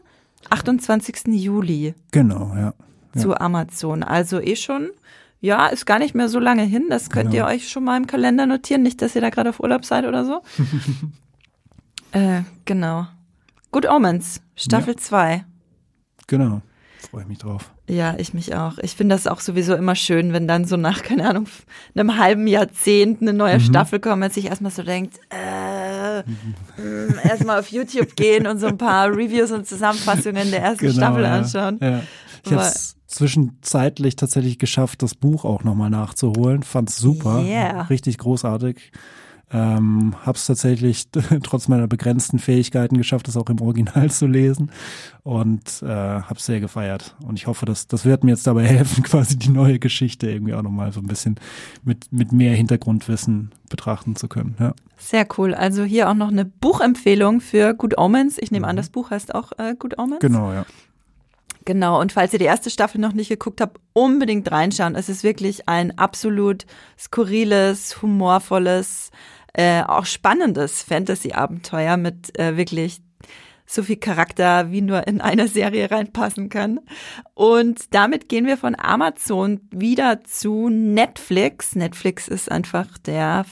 28. 0.49 1.27
Juli 1.29 1.95
Genau, 2.11 2.53
ja. 2.57 2.75
Ja. 3.15 3.21
zu 3.21 3.37
Amazon. 3.39 4.03
Also 4.03 4.41
eh 4.41 4.57
schon, 4.57 4.91
ja, 5.41 5.67
ist 5.67 5.85
gar 5.87 5.99
nicht 5.99 6.15
mehr 6.15 6.29
so 6.29 6.39
lange 6.39 6.63
hin. 6.63 6.87
Das 6.91 7.11
könnt 7.11 7.31
Genau. 7.33 7.49
ihr 7.49 7.55
euch 7.55 7.69
schon 7.69 7.85
mal 7.85 7.97
im 7.97 8.07
Kalender 8.07 8.47
notieren. 8.47 8.83
Nicht, 8.83 9.03
dass 9.03 9.15
ihr 9.15 9.21
da 9.21 9.31
gerade 9.31 9.51
auf 9.51 9.61
Urlaub 9.61 9.85
seid 9.85 10.05
oder 10.07 10.25
so. 10.25 10.43
äh, 12.13 12.43
genau. 12.65 13.07
Good 13.73 13.89
Omens, 13.89 14.41
Staffel 14.57 14.97
2. 14.97 15.45
Genau. 16.27 16.63
Freue 17.09 17.23
ich 17.23 17.29
mich 17.29 17.39
drauf. 17.39 17.71
Ja, 17.89 18.15
ich 18.19 18.35
mich 18.35 18.55
auch. 18.55 18.79
Ich 18.79 18.95
finde 18.95 19.15
das 19.15 19.27
auch 19.27 19.41
sowieso 19.41 19.75
immer 19.75 19.95
schön, 19.95 20.33
wenn 20.33 20.47
dann 20.47 20.65
so 20.65 20.77
nach, 20.77 21.03
keine 21.05 21.29
Ahnung, 21.29 21.47
einem 21.95 22.19
halben 22.19 22.47
Jahrzehnt 22.47 23.23
eine 23.23 23.33
neue 23.33 23.61
Staffel 23.61 24.01
kommt, 24.01 24.21
man 24.21 24.31
sich 24.31 24.47
erstmal 24.47 24.73
so 24.73 24.83
denkt, 24.83 25.19
äh, 25.31 26.19
mh, 26.21 27.23
erstmal 27.23 27.61
auf 27.61 27.69
YouTube 27.69 28.17
gehen 28.17 28.47
und 28.47 28.59
so 28.59 28.67
ein 28.67 28.77
paar 28.77 29.09
Reviews 29.17 29.53
und 29.53 29.67
Zusammenfassungen 29.67 30.51
der 30.51 30.63
ersten 30.63 30.93
Staffel 30.93 31.23
ja. 31.23 31.35
anschauen. 31.37 31.79
Ja. 31.81 32.03
Ich 32.45 32.53
habe 32.53 32.63
es 32.63 32.97
zwischenzeitlich 33.07 34.17
tatsächlich 34.17 34.59
geschafft, 34.59 35.03
das 35.03 35.15
Buch 35.15 35.45
auch 35.45 35.63
nochmal 35.63 35.91
nachzuholen. 35.91 36.63
Fand's 36.63 36.97
super. 36.97 37.43
Yeah. 37.43 37.83
Richtig 37.83 38.19
großartig. 38.19 38.93
Ähm, 39.53 40.15
hab's 40.25 40.47
tatsächlich 40.47 41.09
trotz 41.43 41.67
meiner 41.67 41.89
begrenzten 41.89 42.39
Fähigkeiten 42.39 42.97
geschafft, 42.97 43.27
das 43.27 43.37
auch 43.37 43.49
im 43.49 43.61
Original 43.61 44.11
zu 44.11 44.27
lesen 44.27 44.71
und 45.25 45.83
äh, 45.83 45.87
hab's 45.87 46.47
sehr 46.47 46.61
gefeiert. 46.61 47.17
Und 47.25 47.37
ich 47.37 47.49
hoffe, 47.49 47.67
dass 47.67 47.89
das 47.89 48.05
wird 48.05 48.23
mir 48.23 48.31
jetzt 48.31 48.47
dabei 48.47 48.65
helfen, 48.67 49.03
quasi 49.03 49.37
die 49.37 49.51
neue 49.51 49.79
Geschichte 49.79 50.31
irgendwie 50.31 50.55
auch 50.55 50.63
nochmal 50.63 50.93
so 50.93 51.01
ein 51.01 51.07
bisschen 51.07 51.37
mit, 51.83 52.13
mit 52.13 52.33
mehr 52.33 52.55
Hintergrundwissen 52.55 53.51
betrachten 53.69 54.15
zu 54.15 54.29
können. 54.29 54.55
Ja. 54.61 54.75
Sehr 54.99 55.27
cool. 55.39 55.55
Also 55.55 55.83
hier 55.83 56.09
auch 56.09 56.15
noch 56.15 56.29
eine 56.29 56.45
Buchempfehlung 56.45 57.41
für 57.41 57.75
Good 57.75 57.99
Omens. 57.99 58.39
Ich 58.39 58.51
nehme 58.51 58.69
an, 58.69 58.77
das 58.77 58.91
Buch 58.91 59.11
heißt 59.11 59.35
auch 59.35 59.53
äh, 59.59 59.75
Good 59.77 59.99
Omens. 59.99 60.21
Genau, 60.21 60.53
ja. 60.53 60.65
Genau, 61.65 62.01
und 62.01 62.13
falls 62.13 62.33
ihr 62.33 62.39
die 62.39 62.47
erste 62.47 62.71
Staffel 62.71 63.01
noch 63.01 63.13
nicht 63.13 63.29
geguckt 63.29 63.61
habt, 63.61 63.79
unbedingt 63.93 64.51
reinschauen. 64.51 64.95
Es 64.95 65.09
ist 65.09 65.23
wirklich 65.23 65.69
ein 65.69 65.97
absolut 65.99 66.65
skurriles, 66.99 68.01
humorvolles, 68.01 69.11
äh, 69.53 69.83
auch 69.83 70.07
spannendes 70.07 70.83
Fantasy-Abenteuer 70.83 71.97
mit 71.97 72.39
äh, 72.39 72.57
wirklich 72.57 73.01
so 73.67 73.85
viel 73.85 73.97
Charakter, 73.97 74.73
wie 74.73 74.81
nur 74.81 75.07
in 75.07 75.21
einer 75.21 75.47
Serie 75.47 75.91
reinpassen 75.91 76.49
kann. 76.49 76.81
Und 77.35 77.95
damit 77.95 78.29
gehen 78.29 78.47
wir 78.47 78.57
von 78.57 78.75
Amazon 78.77 79.61
wieder 79.71 80.25
zu 80.25 80.69
Netflix. 80.69 81.77
Netflix 81.77 82.27
ist 82.27 82.51
einfach 82.51 82.99
der 82.99 83.45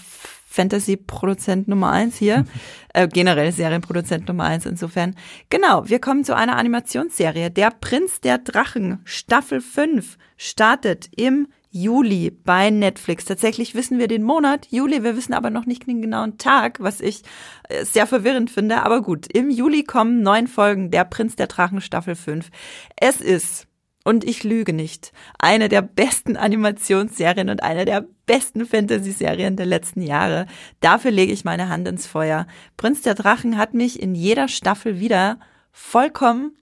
Fantasy-Produzent 0.47 1.69
Nummer 1.69 1.93
eins 1.93 2.17
hier. 2.17 2.45
äh, 2.95 3.07
generell 3.07 3.53
Serienproduzent 3.53 4.27
Nummer 4.27 4.45
eins 4.45 4.67
insofern. 4.67 5.15
Genau, 5.51 5.89
wir 5.89 6.01
kommen 6.01 6.25
zu 6.25 6.35
einer 6.35 6.57
Animationsserie. 6.57 7.51
Der 7.53 7.71
Prinz 7.71 8.21
der 8.21 8.39
Drachen, 8.39 9.01
Staffel 9.05 9.61
5, 9.61 10.19
startet 10.37 11.11
im 11.17 11.47
Juli 11.71 12.31
bei 12.31 12.71
Netflix. 12.71 13.25
Tatsächlich 13.25 13.75
wissen 13.75 13.99
wir 13.99 14.09
den 14.09 14.23
Monat 14.23 14.67
Juli, 14.71 15.03
wir 15.03 15.17
wissen 15.17 15.35
aber 15.35 15.51
noch 15.51 15.67
nicht 15.67 15.87
den 15.87 16.03
genauen 16.03 16.39
Tag, 16.39 16.81
was 16.81 17.01
ich 17.01 17.23
äh, 17.69 17.85
sehr 17.85 18.07
verwirrend 18.07 18.51
finde. 18.51 18.83
Aber 18.83 19.03
gut, 19.03 19.27
im 19.33 19.51
Juli 19.51 19.85
kommen 19.85 20.23
neun 20.23 20.47
Folgen 20.47 20.91
Der 20.91 21.05
Prinz 21.05 21.37
der 21.37 21.47
Drachen 21.47 21.81
Staffel 21.81 22.15
5. 22.15 22.51
Es 22.97 23.21
ist 23.21 23.69
und 24.09 24.25
ich 24.25 24.43
lüge 24.43 24.73
nicht. 24.73 25.13
Eine 25.39 25.69
der 25.69 25.83
besten 25.83 26.39
Animationsserien 26.39 27.51
und 27.51 27.63
eine 27.63 27.85
der 27.85 28.07
besten 28.25 28.65
Fantasy-Serien 28.65 29.57
der 29.57 29.67
letzten 29.67 30.01
Jahre. 30.01 30.47
Dafür 30.81 31.11
lege 31.11 31.33
ich 31.33 31.45
meine 31.45 31.69
Hand 31.69 31.87
ins 31.87 32.07
Feuer. 32.07 32.47
Prinz 32.79 33.03
der 33.03 33.15
Drachen 33.15 33.59
hat 33.59 33.75
mich 33.75 34.01
in 34.01 34.15
jeder 34.15 34.49
Staffel 34.49 34.99
wieder 34.99 35.39
vollkommen 35.73 36.57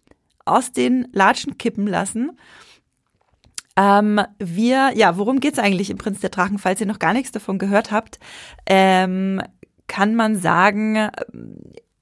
aus 0.44 0.72
den 0.72 1.06
Latschen 1.12 1.56
kippen 1.56 1.86
lassen. 1.86 2.32
Ähm, 3.76 4.20
wir, 4.38 4.92
ja, 4.94 5.18
worum 5.18 5.40
geht's 5.40 5.58
eigentlich 5.58 5.90
im 5.90 5.98
Prinz 5.98 6.20
der 6.20 6.30
Drachen? 6.30 6.58
Falls 6.58 6.80
ihr 6.80 6.86
noch 6.86 6.98
gar 6.98 7.12
nichts 7.12 7.32
davon 7.32 7.58
gehört 7.58 7.90
habt, 7.90 8.18
ähm, 8.66 9.42
kann 9.86 10.14
man 10.14 10.36
sagen, 10.36 11.10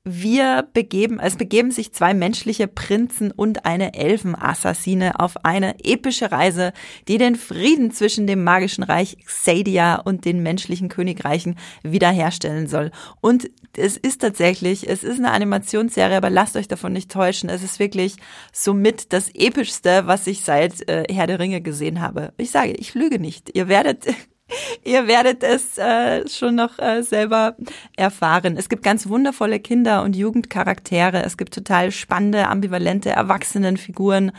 wir 0.04 0.68
begeben, 0.74 1.18
es 1.18 1.36
begeben 1.36 1.70
sich 1.70 1.94
zwei 1.94 2.12
menschliche 2.12 2.68
Prinzen 2.68 3.30
und 3.30 3.64
eine 3.64 3.94
Elfenassassine 3.94 5.18
auf 5.18 5.46
eine 5.46 5.82
epische 5.82 6.30
Reise, 6.30 6.74
die 7.08 7.16
den 7.16 7.36
Frieden 7.36 7.90
zwischen 7.90 8.26
dem 8.26 8.44
magischen 8.44 8.84
Reich 8.84 9.16
Xadia 9.24 9.96
und 9.96 10.26
den 10.26 10.42
menschlichen 10.42 10.90
Königreichen 10.90 11.56
wiederherstellen 11.82 12.68
soll. 12.68 12.90
Und 13.22 13.50
es 13.76 13.96
ist 13.96 14.20
tatsächlich, 14.20 14.88
es 14.88 15.04
ist 15.04 15.18
eine 15.18 15.30
Animationsserie, 15.30 16.18
aber 16.18 16.28
lasst 16.28 16.56
euch 16.56 16.68
davon 16.68 16.92
nicht 16.92 17.10
täuschen. 17.10 17.48
Es 17.48 17.62
ist 17.62 17.78
wirklich 17.78 18.16
somit 18.52 19.14
das 19.14 19.30
epischste, 19.34 20.06
was 20.06 20.26
ich 20.26 20.42
seit 20.42 20.86
äh, 20.86 21.04
Herr 21.10 21.26
der 21.26 21.38
Ringe 21.38 21.62
gesehen 21.62 22.02
habe. 22.02 22.34
Ich 22.36 22.50
sage, 22.50 22.72
ich 22.72 22.94
lüge 22.94 23.18
nicht. 23.18 23.56
Ihr 23.56 23.68
werdet 23.68 24.06
Ihr 24.84 25.06
werdet 25.06 25.42
es 25.42 25.78
äh, 25.78 26.28
schon 26.28 26.54
noch 26.54 26.78
äh, 26.78 27.02
selber 27.02 27.56
erfahren. 27.96 28.56
Es 28.56 28.68
gibt 28.68 28.82
ganz 28.82 29.08
wundervolle 29.08 29.60
Kinder- 29.60 30.02
und 30.02 30.16
Jugendcharaktere. 30.16 31.22
Es 31.22 31.36
gibt 31.36 31.54
total 31.54 31.90
spannende, 31.90 32.48
ambivalente 32.48 33.10
Erwachsenenfiguren. 33.10 34.32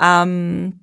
Ähm, 0.00 0.80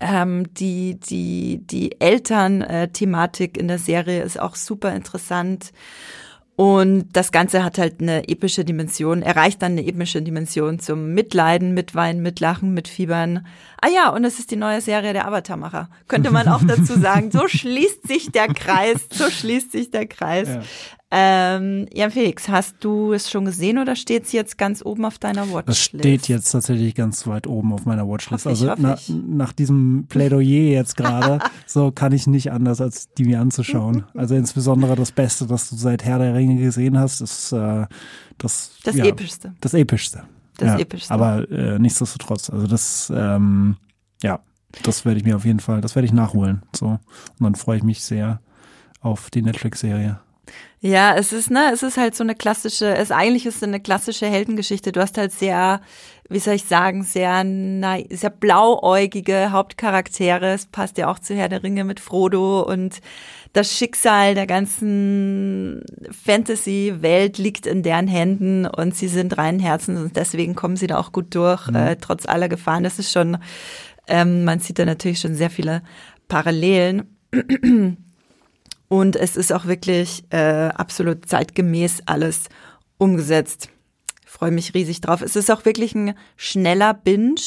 ähm, 0.00 0.52
die 0.54 0.98
die 0.98 1.60
die 1.64 2.00
Eltern-Thematik 2.00 3.56
in 3.56 3.68
der 3.68 3.78
Serie 3.78 4.22
ist 4.22 4.40
auch 4.40 4.56
super 4.56 4.92
interessant. 4.94 5.72
Und 6.62 7.08
das 7.14 7.32
Ganze 7.32 7.64
hat 7.64 7.76
halt 7.76 8.00
eine 8.00 8.28
epische 8.28 8.64
Dimension, 8.64 9.20
erreicht 9.22 9.62
dann 9.62 9.72
eine 9.72 9.84
epische 9.84 10.22
Dimension 10.22 10.78
zum 10.78 11.12
Mitleiden, 11.12 11.74
Mitweinen, 11.74 12.22
Mitlachen, 12.22 12.72
Mitfiebern. 12.72 13.44
Ah 13.80 13.88
ja, 13.88 14.10
und 14.10 14.24
es 14.24 14.38
ist 14.38 14.52
die 14.52 14.56
neue 14.56 14.80
Serie 14.80 15.12
der 15.12 15.26
Avatarmacher. 15.26 15.88
Könnte 16.06 16.30
man 16.30 16.46
auch 16.46 16.62
dazu 16.64 16.96
sagen. 17.00 17.32
So 17.32 17.48
schließt 17.48 18.06
sich 18.06 18.30
der 18.30 18.46
Kreis, 18.46 19.08
so 19.10 19.28
schließt 19.28 19.72
sich 19.72 19.90
der 19.90 20.06
Kreis. 20.06 20.50
Ja. 21.12 21.56
Ähm, 21.56 21.86
Jan 21.92 22.10
Felix, 22.10 22.48
hast 22.48 22.76
du 22.80 23.12
es 23.12 23.30
schon 23.30 23.44
gesehen 23.44 23.76
oder 23.76 23.96
steht 23.96 24.24
es 24.24 24.32
jetzt 24.32 24.56
ganz 24.56 24.82
oben 24.82 25.04
auf 25.04 25.18
deiner 25.18 25.42
Watchlist? 25.50 25.68
Das 25.68 25.78
steht 25.78 26.28
jetzt 26.28 26.50
tatsächlich 26.50 26.94
ganz 26.94 27.26
weit 27.26 27.46
oben 27.46 27.74
auf 27.74 27.84
meiner 27.84 28.08
Watchlist. 28.08 28.46
Hoff 28.46 28.52
ich, 28.52 28.68
also 28.68 28.82
na, 28.82 28.96
nach 29.28 29.52
diesem 29.52 30.06
Plädoyer 30.08 30.72
jetzt 30.72 30.96
gerade, 30.96 31.38
so 31.66 31.92
kann 31.92 32.12
ich 32.12 32.26
nicht 32.26 32.50
anders, 32.50 32.80
als 32.80 33.12
die 33.12 33.24
mir 33.24 33.40
anzuschauen. 33.40 34.04
Also 34.14 34.34
insbesondere 34.34 34.96
das 34.96 35.12
Beste, 35.12 35.46
das 35.46 35.68
du 35.68 35.76
seit 35.76 36.02
Herr 36.02 36.18
der 36.18 36.34
Ringe 36.34 36.56
gesehen 36.56 36.98
hast, 36.98 37.20
ist 37.20 37.52
äh, 37.52 37.86
das, 38.38 38.72
das 38.82 38.96
ja, 38.96 39.04
Epischste. 39.04 39.54
Das 39.60 39.74
Epischste. 39.74 40.22
Das 40.56 40.68
ja, 40.68 40.78
Epischste. 40.78 41.12
Aber 41.12 41.50
äh, 41.50 41.78
nichtsdestotrotz, 41.78 42.48
also 42.48 42.66
das, 42.66 43.12
ähm, 43.14 43.76
ja, 44.22 44.40
das 44.82 45.04
werde 45.04 45.18
ich 45.18 45.24
mir 45.24 45.36
auf 45.36 45.44
jeden 45.44 45.60
Fall, 45.60 45.82
das 45.82 45.94
werde 45.94 46.06
ich 46.06 46.12
nachholen. 46.14 46.62
So. 46.74 46.86
Und 46.86 47.00
dann 47.40 47.54
freue 47.54 47.76
ich 47.76 47.82
mich 47.82 48.02
sehr 48.02 48.40
auf 49.00 49.28
die 49.28 49.42
Netflix-Serie. 49.42 50.20
Ja, 50.84 51.14
es 51.14 51.32
ist, 51.32 51.48
ne, 51.48 51.70
es 51.72 51.84
ist 51.84 51.96
halt 51.96 52.16
so 52.16 52.24
eine 52.24 52.34
klassische, 52.34 52.92
es 52.96 53.12
eigentlich 53.12 53.46
ist 53.46 53.62
eine 53.62 53.78
klassische 53.78 54.26
Heldengeschichte. 54.26 54.90
Du 54.90 55.00
hast 55.00 55.16
halt 55.16 55.30
sehr, 55.30 55.80
wie 56.28 56.40
soll 56.40 56.54
ich 56.54 56.64
sagen, 56.64 57.04
sehr, 57.04 57.44
na, 57.44 57.98
sehr 58.10 58.30
blauäugige 58.30 59.52
Hauptcharaktere. 59.52 60.52
Es 60.52 60.66
passt 60.66 60.98
ja 60.98 61.08
auch 61.08 61.20
zu 61.20 61.36
Herr 61.36 61.48
der 61.48 61.62
Ringe 61.62 61.84
mit 61.84 62.00
Frodo 62.00 62.62
und 62.62 63.00
das 63.52 63.72
Schicksal 63.72 64.34
der 64.34 64.48
ganzen 64.48 65.84
Fantasy-Welt 66.24 67.38
liegt 67.38 67.66
in 67.66 67.84
deren 67.84 68.08
Händen 68.08 68.66
und 68.66 68.96
sie 68.96 69.08
sind 69.08 69.38
reinen 69.38 69.60
Herzens 69.60 70.00
und 70.00 70.16
deswegen 70.16 70.56
kommen 70.56 70.76
sie 70.76 70.88
da 70.88 70.98
auch 70.98 71.12
gut 71.12 71.32
durch, 71.36 71.68
mhm. 71.68 71.76
äh, 71.76 71.96
trotz 71.96 72.26
aller 72.26 72.48
Gefahren. 72.48 72.82
Das 72.82 72.98
ist 72.98 73.12
schon, 73.12 73.38
ähm, 74.08 74.42
man 74.42 74.58
sieht 74.58 74.80
da 74.80 74.84
natürlich 74.84 75.20
schon 75.20 75.36
sehr 75.36 75.50
viele 75.50 75.82
Parallelen. 76.26 77.06
Und 78.92 79.16
es 79.16 79.38
ist 79.38 79.54
auch 79.54 79.64
wirklich 79.64 80.22
äh, 80.28 80.68
absolut 80.68 81.24
zeitgemäß 81.26 82.02
alles 82.04 82.50
umgesetzt. 82.98 83.70
Ich 84.22 84.30
freue 84.30 84.50
mich 84.50 84.74
riesig 84.74 85.00
drauf. 85.00 85.22
Es 85.22 85.34
ist 85.34 85.50
auch 85.50 85.64
wirklich 85.64 85.94
ein 85.94 86.12
schneller 86.36 86.92
Binge. 86.92 87.40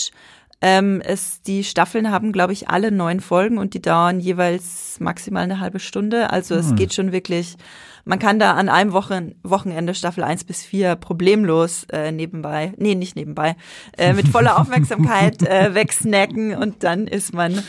Ähm, 0.60 1.04
es, 1.06 1.43
die 1.43 1.64
Staffeln 1.64 2.10
haben, 2.10 2.32
glaube 2.32 2.52
ich, 2.54 2.70
alle 2.70 2.91
neun 2.91 3.20
Folgen 3.20 3.60
und 3.60 3.76
die 3.76 3.82
dauern 3.84 4.20
jeweils 4.20 5.00
maximal 5.00 5.43
eine 5.43 5.60
halbe 5.60 5.78
Stunde. 5.78 6.32
Also 6.32 6.56
es 6.56 6.70
hm. 6.70 6.78
geht 6.78 6.96
schon 6.96 7.12
wirklich, 7.12 7.58
man 8.06 8.18
kann 8.18 8.39
da 8.39 8.56
an 8.56 8.68
einem 8.68 8.91
Wochen, 8.91 9.36
Wochenende 9.43 9.93
Staffel 9.93 10.24
eins 10.24 10.46
bis 10.46 10.64
vier 10.64 10.96
problemlos 10.96 11.86
äh, 11.91 12.12
nebenbei, 12.12 12.74
nee, 12.78 12.96
nicht 12.96 13.16
nebenbei, 13.16 13.56
äh, 14.00 14.14
mit 14.14 14.28
voller 14.30 14.60
Aufmerksamkeit 14.60 15.43
äh, 15.43 15.76
wegsnacken 15.76 16.56
und 16.56 16.84
dann 16.84 17.06
ist 17.06 17.36
man 17.36 17.62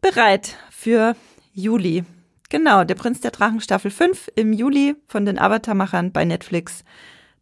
bereit 0.00 0.56
für 0.72 1.14
Juli. 1.52 2.04
Genau, 2.50 2.82
der 2.82 2.96
Prinz 2.96 3.20
der 3.20 3.30
Drachen 3.30 3.60
Staffel 3.60 3.92
5 3.92 4.28
im 4.34 4.52
Juli 4.52 4.96
von 5.06 5.24
den 5.24 5.38
Avatar-Machern 5.38 6.10
bei 6.10 6.24
Netflix. 6.24 6.84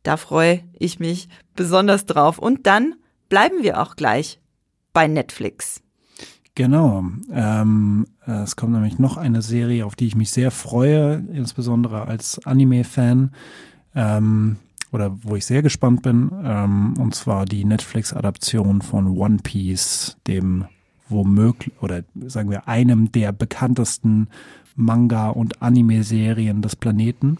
Da 0.02 0.18
freue 0.18 0.60
ich 0.78 1.00
mich 1.00 1.30
besonders 1.56 2.04
drauf. 2.04 2.38
Und 2.38 2.66
dann 2.66 2.94
bleiben 3.30 3.62
wir 3.62 3.80
auch 3.80 3.96
gleich 3.96 4.38
bei 4.92 5.08
Netflix. 5.08 5.80
Genau. 6.54 7.04
Ähm, 7.32 8.06
es 8.26 8.56
kommt 8.56 8.74
nämlich 8.74 8.98
noch 8.98 9.16
eine 9.16 9.40
Serie, 9.40 9.86
auf 9.86 9.96
die 9.96 10.08
ich 10.08 10.14
mich 10.14 10.30
sehr 10.30 10.50
freue, 10.50 11.24
insbesondere 11.32 12.06
als 12.06 12.44
Anime-Fan. 12.44 13.32
Ähm, 13.94 14.56
oder 14.92 15.16
wo 15.22 15.36
ich 15.36 15.46
sehr 15.46 15.62
gespannt 15.62 16.02
bin, 16.02 16.30
ähm, 16.44 16.94
und 16.98 17.14
zwar 17.14 17.46
die 17.46 17.64
Netflix-Adaption 17.64 18.82
von 18.82 19.06
One 19.16 19.38
Piece, 19.42 20.18
dem 20.26 20.66
womöglich, 21.08 21.72
oder 21.80 22.02
sagen 22.26 22.50
wir, 22.50 22.68
einem 22.68 23.10
der 23.10 23.32
bekanntesten 23.32 24.28
Manga- 24.78 25.30
und 25.30 25.60
Anime-Serien 25.60 26.62
des 26.62 26.76
Planeten. 26.76 27.38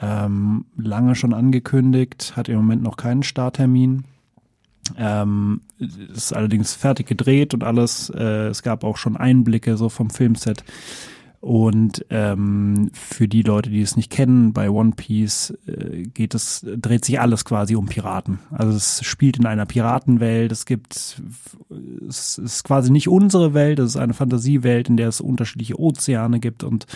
Ähm, 0.00 0.64
lange 0.76 1.14
schon 1.14 1.34
angekündigt, 1.34 2.34
hat 2.36 2.48
im 2.48 2.56
Moment 2.56 2.82
noch 2.82 2.96
keinen 2.96 3.24
Starttermin. 3.24 4.04
Ähm, 4.96 5.60
ist 5.78 6.34
allerdings 6.34 6.74
fertig 6.74 7.06
gedreht 7.06 7.52
und 7.52 7.64
alles. 7.64 8.10
Äh, 8.10 8.48
es 8.48 8.62
gab 8.62 8.84
auch 8.84 8.96
schon 8.96 9.16
Einblicke 9.16 9.76
so 9.76 9.88
vom 9.88 10.10
Filmset. 10.10 10.64
Und 11.42 12.06
ähm, 12.10 12.92
für 12.92 13.26
die 13.26 13.42
Leute, 13.42 13.68
die 13.68 13.82
es 13.82 13.96
nicht 13.96 14.10
kennen, 14.10 14.52
bei 14.52 14.70
One 14.70 14.92
Piece 14.92 15.52
äh, 15.66 16.04
geht 16.04 16.36
es, 16.36 16.64
dreht 16.76 17.04
sich 17.04 17.18
alles 17.18 17.44
quasi 17.44 17.74
um 17.74 17.86
Piraten. 17.86 18.38
Also 18.52 18.76
es 18.76 19.04
spielt 19.04 19.38
in 19.38 19.46
einer 19.46 19.66
Piratenwelt. 19.66 20.52
Es 20.52 20.66
gibt, 20.66 21.20
es 22.08 22.38
ist 22.38 22.62
quasi 22.62 22.92
nicht 22.92 23.08
unsere 23.08 23.54
Welt. 23.54 23.80
Es 23.80 23.90
ist 23.90 23.96
eine 23.96 24.14
Fantasiewelt, 24.14 24.88
in 24.88 24.96
der 24.96 25.08
es 25.08 25.20
unterschiedliche 25.20 25.80
Ozeane 25.80 26.38
gibt 26.38 26.62
und 26.62 26.86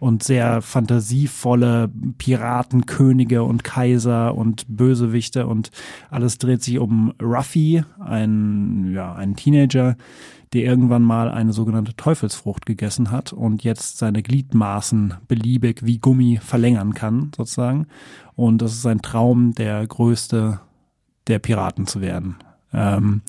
und 0.00 0.24
sehr 0.24 0.62
fantasievolle 0.62 1.88
Piratenkönige 2.18 3.44
und 3.44 3.62
Kaiser 3.62 4.34
und 4.34 4.64
Bösewichte 4.66 5.46
und 5.46 5.70
alles 6.10 6.38
dreht 6.38 6.64
sich 6.64 6.80
um 6.80 7.14
Ruffy, 7.22 7.84
ein 8.00 8.92
ja 8.92 9.14
ein 9.14 9.36
Teenager 9.36 9.96
der 10.52 10.64
irgendwann 10.64 11.02
mal 11.02 11.30
eine 11.30 11.52
sogenannte 11.52 11.94
Teufelsfrucht 11.96 12.66
gegessen 12.66 13.10
hat 13.10 13.32
und 13.32 13.64
jetzt 13.64 13.98
seine 13.98 14.22
Gliedmaßen 14.22 15.14
beliebig 15.26 15.84
wie 15.84 15.98
Gummi 15.98 16.38
verlängern 16.42 16.94
kann, 16.94 17.32
sozusagen. 17.34 17.86
Und 18.34 18.60
das 18.60 18.72
ist 18.72 18.82
sein 18.82 19.02
Traum, 19.02 19.54
der 19.54 19.86
größte 19.86 20.60
der 21.26 21.38
Piraten 21.38 21.86
zu 21.86 22.00
werden. 22.00 22.36
Ähm, 22.72 23.22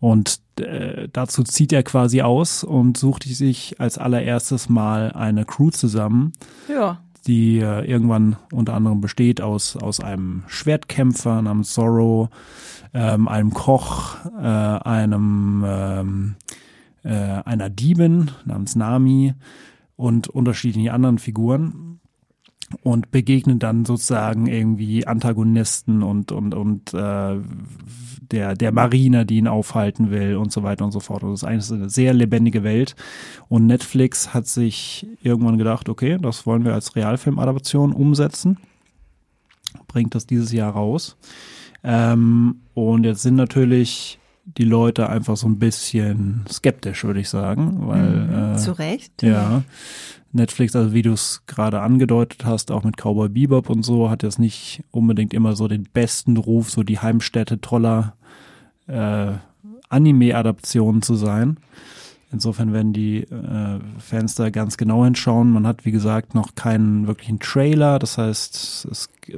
und 0.00 0.40
äh, 0.58 1.08
dazu 1.12 1.44
zieht 1.44 1.72
er 1.72 1.82
quasi 1.82 2.22
aus 2.22 2.64
und 2.64 2.96
sucht 2.96 3.24
sich 3.24 3.80
als 3.80 3.98
allererstes 3.98 4.68
mal 4.68 5.12
eine 5.12 5.44
Crew 5.44 5.70
zusammen. 5.70 6.32
Ja. 6.68 7.00
Die 7.26 7.58
äh, 7.58 7.84
irgendwann 7.84 8.36
unter 8.50 8.74
anderem 8.74 9.02
besteht 9.02 9.42
aus, 9.42 9.76
aus 9.76 10.00
einem 10.00 10.42
Schwertkämpfer 10.46 11.42
namens 11.42 11.74
Zorro, 11.74 12.30
ähm, 12.94 13.28
einem 13.28 13.52
Koch, 13.52 14.16
äh, 14.38 14.46
einem 14.46 15.64
ähm, 15.66 16.36
äh, 17.02 17.08
einer 17.08 17.70
Diebin 17.70 18.30
namens 18.44 18.76
Nami 18.76 19.34
und 19.96 20.28
unterschiedlichen 20.28 20.90
anderen 20.90 21.18
Figuren 21.18 22.00
und 22.82 23.10
begegnen 23.10 23.58
dann 23.58 23.84
sozusagen 23.84 24.46
irgendwie 24.46 25.06
Antagonisten 25.06 26.02
und 26.02 26.32
und 26.32 26.54
und 26.54 26.94
äh, 26.94 27.38
der 28.30 28.54
der 28.54 28.72
Marine, 28.72 29.26
die 29.26 29.38
ihn 29.38 29.48
aufhalten 29.48 30.10
will 30.10 30.36
und 30.36 30.52
so 30.52 30.62
weiter 30.62 30.84
und 30.84 30.92
so 30.92 31.00
fort. 31.00 31.24
Und 31.24 31.32
das 31.32 31.42
ist 31.42 31.48
eigentlich 31.48 31.72
eine 31.72 31.90
sehr 31.90 32.14
lebendige 32.14 32.62
Welt. 32.62 32.94
Und 33.48 33.66
Netflix 33.66 34.32
hat 34.32 34.46
sich 34.46 35.06
irgendwann 35.22 35.58
gedacht, 35.58 35.88
okay, 35.88 36.16
das 36.20 36.46
wollen 36.46 36.64
wir 36.64 36.74
als 36.74 36.94
Realfilmadaption 36.94 37.92
umsetzen, 37.92 38.58
bringt 39.88 40.14
das 40.14 40.26
dieses 40.26 40.52
Jahr 40.52 40.72
raus. 40.72 41.16
Ähm, 41.82 42.60
und 42.74 43.04
jetzt 43.04 43.22
sind 43.22 43.34
natürlich 43.34 44.19
die 44.44 44.64
Leute 44.64 45.08
einfach 45.08 45.36
so 45.36 45.46
ein 45.46 45.58
bisschen 45.58 46.44
skeptisch, 46.50 47.04
würde 47.04 47.20
ich 47.20 47.28
sagen. 47.28 47.86
Weil, 47.86 48.26
mhm, 48.26 48.54
äh, 48.54 48.56
Zu 48.56 48.72
Recht. 48.72 49.22
Ja. 49.22 49.62
Netflix, 50.32 50.76
also 50.76 50.92
wie 50.92 51.02
du 51.02 51.12
es 51.12 51.42
gerade 51.46 51.80
angedeutet 51.80 52.44
hast, 52.44 52.70
auch 52.70 52.84
mit 52.84 52.96
Cowboy 52.96 53.28
Bebop 53.28 53.68
und 53.68 53.84
so, 53.84 54.10
hat 54.10 54.22
jetzt 54.22 54.38
nicht 54.38 54.84
unbedingt 54.90 55.34
immer 55.34 55.56
so 55.56 55.66
den 55.66 55.84
besten 55.92 56.36
Ruf, 56.36 56.70
so 56.70 56.82
die 56.84 57.00
Heimstätte 57.00 57.60
toller 57.60 58.14
äh, 58.86 59.32
Anime-Adaptionen 59.88 61.02
zu 61.02 61.16
sein. 61.16 61.58
Insofern 62.32 62.72
werden 62.72 62.92
die 62.92 63.22
äh, 63.22 63.80
Fans 63.98 64.36
da 64.36 64.50
ganz 64.50 64.76
genau 64.76 65.04
hinschauen. 65.04 65.50
Man 65.50 65.66
hat, 65.66 65.84
wie 65.84 65.90
gesagt, 65.90 66.36
noch 66.36 66.54
keinen 66.54 67.08
wirklichen 67.08 67.40
Trailer. 67.40 67.98
Das 67.98 68.18
heißt, 68.18 68.86
es, 68.88 69.08
äh, 69.26 69.36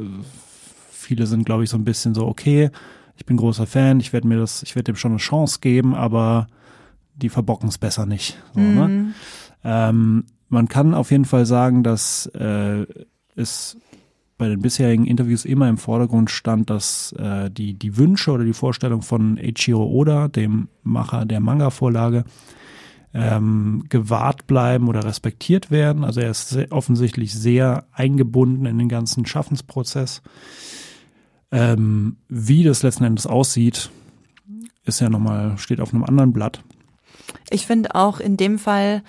viele 0.90 1.26
sind, 1.26 1.46
glaube 1.46 1.64
ich, 1.64 1.70
so 1.70 1.78
ein 1.78 1.84
bisschen 1.84 2.14
so, 2.14 2.26
okay, 2.26 2.70
ich 3.16 3.26
bin 3.26 3.36
großer 3.36 3.66
Fan, 3.66 4.00
ich 4.00 4.12
werde 4.12 4.26
mir 4.26 4.38
das, 4.38 4.62
ich 4.62 4.74
werde 4.74 4.92
dem 4.92 4.96
schon 4.96 5.12
eine 5.12 5.18
Chance 5.18 5.58
geben, 5.60 5.94
aber 5.94 6.46
die 7.14 7.28
verbocken 7.28 7.68
es 7.68 7.78
besser 7.78 8.06
nicht. 8.06 8.38
So, 8.54 8.60
ne? 8.60 8.68
Mhm. 8.68 8.76
ne? 8.76 9.14
ähm, 9.64 10.24
man 10.48 10.68
kann 10.68 10.94
auf 10.94 11.10
jeden 11.10 11.24
Fall 11.24 11.46
sagen, 11.46 11.82
dass 11.82 12.26
äh, 12.26 12.86
es 13.36 13.76
bei 14.38 14.48
den 14.48 14.60
bisherigen 14.60 15.06
Interviews 15.06 15.44
immer 15.44 15.68
im 15.68 15.78
Vordergrund 15.78 16.30
stand, 16.30 16.68
dass 16.68 17.12
äh, 17.12 17.50
die, 17.50 17.74
die 17.74 17.96
Wünsche 17.96 18.32
oder 18.32 18.44
die 18.44 18.52
Vorstellung 18.52 19.02
von 19.02 19.38
Eiichiro 19.38 19.84
Oda, 19.84 20.28
dem 20.28 20.68
Macher 20.82 21.24
der 21.24 21.40
Manga-Vorlage, 21.40 22.24
ähm, 23.14 23.84
gewahrt 23.88 24.46
bleiben 24.46 24.88
oder 24.88 25.04
respektiert 25.04 25.70
werden. 25.70 26.02
Also 26.02 26.20
er 26.20 26.30
ist 26.30 26.48
sehr, 26.48 26.72
offensichtlich 26.72 27.32
sehr 27.32 27.84
eingebunden 27.92 28.66
in 28.66 28.78
den 28.78 28.88
ganzen 28.88 29.26
Schaffensprozess. 29.26 30.22
Ähm, 31.52 32.16
wie 32.28 32.64
das 32.64 32.82
letzten 32.82 33.04
Endes 33.04 33.26
aussieht, 33.26 33.90
ist 34.84 35.00
ja 35.00 35.10
nochmal, 35.10 35.58
steht 35.58 35.80
auf 35.80 35.92
einem 35.92 36.04
anderen 36.04 36.32
Blatt. 36.32 36.62
Ich 37.50 37.66
finde 37.66 37.94
auch 37.94 38.20
in 38.20 38.36
dem 38.36 38.58
Fall 38.58 39.02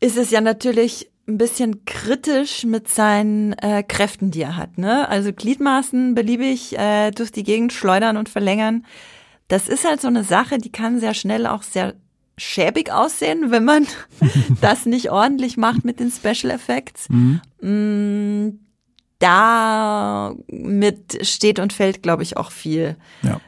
ist 0.00 0.16
es 0.16 0.30
ja 0.30 0.40
natürlich 0.40 1.10
ein 1.28 1.36
bisschen 1.36 1.84
kritisch 1.84 2.64
mit 2.64 2.88
seinen 2.88 3.52
äh, 3.52 3.82
Kräften, 3.82 4.30
die 4.30 4.40
er 4.40 4.56
hat. 4.56 4.78
Ne? 4.78 5.06
Also 5.08 5.32
Gliedmaßen 5.32 6.14
beliebig 6.14 6.78
äh, 6.78 7.10
durch 7.10 7.30
die 7.30 7.42
Gegend 7.42 7.72
schleudern 7.72 8.16
und 8.16 8.30
verlängern. 8.30 8.86
Das 9.46 9.68
ist 9.68 9.86
halt 9.86 10.00
so 10.00 10.08
eine 10.08 10.24
Sache, 10.24 10.58
die 10.58 10.72
kann 10.72 11.00
sehr 11.00 11.14
schnell 11.14 11.46
auch 11.46 11.62
sehr 11.62 11.94
schäbig 12.38 12.92
aussehen, 12.92 13.50
wenn 13.50 13.64
man 13.64 13.86
das 14.60 14.86
nicht 14.86 15.10
ordentlich 15.10 15.58
macht 15.58 15.84
mit 15.84 16.00
den 16.00 16.10
Special 16.10 16.50
Effects. 16.50 17.08
Mhm. 17.10 18.60
Mm, 19.20 19.24
damit 19.24 21.26
steht 21.26 21.58
und 21.58 21.72
fällt, 21.72 22.02
glaube 22.02 22.22
ich, 22.22 22.36
auch 22.36 22.50
viel. 22.50 22.96
Ja. 23.22 23.40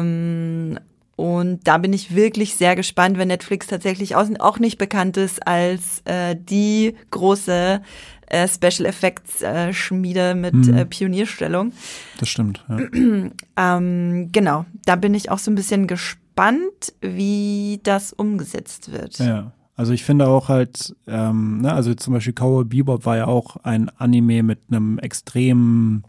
Ähm, 0.00 0.78
und 1.16 1.60
da 1.66 1.78
bin 1.78 1.92
ich 1.92 2.14
wirklich 2.14 2.56
sehr 2.56 2.74
gespannt, 2.74 3.18
wenn 3.18 3.28
Netflix 3.28 3.68
tatsächlich 3.68 4.16
auch 4.16 4.58
nicht 4.58 4.78
bekannt 4.78 5.16
ist 5.16 5.46
als 5.46 6.02
äh, 6.06 6.34
die 6.36 6.96
große 7.12 7.80
äh, 8.26 8.48
Special 8.48 8.86
Effects 8.86 9.42
äh, 9.42 9.72
Schmiede 9.72 10.34
mit 10.34 10.54
Mhm. 10.54 10.74
äh, 10.76 10.84
Pionierstellung. 10.86 11.72
Das 12.18 12.28
stimmt. 12.28 12.64
Ja. 12.68 12.78
Ähm, 13.56 14.30
genau, 14.32 14.64
da 14.84 14.96
bin 14.96 15.14
ich 15.14 15.30
auch 15.30 15.38
so 15.38 15.48
ein 15.48 15.54
bisschen 15.54 15.86
gespannt, 15.86 16.92
wie 17.00 17.78
das 17.84 18.12
umgesetzt 18.12 18.90
wird. 18.90 19.16
Ja. 19.20 19.52
Also 19.76 19.92
ich 19.92 20.04
finde 20.04 20.28
auch 20.28 20.48
halt, 20.48 20.94
ähm, 21.08 21.62
ne, 21.62 21.72
also 21.72 21.94
zum 21.94 22.14
Beispiel 22.14 22.32
Cowboy 22.32 22.64
Bebop 22.64 23.04
war 23.06 23.16
ja 23.16 23.26
auch 23.26 23.56
ein 23.64 23.88
Anime 23.98 24.42
mit 24.42 24.60
einem 24.70 24.98
extrem 25.00 26.04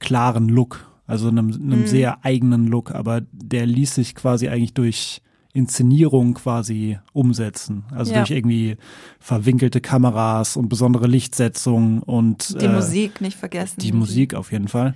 klaren 0.00 0.48
Look, 0.48 0.86
also 1.06 1.28
einem, 1.28 1.52
einem 1.52 1.80
Mhm. 1.80 1.86
sehr 1.86 2.24
eigenen 2.24 2.66
Look, 2.66 2.90
aber 2.92 3.20
der 3.32 3.66
ließ 3.66 3.94
sich 3.94 4.14
quasi 4.14 4.48
eigentlich 4.48 4.74
durch 4.74 5.22
Inszenierung 5.52 6.34
quasi 6.34 6.98
umsetzen. 7.12 7.84
Also 7.92 8.12
Ja. 8.12 8.18
durch 8.18 8.30
irgendwie 8.30 8.76
verwinkelte 9.18 9.80
Kameras 9.80 10.56
und 10.56 10.68
besondere 10.68 11.06
Lichtsetzung 11.06 12.02
und 12.02 12.60
Die 12.60 12.66
äh, 12.66 12.68
Musik 12.68 13.20
nicht 13.20 13.36
vergessen. 13.38 13.80
die 13.80 13.92
Musik 13.92 14.34
auf 14.34 14.52
jeden 14.52 14.68
Fall. 14.68 14.94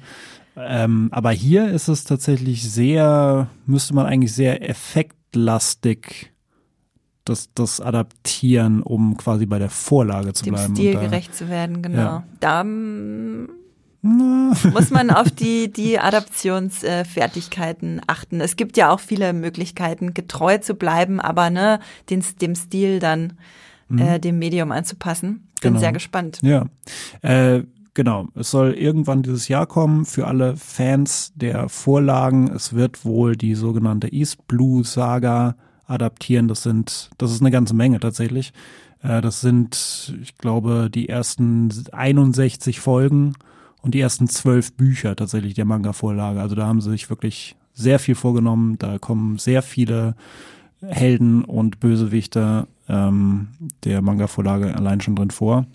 Ähm, 0.57 1.09
aber 1.13 1.31
hier 1.31 1.69
ist 1.69 1.89
es 1.89 2.05
tatsächlich 2.05 2.71
sehr, 2.71 3.49
müsste 3.67 3.95
man 3.95 4.07
eigentlich 4.07 4.35
sehr 4.35 4.69
effektlastig 4.69 6.32
das, 7.25 7.51
das 7.55 7.81
adaptieren, 7.81 8.83
um 8.83 9.17
quasi 9.17 9.47
bei 9.47 9.59
der 9.59 9.71
Vorlage 9.71 10.33
zu 10.33 10.45
dem 10.45 10.55
bleiben. 10.55 10.75
Stil 10.75 10.95
da- 10.95 11.01
gerecht 11.01 11.35
zu 11.35 11.49
werden, 11.49 11.83
genau. 11.83 11.99
Ja. 11.99 12.25
Da 12.41 12.65
muss 14.05 14.91
man 14.91 15.11
auf 15.11 15.31
die, 15.31 15.73
die 15.73 15.99
Adaptionsfertigkeiten 16.01 18.01
achten. 18.07 18.41
Es 18.41 18.57
gibt 18.57 18.77
ja 18.77 18.91
auch 18.91 19.01
viele 19.01 19.33
Möglichkeiten, 19.33 20.15
getreu 20.15 20.59
zu 20.59 20.75
bleiben, 20.75 21.21
aber 21.21 21.51
ne, 21.51 21.81
den, 22.11 22.25
dem 22.41 22.55
Stil 22.55 22.99
dann 22.99 23.35
äh, 23.97 24.19
dem 24.19 24.39
Medium 24.39 24.73
anzupassen. 24.73 25.49
Bin 25.61 25.75
Genau. 25.75 25.81
sehr 25.81 25.93
gespannt. 25.93 26.41
Ja, 26.43 26.67
äh, 27.21 27.63
genau. 27.95 28.27
Es 28.35 28.51
soll 28.51 28.73
irgendwann 28.73 29.23
dieses 29.23 29.47
Jahr 29.47 29.67
kommen 29.67 30.05
für 30.05 30.27
alle 30.27 30.57
Fans 30.57 31.33
der 31.37 31.69
Vorlagen. 31.69 32.51
Es 32.51 32.73
wird 32.73 33.05
wohl 33.05 33.37
die 33.37 33.55
sogenannte 33.55 34.13
East 34.13 34.49
Blue 34.49 34.83
Saga 34.83 35.55
adaptieren. 35.93 36.49
Das 36.49 36.63
sind, 36.63 37.11
das 37.19 37.31
ist 37.31 37.41
eine 37.41 37.51
ganze 37.51 37.75
Menge 37.75 38.01
tatsächlich. 38.01 38.53
Äh, 39.03 39.21
das 39.21 39.41
sind, 39.41 40.15
ich 40.23 40.37
glaube, 40.39 40.91
die 40.93 41.09
ersten 41.09 41.71
61 41.93 42.81
Folgen 42.81 43.35
und 43.83 43.95
die 43.95 44.01
ersten 44.01 44.29
zwölf 44.29 44.73
Bücher 44.73 45.17
tatsächlich 45.17 45.55
der 45.55 45.65
Manga-Vorlage. 45.65 46.41
Also 46.41 46.55
da 46.55 46.67
haben 46.67 46.81
sie 46.81 46.91
sich 46.91 47.11
wirklich 47.11 47.57
sehr 47.75 47.99
viel 47.99 48.15
vorgenommen. 48.15 48.79
Da 48.79 48.99
kommen 48.99 49.39
sehr 49.39 49.63
viele 49.63 50.15
Helden 50.81 51.45
und 51.45 51.81
Bösewichte 51.81 52.67
ähm, 52.89 53.49
der 53.85 54.03
Manga-Vorlage 54.03 54.75
allein 54.75 55.01
schon 55.01 55.17
drin 55.17 55.31
vor. 55.31 55.67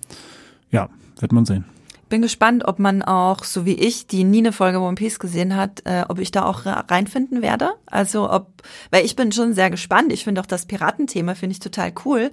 Ja, 0.72 0.90
wird 1.20 1.32
man 1.32 1.46
sehen. 1.46 1.66
Bin 2.10 2.22
gespannt, 2.22 2.64
ob 2.66 2.80
man 2.80 3.02
auch, 3.02 3.44
so 3.44 3.66
wie 3.66 3.74
ich, 3.74 4.08
die 4.08 4.24
nie 4.24 4.38
eine 4.38 4.54
Folge 4.54 4.80
One 4.80 4.96
Piece 4.96 5.20
gesehen 5.20 5.56
hat, 5.56 5.82
äh, 5.86 6.06
ob 6.08 6.20
ich 6.20 6.32
da 6.32 6.46
auch 6.46 6.66
re- 6.66 6.86
reinfinden 6.90 7.42
werde. 7.42 7.72
Also 7.86 8.32
ob, 8.32 8.64
weil 8.92 9.06
ich 9.06 9.16
bin 9.16 9.32
schon 9.32 9.54
sehr 9.54 9.70
gespannt. 9.70 10.14
Ich 10.14 10.24
finde 10.24 10.40
auch 10.40 10.46
das 10.46 10.66
Piratenthema 10.66 11.36
finde 11.36 11.54
ich 11.54 11.60
total 11.60 11.92
cool. 12.06 12.32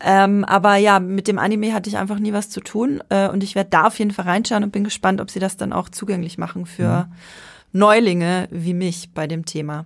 Ähm, 0.00 0.44
aber 0.44 0.76
ja, 0.76 0.98
mit 0.98 1.28
dem 1.28 1.38
Anime 1.38 1.74
hatte 1.74 1.90
ich 1.90 1.98
einfach 1.98 2.18
nie 2.18 2.32
was 2.32 2.48
zu 2.50 2.60
tun 2.60 3.02
äh, 3.10 3.28
und 3.28 3.44
ich 3.44 3.54
werde 3.54 3.70
da 3.70 3.86
auf 3.86 3.98
jeden 3.98 4.10
Fall 4.10 4.24
reinschauen 4.24 4.64
und 4.64 4.72
bin 4.72 4.82
gespannt, 4.82 5.20
ob 5.20 5.30
sie 5.30 5.38
das 5.40 5.56
dann 5.56 5.72
auch 5.72 5.90
zugänglich 5.90 6.38
machen 6.38 6.66
für 6.66 7.08
Neulinge 7.72 8.48
wie 8.50 8.74
mich 8.74 9.12
bei 9.14 9.26
dem 9.26 9.44
Thema. 9.44 9.84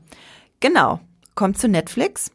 Genau, 0.61 1.01
kommt 1.35 1.59
zu 1.59 1.69
Netflix. 1.69 2.31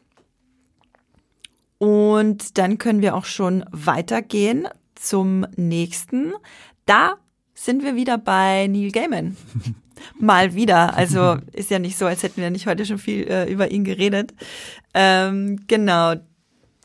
Und 1.78 2.58
dann 2.58 2.78
können 2.78 3.02
wir 3.02 3.16
auch 3.16 3.24
schon 3.24 3.64
weitergehen 3.72 4.68
zum 4.94 5.44
nächsten. 5.56 6.32
Da 6.86 7.16
sind 7.54 7.82
wir 7.82 7.94
wieder 7.94 8.18
bei 8.18 8.66
Neil 8.66 8.90
Gaiman. 8.90 9.36
Mal 10.18 10.54
wieder. 10.54 10.96
Also 10.96 11.36
ist 11.52 11.70
ja 11.70 11.78
nicht 11.78 11.96
so, 11.96 12.06
als 12.06 12.22
hätten 12.22 12.40
wir 12.40 12.50
nicht 12.50 12.66
heute 12.66 12.84
schon 12.84 12.98
viel 12.98 13.28
äh, 13.28 13.50
über 13.50 13.70
ihn 13.70 13.84
geredet. 13.84 14.34
Ähm, 14.94 15.60
genau. 15.68 16.14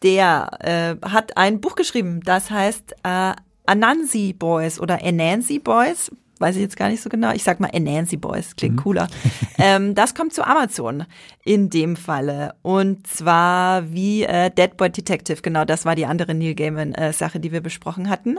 Der 0.04 0.50
äh, 0.60 1.08
hat 1.08 1.38
ein 1.38 1.60
Buch 1.60 1.76
geschrieben, 1.76 2.22
das 2.24 2.52
heißt 2.52 2.94
äh, 3.04 3.34
Anansi 3.66 4.34
Boys 4.38 4.80
oder 4.80 5.04
Anansi 5.04 5.58
Boys. 5.58 6.12
Weiß 6.40 6.56
ich 6.56 6.62
jetzt 6.62 6.78
gar 6.78 6.90
nicht 6.90 7.02
so 7.02 7.10
genau. 7.10 7.32
Ich 7.32 7.44
sag 7.44 7.60
mal 7.60 7.72
Anansi 7.74 8.18
Boys, 8.18 8.56
klingt 8.56 8.78
cooler. 8.84 9.08
ähm, 9.58 9.96
das 9.96 10.16
kommt 10.16 10.34
zu 10.34 10.46
Amazon 10.46 11.06
in 11.44 11.70
dem 11.70 11.96
Falle. 11.96 12.56
Und 12.62 13.08
zwar 13.08 13.92
wie 13.92 14.24
äh, 14.24 14.52
Dead 14.52 14.76
Boy 14.78 14.90
Detective. 14.90 15.42
Genau, 15.42 15.66
das 15.66 15.86
war 15.86 15.96
die 15.96 16.06
andere 16.06 16.34
Neil 16.34 16.56
Gaiman 16.56 16.94
äh, 16.94 17.14
Sache, 17.14 17.40
die 17.40 17.52
wir 17.52 17.62
besprochen 17.62 18.10
hatten. 18.10 18.38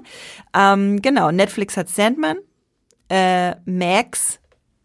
Ähm, 0.54 1.02
genau, 1.02 1.30
Netflix 1.30 1.76
hat 1.76 1.88
Sandman, 1.88 2.38
äh, 3.08 3.54
Max, 3.64 4.40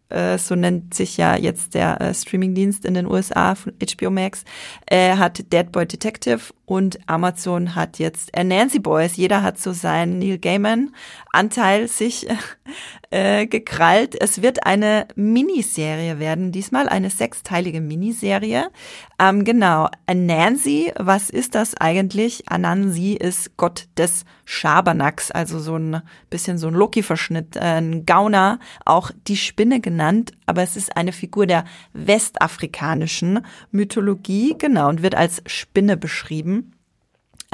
äh, 0.08 0.38
so 0.38 0.54
nennt 0.54 0.94
sich 0.94 1.16
ja 1.16 1.36
jetzt 1.36 1.74
der 1.74 2.00
äh, 2.00 2.14
Streamingdienst 2.14 2.84
in 2.84 2.94
den 2.94 3.06
USA 3.06 3.54
von 3.54 3.72
HBO 3.72 4.10
Max, 4.10 4.44
äh, 4.86 5.16
hat 5.16 5.52
Dead 5.52 5.70
Boy 5.72 5.86
Detective 5.86 6.40
und 6.66 6.98
Amazon 7.06 7.74
hat 7.74 7.98
jetzt 7.98 8.36
äh, 8.36 8.44
Nancy 8.44 8.78
Boys. 8.78 9.16
Jeder 9.16 9.42
hat 9.42 9.58
so 9.58 9.72
seinen 9.72 10.18
Neil 10.18 10.38
Gaiman 10.38 10.92
Anteil 11.34 11.88
sich 11.88 12.26
äh, 13.10 13.46
gekrallt. 13.46 14.14
Es 14.20 14.40
wird 14.40 14.66
eine 14.66 15.06
Miniserie 15.16 16.18
werden, 16.18 16.52
diesmal 16.52 16.88
eine 16.88 17.10
sechsteilige 17.10 17.80
Miniserie. 17.80 18.70
Ähm, 19.18 19.44
genau, 19.44 19.88
Anansi, 20.06 20.92
was 20.96 21.30
ist 21.30 21.54
das 21.54 21.76
eigentlich? 21.76 22.48
Anansi 22.48 23.12
ist 23.12 23.56
Gott 23.56 23.88
des 23.96 24.24
Schabernacks, 24.44 25.30
also 25.30 25.58
so 25.58 25.76
ein 25.76 26.02
bisschen 26.30 26.58
so 26.58 26.68
ein 26.68 26.74
Loki-Verschnitt, 26.74 27.56
äh, 27.56 27.80
ein 27.80 28.06
Gauner, 28.06 28.58
auch 28.84 29.10
die 29.26 29.36
Spinne 29.36 29.80
genannt, 29.80 30.32
aber 30.46 30.62
es 30.62 30.76
ist 30.76 30.96
eine 30.96 31.12
Figur 31.12 31.46
der 31.46 31.64
westafrikanischen 31.92 33.44
Mythologie, 33.70 34.56
genau, 34.58 34.88
und 34.88 35.02
wird 35.02 35.14
als 35.14 35.42
Spinne 35.46 35.96
beschrieben. 35.96 36.63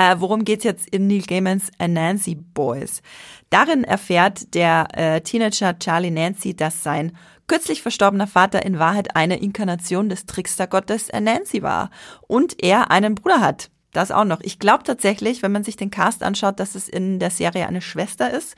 Äh, 0.00 0.18
worum 0.18 0.46
geht's 0.46 0.64
jetzt 0.64 0.88
in 0.88 1.08
Neil 1.08 1.20
Gaimans 1.20 1.70
Nancy 1.78 2.34
Boys? 2.34 3.02
Darin 3.50 3.84
erfährt 3.84 4.54
der 4.54 4.88
äh, 4.96 5.20
Teenager 5.20 5.78
Charlie 5.78 6.10
Nancy, 6.10 6.56
dass 6.56 6.82
sein 6.82 7.14
kürzlich 7.46 7.82
verstorbener 7.82 8.26
Vater 8.26 8.64
in 8.64 8.78
Wahrheit 8.78 9.14
eine 9.14 9.38
Inkarnation 9.42 10.08
des 10.08 10.24
Trickstergottes 10.24 11.08
Nancy 11.12 11.60
war 11.60 11.90
und 12.26 12.62
er 12.62 12.90
einen 12.90 13.14
Bruder 13.14 13.42
hat, 13.42 13.70
das 13.92 14.10
auch 14.10 14.24
noch. 14.24 14.40
Ich 14.42 14.58
glaube 14.58 14.84
tatsächlich, 14.84 15.42
wenn 15.42 15.52
man 15.52 15.64
sich 15.64 15.76
den 15.76 15.90
Cast 15.90 16.22
anschaut, 16.22 16.60
dass 16.60 16.74
es 16.74 16.88
in 16.88 17.18
der 17.18 17.30
Serie 17.30 17.66
eine 17.66 17.80
Schwester 17.80 18.30
ist, 18.32 18.56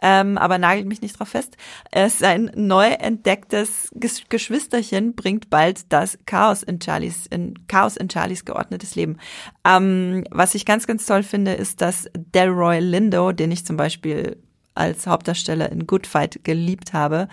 ähm, 0.00 0.36
aber 0.36 0.58
nagelt 0.58 0.86
mich 0.86 1.00
nicht 1.00 1.18
drauf 1.18 1.28
fest. 1.28 1.56
Es 1.90 2.22
ein 2.22 2.50
neu 2.54 2.86
entdecktes 2.86 3.90
Ges 3.94 4.24
Geschwisterchen 4.28 5.14
bringt 5.14 5.50
bald 5.50 5.92
das 5.92 6.18
Chaos 6.26 6.62
in 6.62 6.80
Charlies, 6.80 7.26
in 7.26 7.54
Chaos 7.68 7.96
in 7.96 8.10
Charlies 8.10 8.44
geordnetes 8.44 8.96
Leben. 8.96 9.18
Ähm, 9.64 10.24
was 10.30 10.54
ich 10.54 10.66
ganz, 10.66 10.86
ganz 10.86 11.06
toll 11.06 11.22
finde, 11.22 11.52
ist, 11.54 11.80
dass 11.80 12.08
Delroy 12.16 12.80
Lindo, 12.80 13.32
den 13.32 13.52
ich 13.52 13.64
zum 13.64 13.76
Beispiel 13.76 14.36
als 14.74 15.06
Hauptdarsteller 15.06 15.70
in 15.70 15.86
Good 15.86 16.06
Fight 16.06 16.40
geliebt 16.44 16.92
habe, 16.92 17.28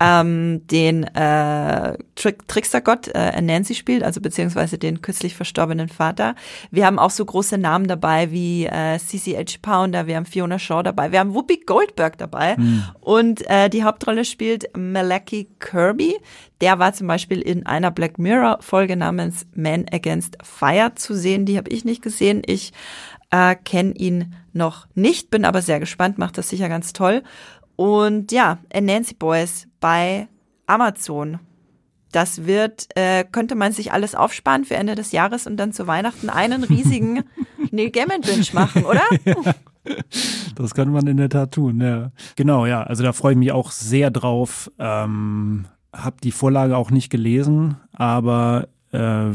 ähm, 0.00 0.66
den 0.66 1.04
äh, 1.04 1.96
Trick 2.14 2.46
Trickstergott 2.48 3.08
äh, 3.08 3.40
Nancy 3.40 3.74
spielt, 3.74 4.02
also 4.02 4.20
beziehungsweise 4.20 4.78
den 4.78 5.00
kürzlich 5.02 5.34
verstorbenen 5.34 5.88
Vater. 5.88 6.34
Wir 6.70 6.86
haben 6.86 6.98
auch 6.98 7.10
so 7.10 7.24
große 7.24 7.58
Namen 7.58 7.88
dabei 7.88 8.30
wie 8.30 8.66
äh, 8.66 8.98
CCH 8.98 9.62
Pounder, 9.62 10.06
wir 10.06 10.16
haben 10.16 10.26
Fiona 10.26 10.58
Shaw 10.58 10.82
dabei, 10.82 11.12
wir 11.12 11.20
haben 11.20 11.34
Whoopi 11.34 11.62
Goldberg 11.66 12.18
dabei 12.18 12.56
mhm. 12.56 12.84
und 13.00 13.48
äh, 13.48 13.70
die 13.70 13.84
Hauptrolle 13.84 14.24
spielt 14.24 14.76
Malachi 14.76 15.48
Kirby. 15.60 16.16
Der 16.60 16.78
war 16.78 16.94
zum 16.94 17.06
Beispiel 17.06 17.40
in 17.40 17.66
einer 17.66 17.90
Black 17.90 18.18
Mirror 18.18 18.58
Folge 18.60 18.96
namens 18.96 19.46
Man 19.54 19.84
Against 19.92 20.38
Fire 20.42 20.92
zu 20.94 21.14
sehen. 21.14 21.44
Die 21.44 21.58
habe 21.58 21.68
ich 21.68 21.84
nicht 21.84 22.00
gesehen. 22.00 22.42
Ich 22.46 22.72
äh, 23.30 23.56
kenne 23.56 23.92
ihn 23.92 24.34
noch 24.52 24.86
nicht, 24.94 25.30
bin 25.30 25.44
aber 25.44 25.60
sehr 25.60 25.80
gespannt, 25.80 26.18
macht 26.18 26.38
das 26.38 26.48
sicher 26.48 26.68
ganz 26.68 26.92
toll. 26.92 27.22
Und 27.76 28.32
ja, 28.32 28.58
Nancy 28.74 29.14
Boys 29.14 29.68
bei 29.80 30.28
Amazon. 30.66 31.38
Das 32.12 32.46
wird, 32.46 32.88
äh, 32.94 33.24
könnte 33.24 33.54
man 33.54 33.72
sich 33.72 33.92
alles 33.92 34.14
aufsparen 34.14 34.64
für 34.64 34.74
Ende 34.74 34.94
des 34.94 35.12
Jahres 35.12 35.46
und 35.46 35.58
dann 35.58 35.72
zu 35.72 35.86
Weihnachten 35.86 36.30
einen 36.30 36.64
riesigen 36.64 37.24
Neil 37.70 37.90
Gaiman 37.90 38.22
Binge 38.22 38.46
machen, 38.52 38.84
oder? 38.84 39.02
ja. 39.24 39.54
Das 40.54 40.74
könnte 40.74 40.92
man 40.92 41.06
in 41.06 41.18
der 41.18 41.28
Tat 41.28 41.52
tun, 41.52 41.80
ja. 41.80 42.10
Genau, 42.36 42.66
ja. 42.66 42.82
Also 42.82 43.02
da 43.02 43.12
freue 43.12 43.32
ich 43.32 43.38
mich 43.38 43.52
auch 43.52 43.70
sehr 43.70 44.10
drauf. 44.10 44.70
Ähm, 44.78 45.66
hab 45.92 46.20
die 46.20 46.32
Vorlage 46.32 46.76
auch 46.76 46.90
nicht 46.90 47.10
gelesen, 47.10 47.76
aber 47.92 48.68
äh, 48.92 49.30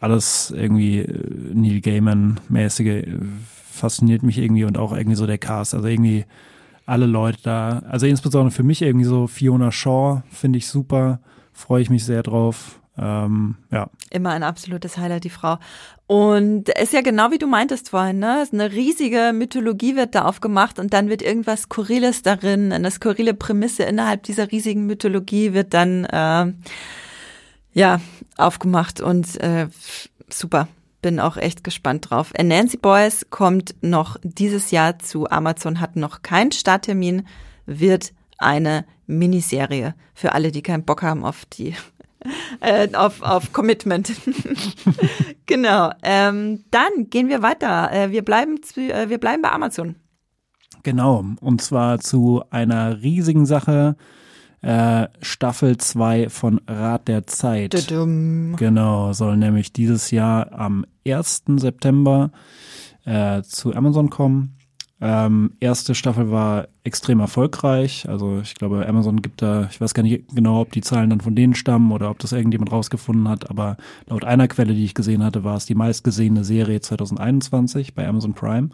alles 0.00 0.50
irgendwie 0.50 0.98
äh, 0.98 1.54
Neil 1.54 1.80
Gaiman-mäßige 1.80 3.06
äh, 3.06 3.18
fasziniert 3.70 4.22
mich 4.22 4.38
irgendwie 4.38 4.64
und 4.64 4.76
auch 4.76 4.92
irgendwie 4.92 5.16
so 5.16 5.26
der 5.26 5.38
Cast. 5.38 5.74
Also 5.74 5.86
irgendwie 5.86 6.26
alle 6.88 7.06
Leute 7.06 7.38
da. 7.42 7.82
Also 7.88 8.06
insbesondere 8.06 8.50
für 8.50 8.62
mich 8.62 8.82
irgendwie 8.82 9.04
so 9.04 9.26
Fiona 9.26 9.70
Shaw 9.70 10.22
finde 10.30 10.58
ich 10.58 10.68
super. 10.68 11.20
Freue 11.52 11.82
ich 11.82 11.90
mich 11.90 12.04
sehr 12.04 12.22
drauf. 12.22 12.80
Ähm, 12.96 13.56
ja. 13.70 13.90
Immer 14.10 14.30
ein 14.30 14.42
absolutes 14.42 14.96
Highlight, 14.96 15.24
die 15.24 15.30
Frau. 15.30 15.58
Und 16.06 16.70
ist 16.70 16.94
ja 16.94 17.02
genau 17.02 17.30
wie 17.30 17.38
du 17.38 17.46
meintest 17.46 17.90
vorhin, 17.90 18.18
ne? 18.18 18.44
Eine 18.50 18.72
riesige 18.72 19.32
Mythologie 19.34 19.94
wird 19.94 20.14
da 20.14 20.24
aufgemacht 20.24 20.78
und 20.78 20.94
dann 20.94 21.08
wird 21.10 21.20
irgendwas 21.20 21.62
Skurriles 21.62 22.22
darin, 22.22 22.72
eine 22.72 22.90
skurrile 22.90 23.34
Prämisse 23.34 23.82
innerhalb 23.82 24.22
dieser 24.22 24.50
riesigen 24.50 24.86
Mythologie 24.86 25.52
wird 25.52 25.74
dann 25.74 26.06
äh, 26.06 26.52
ja 27.74 28.00
aufgemacht 28.38 29.00
und 29.02 29.38
äh, 29.42 29.68
super 30.30 30.68
bin 31.00 31.20
auch 31.20 31.36
echt 31.36 31.64
gespannt 31.64 32.10
drauf. 32.10 32.32
A 32.38 32.42
Nancy 32.42 32.76
Boys 32.76 33.26
kommt 33.30 33.74
noch 33.82 34.16
dieses 34.22 34.70
Jahr 34.70 34.98
zu 34.98 35.28
Amazon, 35.30 35.80
hat 35.80 35.96
noch 35.96 36.22
keinen 36.22 36.52
Starttermin, 36.52 37.26
wird 37.66 38.12
eine 38.38 38.84
Miniserie 39.06 39.94
für 40.14 40.32
alle, 40.32 40.52
die 40.52 40.62
keinen 40.62 40.84
Bock 40.84 41.02
haben 41.02 41.24
auf 41.24 41.44
die 41.46 41.74
äh, 42.60 42.94
auf, 42.94 43.22
auf 43.22 43.52
Commitment. 43.52 44.12
genau. 45.46 45.90
Ähm, 46.02 46.64
dann 46.70 47.10
gehen 47.10 47.28
wir 47.28 47.42
weiter. 47.42 47.92
Äh, 47.92 48.10
wir 48.10 48.22
bleiben 48.22 48.62
zu, 48.62 48.80
äh, 48.80 49.08
wir 49.08 49.18
bleiben 49.18 49.42
bei 49.42 49.50
Amazon. 49.50 49.96
Genau. 50.82 51.24
Und 51.40 51.62
zwar 51.62 52.00
zu 52.00 52.42
einer 52.50 53.02
riesigen 53.02 53.46
Sache 53.46 53.96
äh, 54.62 55.08
Staffel 55.20 55.76
2 55.76 56.28
von 56.28 56.60
Rat 56.66 57.08
der 57.08 57.26
Zeit. 57.26 57.72
Tudum. 57.72 58.56
Genau, 58.56 59.12
soll 59.12 59.36
nämlich 59.36 59.72
dieses 59.72 60.10
Jahr 60.10 60.52
am 60.52 60.84
1. 61.06 61.44
September 61.56 62.30
äh, 63.04 63.42
zu 63.42 63.74
Amazon 63.74 64.10
kommen. 64.10 64.58
Ähm, 65.00 65.52
erste 65.60 65.94
Staffel 65.94 66.32
war 66.32 66.68
extrem 66.82 67.20
erfolgreich. 67.20 68.08
Also 68.08 68.40
ich 68.40 68.56
glaube, 68.56 68.86
Amazon 68.88 69.22
gibt 69.22 69.42
da, 69.42 69.68
ich 69.70 69.80
weiß 69.80 69.94
gar 69.94 70.02
nicht 70.02 70.34
genau, 70.34 70.60
ob 70.62 70.72
die 70.72 70.80
Zahlen 70.80 71.10
dann 71.10 71.20
von 71.20 71.36
denen 71.36 71.54
stammen 71.54 71.92
oder 71.92 72.10
ob 72.10 72.18
das 72.18 72.32
irgendjemand 72.32 72.72
rausgefunden 72.72 73.28
hat, 73.28 73.48
aber 73.48 73.76
laut 74.08 74.24
einer 74.24 74.48
Quelle, 74.48 74.74
die 74.74 74.84
ich 74.84 74.94
gesehen 74.94 75.22
hatte, 75.22 75.44
war 75.44 75.56
es 75.56 75.66
die 75.66 75.76
meistgesehene 75.76 76.42
Serie 76.42 76.80
2021 76.80 77.94
bei 77.94 78.08
Amazon 78.08 78.34
Prime. 78.34 78.70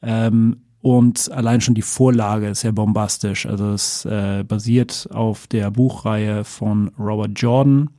Ähm, 0.00 0.62
und 0.82 1.30
allein 1.30 1.60
schon 1.60 1.76
die 1.76 1.82
Vorlage 1.82 2.48
ist 2.48 2.64
ja 2.64 2.72
bombastisch. 2.72 3.46
Also 3.46 3.70
es 3.70 4.04
äh, 4.04 4.44
basiert 4.46 5.08
auf 5.12 5.46
der 5.46 5.70
Buchreihe 5.70 6.44
von 6.44 6.90
Robert 6.98 7.40
Jordan, 7.40 7.90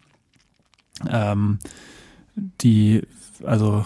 ähm, 1.10 1.60
die, 2.36 3.02
also 3.46 3.84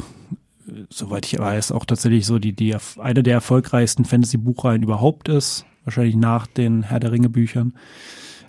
soweit 0.89 1.26
ich 1.26 1.38
weiß, 1.38 1.72
auch 1.72 1.86
tatsächlich 1.86 2.26
so 2.26 2.39
die, 2.39 2.54
die 2.54 2.76
eine 2.98 3.24
der 3.24 3.36
erfolgreichsten 3.36 4.04
Fantasy-Buchreihen 4.04 4.84
überhaupt 4.84 5.30
ist. 5.30 5.66
Wahrscheinlich 5.84 6.16
nach 6.16 6.48
den 6.48 6.84
Herr 6.84 7.00
der 7.00 7.12
Ringe-Büchern. 7.12 7.74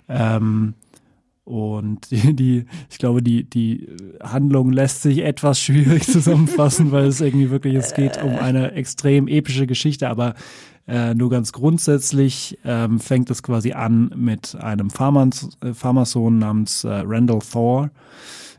Ähm, 0.09 0.73
und 1.49 2.11
die, 2.11 2.35
die, 2.35 2.65
ich 2.89 2.99
glaube, 2.99 3.23
die, 3.23 3.43
die 3.43 3.87
Handlung 4.21 4.71
lässt 4.71 5.01
sich 5.01 5.23
etwas 5.23 5.59
schwierig 5.59 6.03
zusammenfassen, 6.11 6.91
weil 6.91 7.07
es 7.07 7.21
irgendwie 7.21 7.49
wirklich, 7.49 7.75
es 7.75 7.93
geht 7.93 8.21
um 8.21 8.35
eine 8.35 8.73
extrem 8.73 9.27
epische 9.27 9.65
Geschichte, 9.67 10.09
aber 10.09 10.35
äh, 10.87 11.13
nur 11.13 11.29
ganz 11.29 11.51
grundsätzlich 11.51 12.57
ähm, 12.63 12.99
fängt 12.99 13.29
es 13.29 13.43
quasi 13.43 13.73
an 13.73 14.11
mit 14.15 14.55
einem 14.55 14.89
Farmers, 14.89 15.49
äh, 15.61 16.29
namens 16.29 16.83
äh, 16.83 17.03
Randall 17.05 17.39
Thor, 17.39 17.89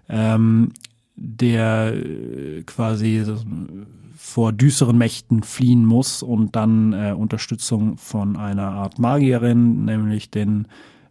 ähm, 0.09 0.72
der 1.16 1.95
äh, 1.95 2.62
quasi 2.62 3.24
vor 4.16 4.53
düsteren 4.53 4.99
Mächten 4.99 5.43
fliehen 5.43 5.84
muss 5.84 6.22
und 6.22 6.55
dann 6.55 6.93
äh, 6.93 7.12
Unterstützung 7.16 7.97
von 7.97 8.36
einer 8.36 8.68
Art 8.68 8.99
Magierin, 8.99 9.84
nämlich 9.84 10.30
den 10.30 10.66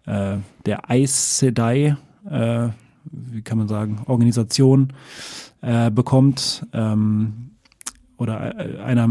äh, 0.09 0.37
der 0.65 0.89
Aes 0.89 1.39
Sedai, 1.39 1.95
äh, 2.29 2.69
wie 3.03 3.41
kann 3.41 3.57
man 3.57 3.67
sagen, 3.67 4.01
Organisation 4.07 4.93
äh, 5.61 5.91
bekommt 5.91 6.65
ähm, 6.73 7.51
oder 8.17 8.59
äh, 8.59 8.81
einer, 8.81 9.07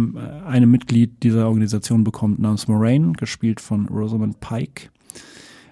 einem 0.46 0.70
Mitglied 0.70 1.22
dieser 1.22 1.46
Organisation 1.46 2.04
bekommt 2.04 2.40
namens 2.40 2.68
Moraine, 2.68 3.12
gespielt 3.12 3.60
von 3.60 3.86
Rosamund 3.88 4.40
Pike. 4.40 4.90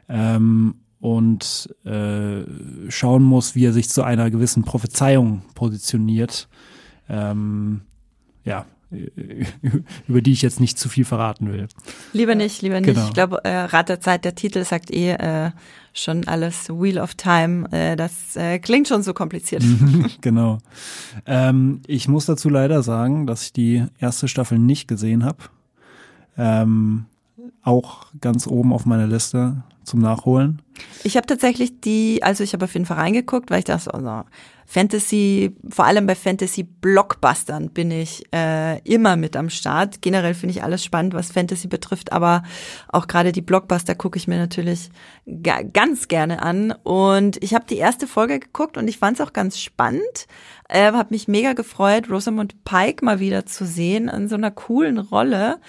Ähm, 0.09 0.77
und 1.01 1.75
äh, 1.85 2.43
schauen 2.89 3.23
muss, 3.23 3.55
wie 3.55 3.67
er 3.67 3.73
sich 3.73 3.89
zu 3.89 4.03
einer 4.03 4.31
gewissen 4.31 4.65
Prophezeiung 4.65 5.43
positioniert. 5.55 6.49
Ähm, 7.09 7.83
ja, 8.45 8.65
über 10.09 10.21
die 10.21 10.33
ich 10.33 10.43
jetzt 10.43 10.61
nicht 10.61 10.79
zu 10.79 10.89
viel 10.89 11.05
verraten 11.05 11.53
will. 11.53 11.69
Lieber 12.13 12.35
nicht, 12.35 12.63
lieber 12.63 12.81
nicht. 12.81 12.95
Genau. 12.95 13.09
Ich 13.09 13.15
glaube, 13.15 13.45
äh, 13.45 13.57
Rat 13.65 13.89
der 13.89 14.01
Zeit, 14.01 14.25
der 14.25 14.35
Titel 14.35 14.65
sagt 14.65 14.93
eh 14.93 15.13
äh, 15.13 15.51
schon 15.93 16.29
alles 16.29 16.69
Wheel 16.69 16.99
of 16.99 17.15
Time. 17.15 17.71
Äh, 17.73 17.97
das 17.97 18.37
äh, 18.37 18.59
klingt 18.59 18.87
schon 18.89 19.03
so 19.03 19.13
kompliziert. 19.13 19.65
genau. 20.21 20.59
Ähm, 21.27 21.81
ich 21.87 22.09
muss 22.09 22.27
dazu 22.27 22.49
leider 22.49 22.83
sagen, 22.83 23.27
dass 23.27 23.43
ich 23.43 23.53
die 23.53 23.85
erste 23.99 24.29
Staffel 24.29 24.59
nicht 24.59 24.87
gesehen 24.87 25.25
habe. 25.25 25.39
Ähm, 26.39 27.07
auch 27.63 28.07
ganz 28.21 28.47
oben 28.47 28.73
auf 28.73 28.87
meiner 28.87 29.07
Liste 29.07 29.65
zum 29.83 30.01
Nachholen. 30.01 30.63
Ich 31.03 31.17
habe 31.17 31.27
tatsächlich 31.27 31.81
die, 31.81 32.23
also 32.23 32.45
ich 32.45 32.53
habe 32.53 32.65
auf 32.65 32.75
jeden 32.75 32.87
Fall 32.87 32.99
reingeguckt, 32.99 33.51
weil 33.51 33.61
ich 33.61 33.65
dachte, 33.65 33.93
also 33.93 34.25
Fantasy, 34.69 35.55
vor 35.69 35.85
allem 35.85 36.07
bei 36.07 36.17
Fantasy-Blockbustern 36.17 37.71
bin 37.71 37.93
ich 37.93 38.25
äh, 38.35 38.81
immer 38.81 39.17
mit 39.17 39.37
am 39.37 39.49
Start. 39.49 40.03
Generell 40.03 40.35
finde 40.35 40.57
ich 40.57 40.65
alles 40.65 40.85
spannend, 40.85 41.15
was 41.15 41.31
Fantasy 41.31 41.69
betrifft, 41.69 42.13
aber 42.13 42.43
auch 42.89 43.07
gerade 43.07 43.31
die 43.31 43.43
Blockbuster 43.43 43.95
gucke 43.95 44.19
ich 44.19 44.27
mir 44.27 44.39
natürlich 44.39 44.91
ga 45.25 45.63
ganz 45.63 46.09
gerne 46.09 46.43
an. 46.43 46.73
Und 46.83 47.43
ich 47.45 47.55
habe 47.55 47.65
die 47.67 47.77
erste 47.77 48.09
Folge 48.09 48.41
geguckt 48.41 48.77
und 48.77 48.89
ich 48.89 48.99
fand 48.99 49.21
es 49.21 49.27
auch 49.27 49.33
ganz 49.33 49.61
spannend. 49.61 50.27
Äh, 50.69 50.93
habe 50.93 51.15
mich 51.15 51.29
mega 51.29 51.53
gefreut, 51.53 52.11
Rosamund 52.11 52.65
Pike 52.65 53.05
mal 53.05 53.21
wieder 53.21 53.47
zu 53.47 53.65
sehen 53.65 54.09
in 54.09 54.29
so 54.29 54.35
einer 54.35 54.51
coolen 54.51 54.99
Rolle. 54.99 55.61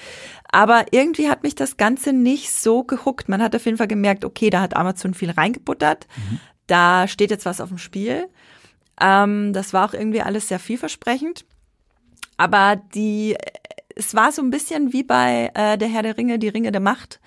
Aber 0.51 0.85
irgendwie 0.89 1.29
hat 1.29 1.43
mich 1.43 1.53
das 1.53 1.77
Ganze 1.77 2.13
nicht 2.13 2.51
so 2.51 2.83
gehuckt. 2.83 3.29
Man 3.29 3.43
hat 3.43 3.55
auf 3.55 3.65
jeden 3.65 3.77
Fall 3.77 3.87
gemerkt, 3.87 4.25
okay, 4.25 4.49
da 4.49 4.61
hat 4.61 4.75
Amazon 4.75 5.13
viel 5.13 5.29
reingebuttert. 5.29 6.07
Mhm. 6.15 6.39
Da 6.65 7.07
steht 7.07 7.31
jetzt 7.31 7.45
was 7.45 7.61
auf 7.61 7.69
dem 7.69 7.77
Spiel. 7.77 8.27
Ähm, 8.99 9.53
das 9.53 9.73
war 9.73 9.87
auch 9.87 9.93
irgendwie 9.93 10.21
alles 10.21 10.47
sehr 10.47 10.59
vielversprechend. 10.59 11.45
Aber 12.37 12.75
die, 12.93 13.35
es 13.95 14.13
war 14.15 14.31
so 14.31 14.41
ein 14.41 14.49
bisschen 14.49 14.93
wie 14.93 15.03
bei 15.03 15.51
äh, 15.53 15.77
der 15.77 15.87
Herr 15.87 16.03
der 16.03 16.17
Ringe, 16.17 16.39
die 16.39 16.49
Ringe 16.49 16.71
der 16.71 16.81
Macht. 16.81 17.19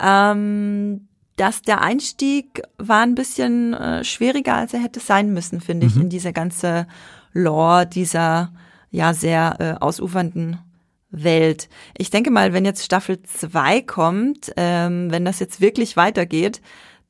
Ähm, 0.00 1.08
dass 1.36 1.62
der 1.62 1.80
Einstieg 1.80 2.62
war 2.78 3.02
ein 3.02 3.14
bisschen 3.14 3.72
äh, 3.72 4.04
schwieriger, 4.04 4.54
als 4.54 4.74
er 4.74 4.82
hätte 4.82 5.00
sein 5.00 5.32
müssen, 5.32 5.60
finde 5.60 5.86
ich, 5.86 5.94
mhm. 5.94 6.02
in 6.02 6.08
diese 6.08 6.32
ganze 6.32 6.86
Lore 7.32 7.86
dieser 7.86 8.52
ja 8.90 9.14
sehr 9.14 9.56
äh, 9.60 9.82
ausufernden 9.82 10.58
Welt. 11.10 11.68
Ich 11.96 12.10
denke 12.10 12.30
mal, 12.30 12.52
wenn 12.52 12.64
jetzt 12.64 12.84
Staffel 12.84 13.22
2 13.22 13.82
kommt, 13.82 14.52
ähm, 14.56 15.10
wenn 15.10 15.24
das 15.24 15.38
jetzt 15.38 15.60
wirklich 15.60 15.96
weitergeht, 15.96 16.60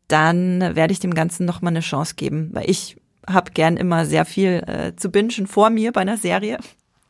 dann 0.09 0.61
werde 0.77 0.93
ich 0.93 1.01
dem 1.01 1.15
Ganzen 1.15 1.47
nochmal 1.47 1.73
eine 1.73 1.81
Chance 1.81 2.15
geben, 2.15 2.51
weil 2.53 2.69
ich 2.69 2.98
habe 3.29 3.53
gern 3.53 3.77
immer 3.77 4.07
sehr 4.07 4.25
viel 4.25 4.63
äh, 4.67 4.97
zu 4.97 5.11
bingen 5.11 5.47
vor 5.47 5.71
mir 5.71 5.93
bei 5.93 6.01
einer 6.01 6.17
Serie. 6.17 6.59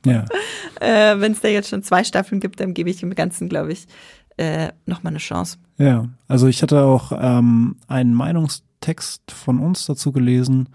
Ja. 0.04 0.24
äh, 0.80 1.20
wenn 1.20 1.32
es 1.32 1.40
da 1.40 1.48
jetzt 1.48 1.68
schon 1.68 1.82
zwei 1.82 2.04
Staffeln 2.04 2.40
gibt, 2.40 2.60
dann 2.60 2.74
gebe 2.74 2.90
ich 2.90 3.00
dem 3.00 3.14
Ganzen, 3.14 3.48
glaube 3.48 3.72
ich, 3.72 3.86
äh, 4.36 4.68
nochmal 4.86 5.12
eine 5.12 5.18
Chance. 5.18 5.58
Ja, 5.78 6.08
also 6.28 6.46
ich 6.46 6.62
hatte 6.62 6.82
auch 6.82 7.12
ähm, 7.12 7.76
einen 7.88 8.14
Meinungstext 8.14 9.30
von 9.32 9.58
uns 9.58 9.86
dazu 9.86 10.12
gelesen, 10.12 10.68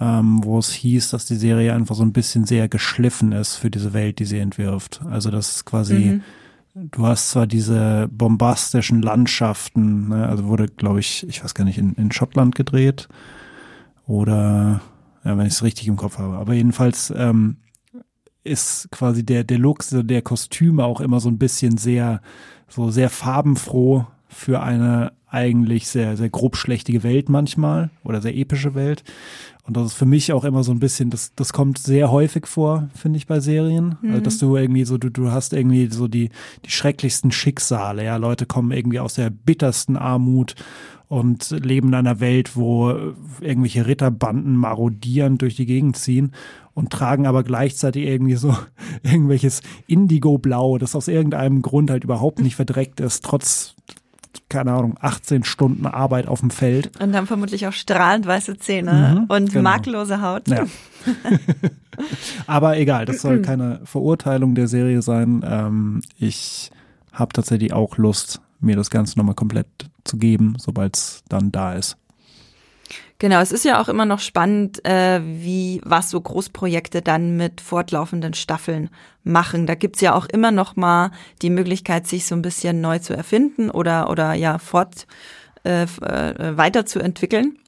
ähm, 0.00 0.42
wo 0.42 0.58
es 0.58 0.72
hieß, 0.72 1.10
dass 1.10 1.26
die 1.26 1.36
Serie 1.36 1.74
einfach 1.74 1.94
so 1.94 2.02
ein 2.02 2.12
bisschen 2.12 2.44
sehr 2.44 2.68
geschliffen 2.68 3.32
ist 3.32 3.56
für 3.56 3.70
diese 3.70 3.92
Welt, 3.92 4.18
die 4.18 4.24
sie 4.24 4.38
entwirft. 4.38 5.00
Also 5.08 5.30
das 5.30 5.56
ist 5.56 5.64
quasi, 5.64 6.20
mhm. 6.74 6.90
du 6.90 7.06
hast 7.06 7.30
zwar 7.30 7.46
diese 7.46 8.08
bombastischen 8.10 9.00
Landschaften, 9.00 10.08
ne, 10.08 10.28
also 10.28 10.44
wurde, 10.46 10.66
glaube 10.66 11.00
ich, 11.00 11.26
ich 11.28 11.44
weiß 11.44 11.54
gar 11.54 11.64
nicht, 11.64 11.78
in, 11.78 11.94
in 11.94 12.10
Schottland 12.10 12.56
gedreht 12.56 13.08
oder 14.06 14.80
ja, 15.24 15.38
wenn 15.38 15.46
ich 15.46 15.54
es 15.54 15.62
richtig 15.62 15.88
im 15.88 15.96
Kopf 15.96 16.18
habe. 16.18 16.36
Aber 16.36 16.54
jedenfalls 16.54 17.12
ähm, 17.16 17.58
ist 18.44 18.88
quasi 18.90 19.24
der, 19.24 19.44
der 19.44 19.58
Look 19.58 19.84
der 19.90 20.22
Kostüme 20.22 20.84
auch 20.84 21.00
immer 21.00 21.20
so 21.20 21.28
ein 21.28 21.38
bisschen 21.38 21.76
sehr, 21.76 22.20
so 22.68 22.90
sehr 22.90 23.10
farbenfroh 23.10 24.06
für 24.32 24.62
eine 24.62 25.12
eigentlich 25.28 25.88
sehr, 25.88 26.16
sehr 26.16 26.28
grob 26.28 26.56
schlechtige 26.56 27.02
Welt 27.02 27.28
manchmal 27.28 27.90
oder 28.04 28.20
sehr 28.20 28.36
epische 28.36 28.74
Welt. 28.74 29.02
Und 29.64 29.76
das 29.76 29.86
ist 29.88 29.94
für 29.94 30.06
mich 30.06 30.32
auch 30.32 30.44
immer 30.44 30.64
so 30.64 30.72
ein 30.72 30.80
bisschen, 30.80 31.08
das, 31.08 31.32
das 31.36 31.52
kommt 31.52 31.78
sehr 31.78 32.10
häufig 32.10 32.46
vor, 32.46 32.88
finde 32.94 33.16
ich, 33.16 33.26
bei 33.26 33.40
Serien. 33.40 33.92
Also, 33.92 33.98
mhm. 34.02 34.10
Also, 34.10 34.22
dass 34.24 34.38
du 34.38 34.56
irgendwie 34.56 34.84
so, 34.84 34.98
du, 34.98 35.08
du 35.08 35.30
hast 35.30 35.52
irgendwie 35.52 35.88
so 35.90 36.08
die, 36.08 36.30
die 36.64 36.70
schrecklichsten 36.70 37.30
Schicksale, 37.30 38.04
ja. 38.04 38.16
Leute 38.16 38.44
kommen 38.44 38.72
irgendwie 38.72 39.00
aus 39.00 39.14
der 39.14 39.30
bittersten 39.30 39.96
Armut 39.96 40.54
und 41.08 41.50
leben 41.50 41.88
in 41.88 41.94
einer 41.94 42.20
Welt, 42.20 42.56
wo 42.56 42.90
irgendwelche 43.40 43.86
Ritterbanden 43.86 44.56
marodierend 44.56 45.42
durch 45.42 45.56
die 45.56 45.66
Gegend 45.66 45.96
ziehen 45.96 46.32
und 46.74 46.90
tragen 46.90 47.26
aber 47.26 47.42
gleichzeitig 47.42 48.04
irgendwie 48.06 48.36
so 48.36 48.56
irgendwelches 49.02 49.62
Indigo-Blau, 49.86 50.78
das 50.78 50.96
aus 50.96 51.08
irgendeinem 51.08 51.62
Grund 51.62 51.90
halt 51.90 52.04
überhaupt 52.04 52.40
nicht 52.40 52.56
verdreckt 52.56 53.00
ist, 53.00 53.24
trotz 53.24 53.76
keine 54.48 54.72
Ahnung, 54.72 54.96
18 55.00 55.44
Stunden 55.44 55.86
Arbeit 55.86 56.26
auf 56.28 56.40
dem 56.40 56.50
Feld. 56.50 56.90
Und 57.00 57.14
haben 57.14 57.26
vermutlich 57.26 57.66
auch 57.66 57.72
strahlend 57.72 58.26
weiße 58.26 58.58
Zähne 58.58 59.20
mhm, 59.20 59.24
und 59.24 59.52
genau. 59.52 59.62
makellose 59.62 60.22
Haut. 60.22 60.48
Ja. 60.48 60.64
Aber 62.46 62.78
egal, 62.78 63.04
das 63.04 63.20
soll 63.20 63.42
keine 63.42 63.80
Verurteilung 63.84 64.54
der 64.54 64.68
Serie 64.68 65.02
sein. 65.02 65.44
Ähm, 65.44 66.02
ich 66.18 66.70
habe 67.12 67.32
tatsächlich 67.32 67.72
auch 67.72 67.98
Lust, 67.98 68.40
mir 68.60 68.76
das 68.76 68.90
Ganze 68.90 69.18
nochmal 69.18 69.34
komplett 69.34 69.66
zu 70.04 70.16
geben, 70.16 70.54
sobald 70.58 70.96
es 70.96 71.22
dann 71.28 71.52
da 71.52 71.74
ist. 71.74 71.96
Genau, 73.22 73.38
es 73.38 73.52
ist 73.52 73.64
ja 73.64 73.80
auch 73.80 73.88
immer 73.88 74.04
noch 74.04 74.18
spannend, 74.18 74.84
äh, 74.84 75.20
wie 75.22 75.80
was 75.84 76.10
so 76.10 76.20
Großprojekte 76.20 77.02
dann 77.02 77.36
mit 77.36 77.60
fortlaufenden 77.60 78.34
Staffeln 78.34 78.90
machen. 79.22 79.68
Da 79.68 79.76
gibt's 79.76 80.00
ja 80.00 80.16
auch 80.16 80.26
immer 80.26 80.50
noch 80.50 80.74
mal 80.74 81.12
die 81.40 81.50
Möglichkeit, 81.50 82.08
sich 82.08 82.26
so 82.26 82.34
ein 82.34 82.42
bisschen 82.42 82.80
neu 82.80 82.98
zu 82.98 83.14
erfinden 83.14 83.70
oder 83.70 84.10
oder 84.10 84.34
ja 84.34 84.58
fort 84.58 85.06
äh, 85.62 85.84
äh, 85.84 86.56
weiterzuentwickeln. 86.56 87.58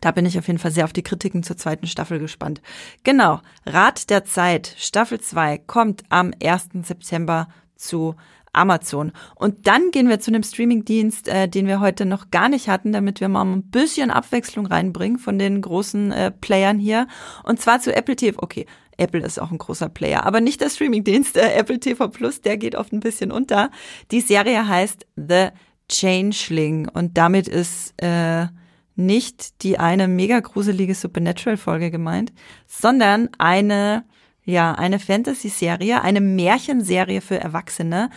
Da 0.00 0.12
bin 0.12 0.24
ich 0.24 0.38
auf 0.38 0.46
jeden 0.46 0.58
Fall 0.58 0.70
sehr 0.70 0.86
auf 0.86 0.94
die 0.94 1.02
Kritiken 1.02 1.42
zur 1.42 1.58
zweiten 1.58 1.86
Staffel 1.86 2.18
gespannt. 2.18 2.62
Genau, 3.04 3.42
Rat 3.66 4.08
der 4.08 4.24
Zeit, 4.24 4.74
Staffel 4.78 5.20
2 5.20 5.58
kommt 5.58 6.04
am 6.08 6.32
1. 6.42 6.68
September 6.84 7.48
zu 7.76 8.16
Amazon. 8.52 9.12
Und 9.34 9.66
dann 9.66 9.90
gehen 9.90 10.08
wir 10.08 10.20
zu 10.20 10.30
einem 10.30 10.42
Streamingdienst, 10.42 11.28
äh, 11.28 11.48
den 11.48 11.66
wir 11.66 11.80
heute 11.80 12.04
noch 12.04 12.30
gar 12.30 12.48
nicht 12.48 12.68
hatten, 12.68 12.92
damit 12.92 13.20
wir 13.20 13.28
mal 13.28 13.44
ein 13.44 13.70
bisschen 13.70 14.10
Abwechslung 14.10 14.66
reinbringen 14.66 15.18
von 15.18 15.38
den 15.38 15.60
großen 15.60 16.12
äh, 16.12 16.30
Playern 16.30 16.78
hier. 16.78 17.06
Und 17.44 17.60
zwar 17.60 17.80
zu 17.80 17.94
Apple 17.94 18.16
TV. 18.16 18.38
Okay, 18.42 18.66
Apple 18.96 19.20
ist 19.20 19.40
auch 19.40 19.50
ein 19.50 19.58
großer 19.58 19.88
Player, 19.88 20.24
aber 20.24 20.40
nicht 20.40 20.60
der 20.60 20.68
Streamingdienst 20.68 21.36
äh, 21.36 21.54
Apple 21.54 21.80
TV 21.80 22.08
Plus, 22.08 22.40
der 22.40 22.56
geht 22.56 22.74
oft 22.74 22.92
ein 22.92 23.00
bisschen 23.00 23.32
unter. 23.32 23.70
Die 24.10 24.20
Serie 24.20 24.68
heißt 24.68 25.06
The 25.16 25.48
Changeling 25.88 26.88
und 26.88 27.18
damit 27.18 27.48
ist 27.48 27.94
äh, 28.02 28.46
nicht 28.94 29.62
die 29.62 29.78
eine 29.78 30.06
mega 30.06 30.40
gruselige 30.40 30.94
Supernatural-Folge 30.94 31.90
gemeint, 31.90 32.32
sondern 32.66 33.28
eine 33.38 34.04
ja, 34.44 34.72
eine 34.72 34.98
Fantasy-Serie, 34.98 36.02
eine 36.02 36.20
Märchenserie 36.20 37.20
für 37.20 37.38
Erwachsene, 37.38 38.10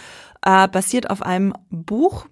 äh, 0.45 0.67
basiert 0.67 1.09
auf 1.09 1.21
einem 1.21 1.53
Buch, 1.69 2.27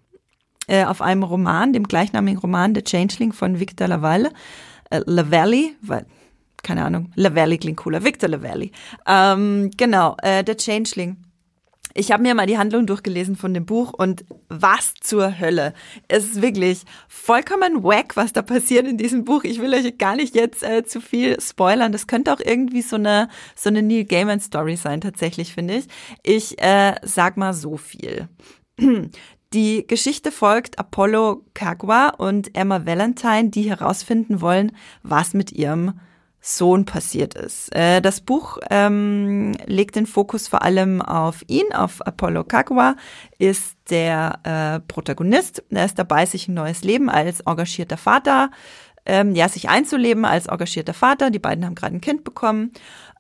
äh, 0.67 0.85
auf 0.85 1.01
einem 1.01 1.23
Roman, 1.23 1.73
dem 1.73 1.83
gleichnamigen 1.83 2.39
Roman 2.39 2.75
The 2.75 2.83
Changeling 2.83 3.33
von 3.33 3.59
Victor 3.59 3.87
Lavalle, 3.87 4.31
äh, 4.89 5.01
Lavalli, 5.05 5.75
weil, 5.81 6.05
keine 6.63 6.85
Ahnung, 6.85 7.11
Lavalli 7.15 7.57
klingt 7.57 7.77
cooler, 7.77 8.03
Victor 8.03 8.29
Lavalli. 8.29 8.71
Ähm, 9.07 9.71
genau, 9.77 10.15
äh, 10.21 10.43
The 10.45 10.55
Changeling 10.55 11.17
ich 11.93 12.11
habe 12.11 12.23
mir 12.23 12.35
mal 12.35 12.47
die 12.47 12.57
Handlung 12.57 12.85
durchgelesen 12.85 13.35
von 13.35 13.53
dem 13.53 13.65
Buch 13.65 13.93
und 13.93 14.25
was 14.49 14.93
zur 15.01 15.39
Hölle. 15.39 15.73
Es 16.07 16.25
ist 16.25 16.41
wirklich 16.41 16.83
vollkommen 17.07 17.83
wack, 17.83 18.15
was 18.15 18.33
da 18.33 18.41
passiert 18.41 18.87
in 18.87 18.97
diesem 18.97 19.25
Buch. 19.25 19.43
Ich 19.43 19.61
will 19.61 19.73
euch 19.73 19.97
gar 19.97 20.15
nicht 20.15 20.35
jetzt 20.35 20.63
äh, 20.63 20.83
zu 20.83 21.01
viel 21.01 21.39
spoilern. 21.39 21.91
Das 21.91 22.07
könnte 22.07 22.33
auch 22.33 22.39
irgendwie 22.39 22.81
so 22.81 22.95
eine 22.95 23.29
so 23.55 23.69
eine 23.69 23.81
Neil 23.81 24.05
Gaiman 24.05 24.39
Story 24.39 24.75
sein, 24.75 25.01
tatsächlich 25.01 25.53
finde 25.53 25.77
ich. 25.77 25.85
Ich 26.23 26.61
äh, 26.61 26.95
sag 27.03 27.37
mal 27.37 27.53
so 27.53 27.77
viel. 27.77 28.27
Die 29.53 29.85
Geschichte 29.85 30.31
folgt 30.31 30.79
Apollo 30.79 31.43
Kagwa 31.53 32.09
und 32.09 32.55
Emma 32.55 32.85
Valentine, 32.85 33.49
die 33.49 33.69
herausfinden 33.69 34.39
wollen, 34.39 34.71
was 35.03 35.33
mit 35.33 35.51
ihrem 35.51 35.99
Sohn 36.41 36.85
passiert 36.85 37.35
ist. 37.35 37.73
Äh, 37.75 38.01
das 38.01 38.19
Buch 38.19 38.57
ähm, 38.71 39.53
legt 39.67 39.95
den 39.95 40.07
Fokus 40.07 40.47
vor 40.47 40.63
allem 40.63 41.01
auf 41.01 41.43
ihn, 41.47 41.71
auf 41.71 42.05
Apollo 42.05 42.45
Kagwa, 42.45 42.95
ist 43.37 43.77
der 43.91 44.39
äh, 44.43 44.79
Protagonist. 44.91 45.63
Er 45.69 45.85
ist 45.85 45.99
dabei, 45.99 46.25
sich 46.25 46.47
ein 46.47 46.55
neues 46.55 46.83
Leben 46.83 47.09
als 47.09 47.41
engagierter 47.41 47.97
Vater, 47.97 48.49
ähm, 49.05 49.35
ja, 49.35 49.49
sich 49.49 49.69
einzuleben 49.69 50.25
als 50.25 50.47
engagierter 50.47 50.95
Vater. 50.95 51.29
Die 51.29 51.39
beiden 51.39 51.63
haben 51.63 51.75
gerade 51.75 51.95
ein 51.95 52.01
Kind 52.01 52.23
bekommen. 52.23 52.71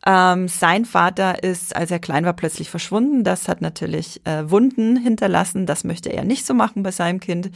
Ähm, 0.03 0.47
sein 0.47 0.85
Vater 0.85 1.43
ist, 1.43 1.75
als 1.75 1.91
er 1.91 1.99
klein 1.99 2.25
war, 2.25 2.33
plötzlich 2.33 2.71
verschwunden. 2.71 3.23
Das 3.23 3.47
hat 3.47 3.61
natürlich 3.61 4.25
äh, 4.25 4.49
Wunden 4.49 4.97
hinterlassen. 4.97 5.67
Das 5.67 5.83
möchte 5.83 6.09
er 6.09 6.23
nicht 6.23 6.45
so 6.45 6.55
machen 6.55 6.81
bei 6.81 6.91
seinem 6.91 7.19
Kind. 7.19 7.51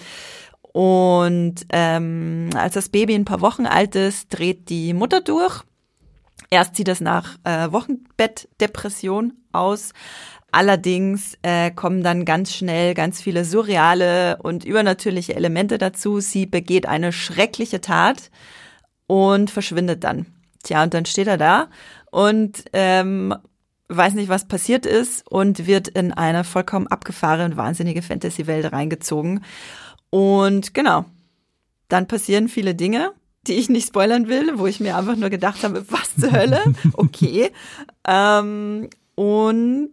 Und 0.76 1.68
ähm, 1.70 2.50
als 2.54 2.74
das 2.74 2.90
Baby 2.90 3.16
ein 3.16 3.24
paar 3.24 3.40
Wochen 3.40 3.66
alt 3.66 3.96
ist, 3.96 4.28
dreht 4.28 4.68
die 4.68 4.94
Mutter 4.94 5.22
durch. 5.22 5.64
Erst 6.50 6.76
sieht 6.76 6.90
es 6.90 7.00
nach 7.00 7.38
äh, 7.46 7.72
Wochenbettdepression 7.72 9.32
aus. 9.54 9.94
Allerdings 10.52 11.38
äh, 11.44 11.72
kommen 11.72 12.04
dann 12.04 12.26
ganz 12.26 12.54
schnell 12.54 12.94
ganz 12.94 13.22
viele 13.22 13.46
surreale 13.46 14.36
und 14.44 14.66
übernatürliche 14.66 15.34
Elemente 15.34 15.78
dazu. 15.78 16.20
Sie 16.20 16.46
begeht 16.46 16.88
eine 16.88 17.14
schreckliche 17.14 17.80
Tat 17.80 18.30
und 19.08 19.52
verschwindet 19.52 20.04
dann. 20.04 20.26
Tja, 20.64 20.84
und 20.84 20.94
dann 20.94 21.06
steht 21.06 21.28
er 21.28 21.38
da 21.38 21.70
und 22.12 22.66
ähm, 22.74 23.34
weiß 23.88 24.14
nicht, 24.16 24.28
was 24.28 24.46
passiert 24.46 24.86
ist 24.86 25.26
und 25.26 25.68
wird 25.68 25.88
in 25.88 26.12
eine 26.12 26.44
vollkommen 26.44 26.88
abgefahrene, 26.88 27.56
wahnsinnige 27.56 28.02
Fantasy-Welt 28.02 28.74
reingezogen. 28.74 29.46
Und 30.16 30.74
genau, 30.74 31.04
dann 31.90 32.08
passieren 32.08 32.48
viele 32.48 32.74
Dinge, 32.74 33.12
die 33.48 33.56
ich 33.56 33.68
nicht 33.68 33.90
spoilern 33.90 34.30
will, 34.30 34.58
wo 34.58 34.66
ich 34.66 34.80
mir 34.80 34.96
einfach 34.96 35.18
nur 35.18 35.30
gedacht 35.30 35.62
habe, 35.66 35.86
was 35.90 36.16
zur 36.16 36.32
Hölle? 36.32 36.62
Okay. 36.94 37.52
ähm, 38.08 38.90
und 39.16 39.92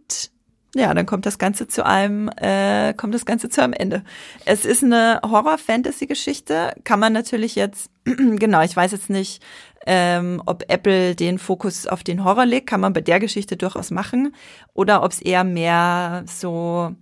ja, 0.77 0.95
dann 0.95 1.07
kommt 1.07 1.27
das 1.27 1.39
Ganze 1.39 1.67
zu 1.67 1.85
einem, 1.85 2.31
äh, 2.37 2.95
kommt 2.95 3.15
das 3.15 3.27
Ganze 3.27 3.49
zu 3.49 3.65
einem 3.65 3.73
Ende. 3.73 4.05
Es 4.45 4.65
ist 4.65 4.85
eine 4.85 5.21
Horror-Fantasy-Geschichte, 5.29 6.77
kann 6.85 7.01
man 7.01 7.13
natürlich 7.13 7.57
jetzt, 7.57 7.91
genau, 8.05 8.63
ich 8.63 8.77
weiß 8.77 8.93
jetzt 8.93 9.11
nicht, 9.11 9.43
ähm, 9.87 10.41
ob 10.47 10.63
Apple 10.69 11.17
den 11.17 11.41
Fokus 11.41 11.89
auf 11.89 12.05
den 12.05 12.23
Horror 12.23 12.47
legt, 12.47 12.69
kann 12.69 12.81
man 12.81 12.93
bei 12.93 13.01
der 13.01 13.19
Geschichte 13.19 13.57
durchaus 13.57 13.91
machen, 13.91 14.37
oder 14.73 15.03
ob 15.03 15.11
es 15.11 15.21
eher 15.21 15.43
mehr 15.43 16.23
so 16.29 16.95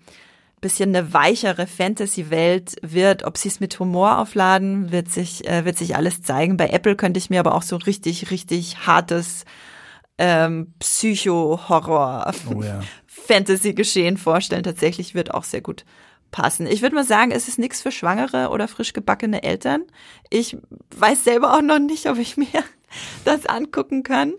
bisschen 0.60 0.94
eine 0.94 1.12
weichere 1.12 1.66
Fantasy-Welt 1.66 2.76
wird. 2.82 3.24
Ob 3.24 3.38
sie 3.38 3.48
es 3.48 3.60
mit 3.60 3.78
Humor 3.78 4.18
aufladen, 4.18 4.92
wird 4.92 5.10
sich, 5.10 5.46
äh, 5.48 5.64
wird 5.64 5.78
sich 5.78 5.96
alles 5.96 6.22
zeigen. 6.22 6.56
Bei 6.56 6.68
Apple 6.68 6.96
könnte 6.96 7.18
ich 7.18 7.30
mir 7.30 7.40
aber 7.40 7.54
auch 7.54 7.62
so 7.62 7.76
richtig, 7.76 8.30
richtig 8.30 8.86
hartes 8.86 9.44
ähm, 10.18 10.74
Psycho-Horror, 10.78 12.32
oh, 12.54 12.62
ja. 12.62 12.80
Fantasy-Geschehen 13.06 14.18
vorstellen. 14.18 14.62
Tatsächlich 14.62 15.14
wird 15.14 15.32
auch 15.32 15.44
sehr 15.44 15.62
gut 15.62 15.84
passen. 16.30 16.66
Ich 16.66 16.82
würde 16.82 16.94
mal 16.94 17.04
sagen, 17.04 17.30
es 17.30 17.48
ist 17.48 17.58
nichts 17.58 17.82
für 17.82 17.90
schwangere 17.90 18.50
oder 18.50 18.68
frisch 18.68 18.92
gebackene 18.92 19.42
Eltern. 19.42 19.84
Ich 20.28 20.56
weiß 20.96 21.24
selber 21.24 21.54
auch 21.56 21.62
noch 21.62 21.78
nicht, 21.78 22.08
ob 22.08 22.18
ich 22.18 22.36
mir 22.36 22.46
das 23.24 23.46
angucken 23.46 24.02
kann. 24.02 24.34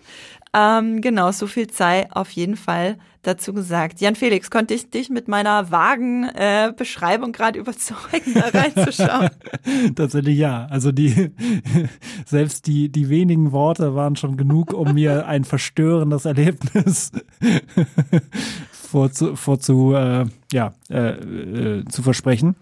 Ähm, 0.53 0.99
genau, 0.99 1.31
so 1.31 1.47
viel 1.47 1.71
sei 1.71 2.11
auf 2.11 2.29
jeden 2.31 2.57
Fall 2.57 2.97
dazu 3.21 3.53
gesagt. 3.53 4.01
Jan 4.01 4.15
Felix, 4.15 4.49
konnte 4.49 4.73
ich 4.73 4.89
dich 4.89 5.09
mit 5.09 5.27
meiner 5.27 5.71
vagen 5.71 6.25
äh, 6.25 6.73
Beschreibung 6.75 7.31
gerade 7.31 7.59
überzeugen, 7.59 8.33
da 8.33 8.49
reinzuschauen? 8.49 9.29
Tatsächlich 9.95 10.37
ja. 10.37 10.65
Also 10.69 10.91
die 10.91 11.31
selbst 12.25 12.67
die 12.67 12.89
die 12.89 13.09
wenigen 13.09 13.51
Worte 13.51 13.95
waren 13.95 14.15
schon 14.15 14.35
genug, 14.35 14.73
um 14.73 14.93
mir 14.93 15.25
ein 15.27 15.45
verstörendes 15.45 16.25
Erlebnis 16.25 17.11
vorzu, 18.71 19.35
vorzu 19.35 19.93
äh, 19.93 20.25
ja 20.51 20.73
äh, 20.89 21.11
äh, 21.11 21.85
zu 21.85 22.01
versprechen. 22.03 22.55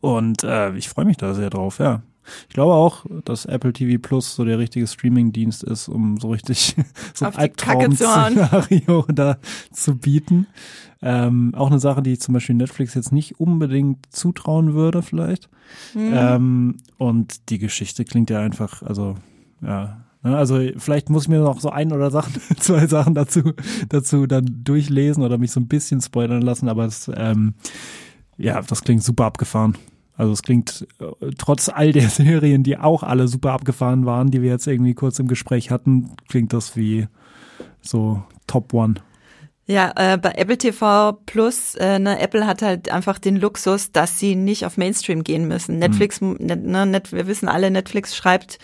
Und 0.00 0.42
äh, 0.42 0.74
ich 0.74 0.88
freue 0.88 1.04
mich 1.04 1.18
da 1.18 1.34
sehr 1.34 1.50
drauf. 1.50 1.78
Ja, 1.78 2.02
ich 2.48 2.54
glaube 2.54 2.74
auch, 2.74 3.04
dass 3.24 3.46
Apple 3.46 3.72
TV 3.72 4.00
Plus 4.00 4.34
so 4.34 4.44
der 4.44 4.58
richtige 4.58 4.86
Streaming-Dienst 4.86 5.62
ist, 5.64 5.88
um 5.88 6.18
so 6.18 6.30
richtig 6.30 6.76
so 7.14 7.26
ein 7.26 7.34
Albtraum-Szenario 7.34 9.06
da 9.12 9.38
zu 9.72 9.96
bieten. 9.96 10.46
Ähm, 11.04 11.52
auch 11.56 11.68
eine 11.68 11.80
Sache, 11.80 12.02
die 12.02 12.16
zum 12.18 12.34
Beispiel 12.34 12.54
Netflix 12.54 12.94
jetzt 12.94 13.12
nicht 13.12 13.40
unbedingt 13.40 14.06
zutrauen 14.14 14.74
würde, 14.74 15.02
vielleicht. 15.02 15.48
Mhm. 15.94 16.12
Ähm, 16.14 16.76
und 16.96 17.50
die 17.50 17.58
Geschichte 17.58 18.04
klingt 18.04 18.30
ja 18.30 18.40
einfach, 18.40 18.82
also 18.82 19.16
ja, 19.60 20.04
ne, 20.22 20.36
also 20.36 20.60
vielleicht 20.76 21.10
muss 21.10 21.24
ich 21.24 21.28
mir 21.28 21.40
noch 21.40 21.60
so 21.60 21.70
ein 21.70 21.92
oder 21.92 22.10
Sachen, 22.10 22.34
zwei 22.58 22.86
Sachen 22.86 23.14
dazu, 23.14 23.52
dazu 23.88 24.26
dann 24.26 24.60
durchlesen 24.62 25.24
oder 25.24 25.38
mich 25.38 25.50
so 25.50 25.60
ein 25.60 25.68
bisschen 25.68 26.00
spoilern 26.00 26.42
lassen, 26.42 26.68
aber 26.68 26.84
es, 26.84 27.10
ähm, 27.14 27.54
ja, 28.36 28.60
das 28.62 28.82
klingt 28.82 29.02
super 29.02 29.24
abgefahren. 29.24 29.76
Also 30.16 30.32
es 30.32 30.42
klingt 30.42 30.86
äh, 31.00 31.30
trotz 31.38 31.68
all 31.68 31.92
der 31.92 32.08
Serien, 32.08 32.62
die 32.62 32.78
auch 32.78 33.02
alle 33.02 33.28
super 33.28 33.52
abgefahren 33.52 34.06
waren, 34.06 34.30
die 34.30 34.42
wir 34.42 34.50
jetzt 34.50 34.66
irgendwie 34.66 34.94
kurz 34.94 35.18
im 35.18 35.28
Gespräch 35.28 35.70
hatten, 35.70 36.10
klingt 36.28 36.52
das 36.52 36.76
wie 36.76 37.08
so 37.80 38.22
Top 38.46 38.72
One. 38.74 38.94
Ja, 39.64 39.92
äh, 39.94 40.18
bei 40.18 40.32
Apple 40.32 40.58
TV 40.58 41.12
Plus, 41.24 41.76
äh, 41.76 42.00
ne, 42.00 42.18
Apple 42.20 42.46
hat 42.46 42.62
halt 42.62 42.90
einfach 42.90 43.20
den 43.20 43.36
Luxus, 43.36 43.92
dass 43.92 44.18
sie 44.18 44.34
nicht 44.34 44.66
auf 44.66 44.76
Mainstream 44.76 45.22
gehen 45.22 45.46
müssen. 45.46 45.78
Netflix, 45.78 46.20
mhm. 46.20 46.36
ne, 46.40 46.56
ne, 46.56 46.84
Net, 46.84 47.12
wir 47.12 47.28
wissen 47.28 47.48
alle, 47.48 47.70
Netflix 47.70 48.16
schreibt 48.16 48.58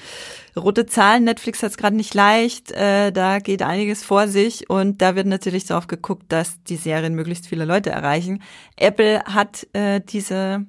rote 0.56 0.86
Zahlen. 0.86 1.22
Netflix 1.22 1.62
hat 1.62 1.70
es 1.70 1.76
gerade 1.76 1.94
nicht 1.94 2.14
leicht, 2.14 2.72
äh, 2.72 3.12
da 3.12 3.38
geht 3.38 3.62
einiges 3.62 4.02
vor 4.02 4.26
sich 4.26 4.68
und 4.68 5.00
da 5.00 5.14
wird 5.14 5.28
natürlich 5.28 5.66
darauf 5.66 5.86
geguckt, 5.86 6.24
dass 6.28 6.62
die 6.64 6.76
Serien 6.76 7.14
möglichst 7.14 7.46
viele 7.46 7.64
Leute 7.64 7.90
erreichen. 7.90 8.42
Apple 8.76 9.22
hat 9.24 9.68
äh, 9.74 10.00
diese 10.00 10.66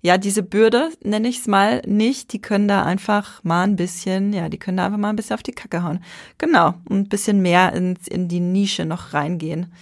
ja, 0.00 0.16
diese 0.16 0.42
Bürde, 0.42 0.90
nenne 1.02 1.28
ich 1.28 1.40
es 1.40 1.46
mal, 1.46 1.82
nicht. 1.86 2.32
Die 2.32 2.40
können 2.40 2.68
da 2.68 2.84
einfach 2.84 3.42
mal 3.44 3.64
ein 3.64 3.76
bisschen, 3.76 4.32
ja, 4.32 4.48
die 4.48 4.58
können 4.58 4.76
da 4.76 4.86
einfach 4.86 4.98
mal 4.98 5.10
ein 5.10 5.16
bisschen 5.16 5.34
auf 5.34 5.42
die 5.42 5.52
Kacke 5.52 5.82
hauen. 5.82 6.02
Genau, 6.38 6.74
und 6.88 6.98
ein 6.98 7.08
bisschen 7.08 7.42
mehr 7.42 7.72
ins, 7.72 8.06
in 8.06 8.28
die 8.28 8.40
Nische 8.40 8.84
noch 8.84 9.12
reingehen. 9.12 9.72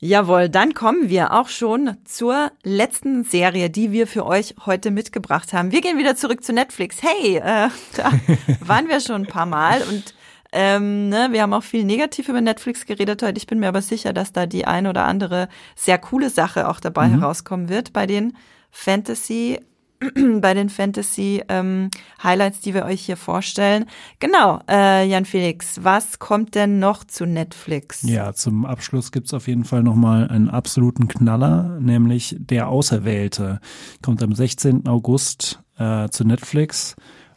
Jawohl, 0.00 0.48
dann 0.48 0.74
kommen 0.74 1.08
wir 1.08 1.32
auch 1.32 1.48
schon 1.48 1.96
zur 2.04 2.52
letzten 2.62 3.24
Serie, 3.24 3.68
die 3.68 3.90
wir 3.90 4.06
für 4.06 4.24
euch 4.24 4.54
heute 4.64 4.92
mitgebracht 4.92 5.52
haben. 5.52 5.72
Wir 5.72 5.80
gehen 5.80 5.98
wieder 5.98 6.14
zurück 6.14 6.44
zu 6.44 6.52
Netflix. 6.52 6.98
Hey, 7.02 7.36
äh, 7.36 7.68
da 7.96 8.12
waren 8.60 8.88
wir 8.88 9.00
schon 9.00 9.22
ein 9.22 9.26
paar 9.26 9.46
Mal 9.46 9.82
und 9.82 10.14
ähm, 10.52 11.08
ne, 11.08 11.28
wir 11.32 11.42
haben 11.42 11.52
auch 11.52 11.64
viel 11.64 11.84
negativ 11.84 12.28
über 12.28 12.40
Netflix 12.40 12.86
geredet 12.86 13.22
heute. 13.22 13.36
Ich 13.36 13.46
bin 13.46 13.58
mir 13.58 13.68
aber 13.68 13.82
sicher, 13.82 14.12
dass 14.12 14.32
da 14.32 14.46
die 14.46 14.66
eine 14.66 14.88
oder 14.90 15.04
andere 15.04 15.48
sehr 15.74 15.98
coole 15.98 16.30
Sache 16.30 16.68
auch 16.68 16.80
dabei 16.80 17.08
mhm. 17.08 17.20
herauskommen 17.20 17.68
wird 17.68 17.92
bei 17.92 18.06
den 18.06 18.34
Fantasy 18.70 19.58
bei 20.40 20.54
den 20.54 20.68
Fantasy 20.68 21.42
ähm, 21.48 21.90
Highlights, 22.22 22.60
die 22.60 22.74
wir 22.74 22.84
euch 22.84 23.00
hier 23.04 23.16
vorstellen. 23.16 23.86
Genau, 24.20 24.60
äh, 24.68 25.08
Jan 25.08 25.24
Felix, 25.24 25.80
was 25.82 26.18
kommt 26.18 26.54
denn 26.54 26.78
noch 26.78 27.04
zu 27.04 27.26
Netflix? 27.26 28.02
Ja, 28.02 28.32
zum 28.32 28.64
Abschluss 28.64 29.10
gibt's 29.10 29.34
auf 29.34 29.48
jeden 29.48 29.64
Fall 29.64 29.82
nochmal 29.82 30.28
einen 30.28 30.50
absoluten 30.50 31.08
Knaller, 31.08 31.78
nämlich 31.80 32.36
Der 32.38 32.68
Auserwählte. 32.68 33.60
Kommt 34.02 34.22
am 34.22 34.34
16. 34.34 34.86
August 34.86 35.60
äh, 35.78 36.08
zu 36.08 36.24
Netflix. 36.24 36.94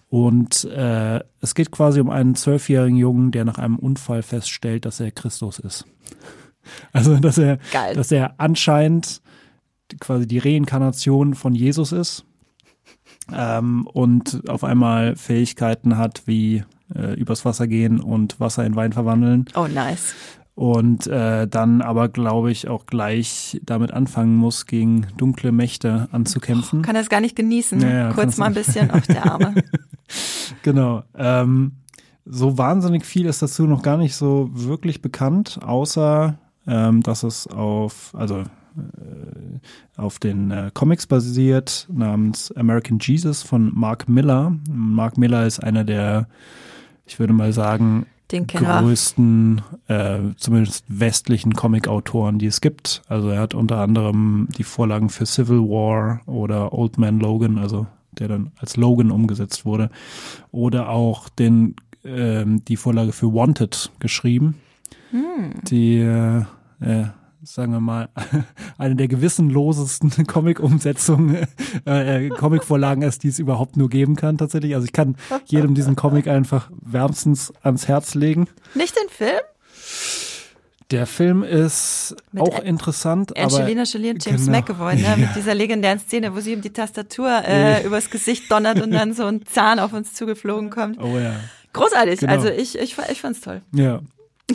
Und 0.09 0.65
äh, 0.65 1.21
es 1.39 1.55
geht 1.55 1.71
quasi 1.71 2.01
um 2.01 2.09
einen 2.09 2.35
zwölfjährigen 2.35 2.97
Jungen, 2.97 3.31
der 3.31 3.45
nach 3.45 3.57
einem 3.57 3.79
Unfall 3.79 4.21
feststellt, 4.23 4.85
dass 4.85 4.99
er 4.99 5.11
Christus 5.11 5.59
ist. 5.59 5.85
Also, 6.93 7.17
dass 7.17 7.39
er, 7.39 7.57
Geil. 7.73 7.95
dass 7.95 8.11
er 8.11 8.35
anscheinend 8.37 9.23
quasi 9.99 10.27
die 10.27 10.39
Reinkarnation 10.39 11.35
von 11.35 11.53
Jesus 11.53 11.91
ist 11.91 12.25
ähm, 13.33 13.87
und 13.87 14.49
auf 14.49 14.63
einmal 14.63 15.15
Fähigkeiten 15.15 15.97
hat 15.97 16.23
wie 16.25 16.63
äh, 16.95 17.13
übers 17.15 17.45
Wasser 17.45 17.67
gehen 17.67 17.99
und 17.99 18.39
Wasser 18.39 18.65
in 18.65 18.75
Wein 18.75 18.93
verwandeln. 18.93 19.45
Oh, 19.55 19.67
nice. 19.67 20.15
Und 20.53 21.07
äh, 21.07 21.47
dann 21.47 21.81
aber, 21.81 22.09
glaube 22.09 22.51
ich, 22.51 22.67
auch 22.67 22.85
gleich 22.85 23.59
damit 23.63 23.91
anfangen 23.91 24.35
muss, 24.35 24.65
gegen 24.65 25.07
dunkle 25.17 25.51
Mächte 25.51 26.09
anzukämpfen. 26.11 26.79
Oh, 26.79 26.81
kann 26.81 26.95
das 26.95 27.09
gar 27.09 27.21
nicht 27.21 27.35
genießen. 27.35 27.79
Ja, 27.81 27.89
ja, 27.89 28.13
Kurz 28.13 28.37
mal 28.37 28.47
ein 28.47 28.53
bisschen 28.53 28.91
auf 28.91 29.07
der 29.07 29.31
Arme. 29.31 29.55
genau. 30.61 31.03
Ähm, 31.17 31.77
so 32.25 32.57
wahnsinnig 32.57 33.05
viel 33.05 33.25
ist 33.25 33.41
dazu 33.41 33.65
noch 33.65 33.81
gar 33.81 33.97
nicht 33.97 34.15
so 34.15 34.49
wirklich 34.51 35.01
bekannt, 35.01 35.59
außer 35.63 36.37
ähm, 36.67 37.01
dass 37.01 37.23
es 37.23 37.47
auf, 37.47 38.13
also 38.13 38.43
auf 39.97 40.19
den 40.19 40.51
äh, 40.51 40.71
Comics 40.73 41.07
basiert, 41.07 41.87
namens 41.91 42.51
American 42.53 42.99
Jesus 42.99 43.43
von 43.43 43.71
Mark 43.73 44.09
Miller. 44.09 44.55
Mark 44.69 45.17
Miller 45.17 45.45
ist 45.45 45.59
einer 45.63 45.83
der, 45.83 46.27
ich 47.05 47.19
würde 47.19 47.33
mal 47.33 47.53
sagen, 47.53 48.05
größten, 48.29 49.61
äh, 49.87 50.19
zumindest 50.37 50.85
westlichen 50.87 51.53
Comic-Autoren, 51.53 52.39
die 52.39 52.45
es 52.45 52.61
gibt. 52.61 53.01
Also 53.07 53.29
er 53.29 53.41
hat 53.41 53.53
unter 53.53 53.79
anderem 53.79 54.47
die 54.57 54.63
Vorlagen 54.63 55.09
für 55.09 55.25
Civil 55.25 55.59
War 55.59 56.21
oder 56.27 56.73
Old 56.73 56.97
Man 56.97 57.19
Logan, 57.19 57.57
also 57.57 57.87
der 58.11 58.29
dann 58.29 58.51
als 58.57 58.77
Logan 58.77 59.11
umgesetzt 59.11 59.65
wurde, 59.65 59.89
oder 60.51 60.89
auch 60.89 61.29
den, 61.29 61.75
äh, 62.03 62.45
die 62.45 62.77
Vorlage 62.77 63.11
für 63.11 63.33
Wanted 63.33 63.91
geschrieben. 63.99 64.55
Hm. 65.11 65.51
Die 65.63 65.97
äh, 65.97 66.43
äh 66.79 67.05
sagen 67.43 67.71
wir 67.71 67.79
mal, 67.79 68.09
eine 68.77 68.95
der 68.95 69.07
gewissenlosesten 69.07 70.27
Comic-Umsetzungen, 70.27 71.47
äh, 71.87 72.27
äh, 72.27 72.29
Comic-Vorlagen 72.29 73.01
ist, 73.01 73.23
die 73.23 73.29
es 73.29 73.39
überhaupt 73.39 73.77
nur 73.77 73.89
geben 73.89 74.15
kann 74.15 74.37
tatsächlich. 74.37 74.75
Also 74.75 74.85
ich 74.85 74.93
kann 74.93 75.15
jedem 75.45 75.73
diesen 75.73 75.95
Comic 75.95 76.27
einfach 76.27 76.69
wärmstens 76.81 77.53
ans 77.63 77.87
Herz 77.87 78.15
legen. 78.15 78.47
Nicht 78.75 78.95
den 78.95 79.09
Film? 79.09 79.41
Der 80.91 81.07
Film 81.07 81.43
ist 81.43 82.17
mit 82.33 82.43
auch 82.43 82.59
interessant. 82.59 83.37
Angelina 83.37 83.83
Jolie 83.83 84.11
und 84.11 84.25
James 84.25 84.45
genau, 84.45 84.57
McAvoy, 84.57 84.95
ne? 84.95 85.01
Ja. 85.03 85.15
mit 85.15 85.29
dieser 85.35 85.55
legendären 85.55 85.99
Szene, 85.99 86.35
wo 86.35 86.41
sie 86.41 86.51
ihm 86.51 86.61
die 86.61 86.73
Tastatur 86.73 87.43
äh, 87.47 87.85
übers 87.85 88.09
Gesicht 88.09 88.51
donnert 88.51 88.81
und 88.81 88.91
dann 88.91 89.13
so 89.13 89.23
ein 89.23 89.45
Zahn 89.45 89.79
auf 89.79 89.93
uns 89.93 90.13
zugeflogen 90.13 90.69
kommt. 90.69 91.01
Oh 91.01 91.17
ja. 91.17 91.35
Großartig, 91.71 92.19
genau. 92.19 92.33
also 92.33 92.49
ich, 92.49 92.77
ich, 92.77 92.97
ich 93.09 93.21
fand's 93.21 93.39
toll. 93.39 93.61
Ja. 93.73 94.01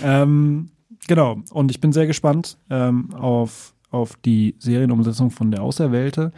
Ähm, 0.03 0.69
Genau, 1.09 1.39
und 1.51 1.71
ich 1.71 1.81
bin 1.81 1.93
sehr 1.93 2.07
gespannt 2.07 2.59
ähm, 2.71 3.15
auf, 3.15 3.75
auf 3.91 4.17
die 4.25 4.57
Serienumsetzung 4.59 5.31
von 5.31 5.51
der 5.51 5.63
Auserwählte. 5.63 6.33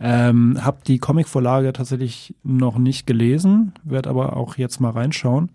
Ähm, 0.00 0.58
hab 0.64 0.84
die 0.84 0.98
Comicvorlage 0.98 1.72
tatsächlich 1.72 2.34
noch 2.42 2.78
nicht 2.78 3.06
gelesen, 3.06 3.72
werde 3.84 4.08
aber 4.08 4.36
auch 4.36 4.56
jetzt 4.56 4.80
mal 4.80 4.90
reinschauen. 4.90 5.50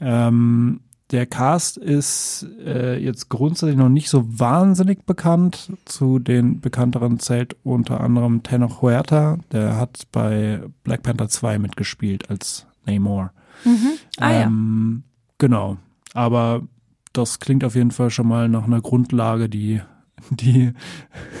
Ähm, 0.00 0.80
der 1.10 1.26
Cast 1.26 1.76
ist 1.76 2.46
äh, 2.64 2.96
jetzt 2.98 3.28
grundsätzlich 3.28 3.76
noch 3.76 3.88
nicht 3.88 4.08
so 4.08 4.24
wahnsinnig 4.38 5.04
bekannt. 5.04 5.72
Zu 5.84 6.20
den 6.20 6.60
bekannteren 6.60 7.18
zählt 7.18 7.56
unter 7.64 8.00
anderem 8.00 8.42
Tenor 8.42 8.80
Huerta, 8.80 9.38
der 9.52 9.76
hat 9.76 10.06
bei 10.12 10.62
Black 10.84 11.02
Panther 11.02 11.28
2 11.28 11.58
mitgespielt 11.58 12.30
als 12.30 12.66
Namor. 12.86 13.32
Mhm. 13.64 13.90
Ah, 14.18 14.30
ähm, 14.30 15.02
ja. 15.02 15.24
Genau. 15.38 15.76
Aber 16.14 16.62
das 17.12 17.40
klingt 17.40 17.64
auf 17.64 17.74
jeden 17.74 17.90
Fall 17.90 18.10
schon 18.10 18.28
mal 18.28 18.48
nach 18.48 18.64
einer 18.64 18.80
Grundlage, 18.80 19.48
die, 19.48 19.80
die 20.30 20.72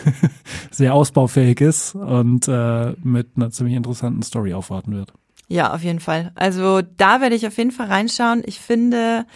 sehr 0.70 0.94
ausbaufähig 0.94 1.60
ist 1.60 1.94
und 1.94 2.48
äh, 2.48 2.94
mit 3.02 3.28
einer 3.36 3.50
ziemlich 3.50 3.76
interessanten 3.76 4.22
Story 4.22 4.54
aufwarten 4.54 4.94
wird. 4.94 5.12
Ja, 5.48 5.74
auf 5.74 5.82
jeden 5.82 6.00
Fall. 6.00 6.30
Also 6.36 6.80
da 6.80 7.20
werde 7.20 7.34
ich 7.34 7.46
auf 7.46 7.58
jeden 7.58 7.72
Fall 7.72 7.88
reinschauen. 7.88 8.42
Ich 8.46 8.60
finde, 8.60 9.26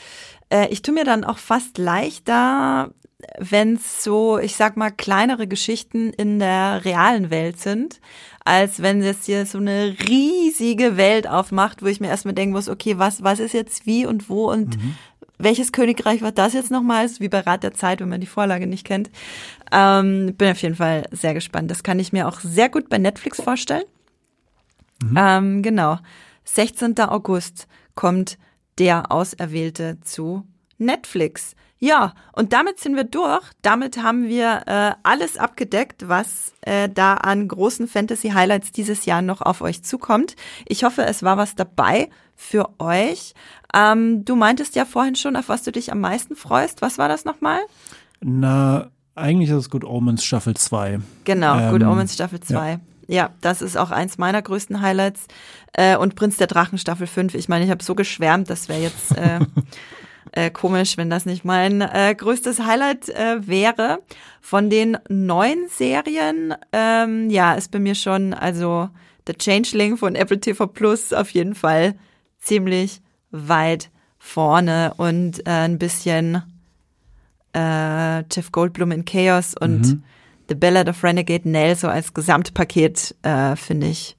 äh, 0.48 0.68
ich 0.68 0.82
tue 0.82 0.94
mir 0.94 1.04
dann 1.04 1.24
auch 1.24 1.38
fast 1.38 1.76
leichter, 1.76 2.92
wenn 3.38 3.74
es 3.74 4.04
so, 4.04 4.38
ich 4.38 4.54
sag 4.54 4.76
mal, 4.76 4.90
kleinere 4.90 5.48
Geschichten 5.48 6.10
in 6.10 6.38
der 6.38 6.84
realen 6.84 7.30
Welt 7.30 7.58
sind, 7.58 8.00
als 8.44 8.80
wenn 8.80 9.02
es 9.02 9.24
hier 9.24 9.46
so 9.46 9.58
eine 9.58 9.96
riesige 10.08 10.96
Welt 10.96 11.26
aufmacht, 11.26 11.82
wo 11.82 11.86
ich 11.86 12.00
mir 12.00 12.08
erstmal 12.08 12.34
denken 12.34 12.54
muss, 12.54 12.68
okay, 12.68 12.98
was, 12.98 13.24
was 13.24 13.40
ist 13.40 13.54
jetzt 13.54 13.86
wie 13.86 14.06
und 14.06 14.28
wo 14.28 14.50
und 14.50 14.76
mhm 14.76 14.94
welches 15.38 15.72
Königreich 15.72 16.22
war 16.22 16.32
das 16.32 16.52
jetzt 16.52 16.70
nochmals? 16.70 17.20
Wie 17.20 17.28
bei 17.28 17.40
Rat 17.40 17.62
der 17.62 17.74
Zeit, 17.74 18.00
wenn 18.00 18.08
man 18.08 18.20
die 18.20 18.26
Vorlage 18.26 18.66
nicht 18.66 18.86
kennt. 18.86 19.10
Ähm, 19.72 20.34
bin 20.36 20.52
auf 20.52 20.62
jeden 20.62 20.76
Fall 20.76 21.04
sehr 21.10 21.34
gespannt. 21.34 21.70
Das 21.70 21.82
kann 21.82 21.98
ich 21.98 22.12
mir 22.12 22.28
auch 22.28 22.40
sehr 22.40 22.68
gut 22.68 22.88
bei 22.88 22.98
Netflix 22.98 23.40
vorstellen. 23.42 23.84
Mhm. 25.02 25.16
Ähm, 25.18 25.62
genau. 25.62 25.98
16. 26.44 26.98
August 27.00 27.66
kommt 27.94 28.38
der 28.78 29.10
Auserwählte 29.10 29.98
zu 30.02 30.44
Netflix. 30.78 31.54
Ja, 31.84 32.14
und 32.32 32.54
damit 32.54 32.80
sind 32.80 32.96
wir 32.96 33.04
durch. 33.04 33.44
Damit 33.60 34.02
haben 34.02 34.26
wir 34.26 34.62
äh, 34.64 34.92
alles 35.02 35.36
abgedeckt, 35.36 36.08
was 36.08 36.54
äh, 36.62 36.88
da 36.88 37.12
an 37.12 37.46
großen 37.46 37.88
Fantasy-Highlights 37.88 38.72
dieses 38.72 39.04
Jahr 39.04 39.20
noch 39.20 39.42
auf 39.42 39.60
euch 39.60 39.82
zukommt. 39.84 40.34
Ich 40.64 40.82
hoffe, 40.82 41.04
es 41.04 41.22
war 41.22 41.36
was 41.36 41.56
dabei 41.56 42.08
für 42.34 42.70
euch. 42.78 43.34
Ähm, 43.74 44.24
du 44.24 44.34
meintest 44.34 44.76
ja 44.76 44.86
vorhin 44.86 45.14
schon, 45.14 45.36
auf 45.36 45.50
was 45.50 45.62
du 45.62 45.72
dich 45.72 45.92
am 45.92 46.00
meisten 46.00 46.36
freust. 46.36 46.80
Was 46.80 46.96
war 46.96 47.08
das 47.08 47.26
nochmal? 47.26 47.60
Na, 48.22 48.88
eigentlich 49.14 49.50
ist 49.50 49.56
es 49.56 49.68
Good 49.68 49.84
Omens 49.84 50.24
Staffel 50.24 50.56
2. 50.56 51.00
Genau, 51.24 51.58
ähm, 51.58 51.70
Good 51.70 51.82
Omens 51.82 52.14
Staffel 52.14 52.40
2. 52.40 52.70
Ja. 52.70 52.80
Ja, 53.06 53.30
das 53.42 53.60
ist 53.60 53.76
auch 53.76 53.90
eins 53.90 54.16
meiner 54.16 54.40
größten 54.40 54.80
Highlights. 54.80 55.26
Äh, 55.74 55.98
und 55.98 56.14
Prinz 56.14 56.38
der 56.38 56.46
Drachen 56.46 56.78
Staffel 56.78 57.06
5. 57.06 57.34
Ich 57.34 57.50
meine, 57.50 57.66
ich 57.66 57.70
habe 57.70 57.84
so 57.84 57.94
geschwärmt, 57.94 58.48
das 58.48 58.70
wäre 58.70 58.80
jetzt 58.80 59.14
äh, 60.32 60.50
komisch, 60.50 60.96
wenn 60.96 61.10
das 61.10 61.26
nicht 61.26 61.44
mein 61.44 61.80
äh, 61.80 62.14
größtes 62.16 62.60
Highlight 62.60 63.08
äh, 63.10 63.46
wäre. 63.46 64.00
Von 64.40 64.70
den 64.70 64.98
neuen 65.08 65.68
Serien, 65.68 66.54
ähm, 66.72 67.30
ja, 67.30 67.54
ist 67.54 67.70
bei 67.70 67.78
mir 67.78 67.94
schon, 67.94 68.34
also 68.34 68.88
The 69.26 69.34
Changeling 69.34 69.96
von 69.96 70.14
Apple 70.14 70.40
TV 70.40 70.66
Plus 70.66 71.12
auf 71.12 71.30
jeden 71.30 71.54
Fall 71.54 71.94
ziemlich 72.38 73.00
weit 73.30 73.90
vorne 74.18 74.94
und 74.96 75.46
äh, 75.46 75.50
ein 75.50 75.78
bisschen 75.78 76.42
äh, 77.54 78.20
Jeff 78.30 78.52
Goldblum 78.52 78.92
in 78.92 79.04
Chaos 79.04 79.54
und 79.58 79.86
mhm. 79.86 80.02
The 80.48 80.54
Ballad 80.54 80.88
of 80.88 81.02
Renegade 81.02 81.48
Nell 81.48 81.74
so 81.76 81.88
als 81.88 82.12
Gesamtpaket 82.12 83.14
äh, 83.22 83.56
finde 83.56 83.86
ich 83.86 84.16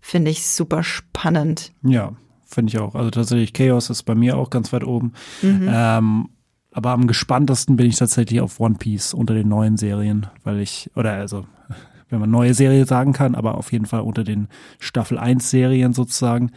finde 0.00 0.30
ich 0.30 0.46
super 0.46 0.82
spannend. 0.82 1.72
Ja, 1.82 2.12
finde 2.56 2.70
ich 2.70 2.78
auch. 2.80 2.94
Also 2.94 3.10
tatsächlich 3.10 3.52
Chaos 3.52 3.90
ist 3.90 4.02
bei 4.02 4.14
mir 4.14 4.36
auch 4.36 4.50
ganz 4.50 4.72
weit 4.72 4.82
oben. 4.82 5.12
Mhm. 5.42 5.68
Ähm, 5.70 6.28
aber 6.72 6.90
am 6.90 7.06
gespanntesten 7.06 7.76
bin 7.76 7.86
ich 7.86 7.96
tatsächlich 7.96 8.40
auf 8.40 8.58
One 8.58 8.74
Piece 8.74 9.14
unter 9.14 9.34
den 9.34 9.48
neuen 9.48 9.76
Serien, 9.76 10.26
weil 10.42 10.60
ich, 10.60 10.90
oder 10.96 11.12
also, 11.12 11.46
wenn 12.10 12.18
man 12.18 12.30
neue 12.30 12.54
Serie 12.54 12.84
sagen 12.86 13.12
kann, 13.12 13.34
aber 13.34 13.56
auf 13.56 13.72
jeden 13.72 13.86
Fall 13.86 14.00
unter 14.00 14.24
den 14.24 14.48
Staffel 14.78 15.18
1 15.18 15.48
Serien 15.48 15.92
sozusagen. 15.92 16.50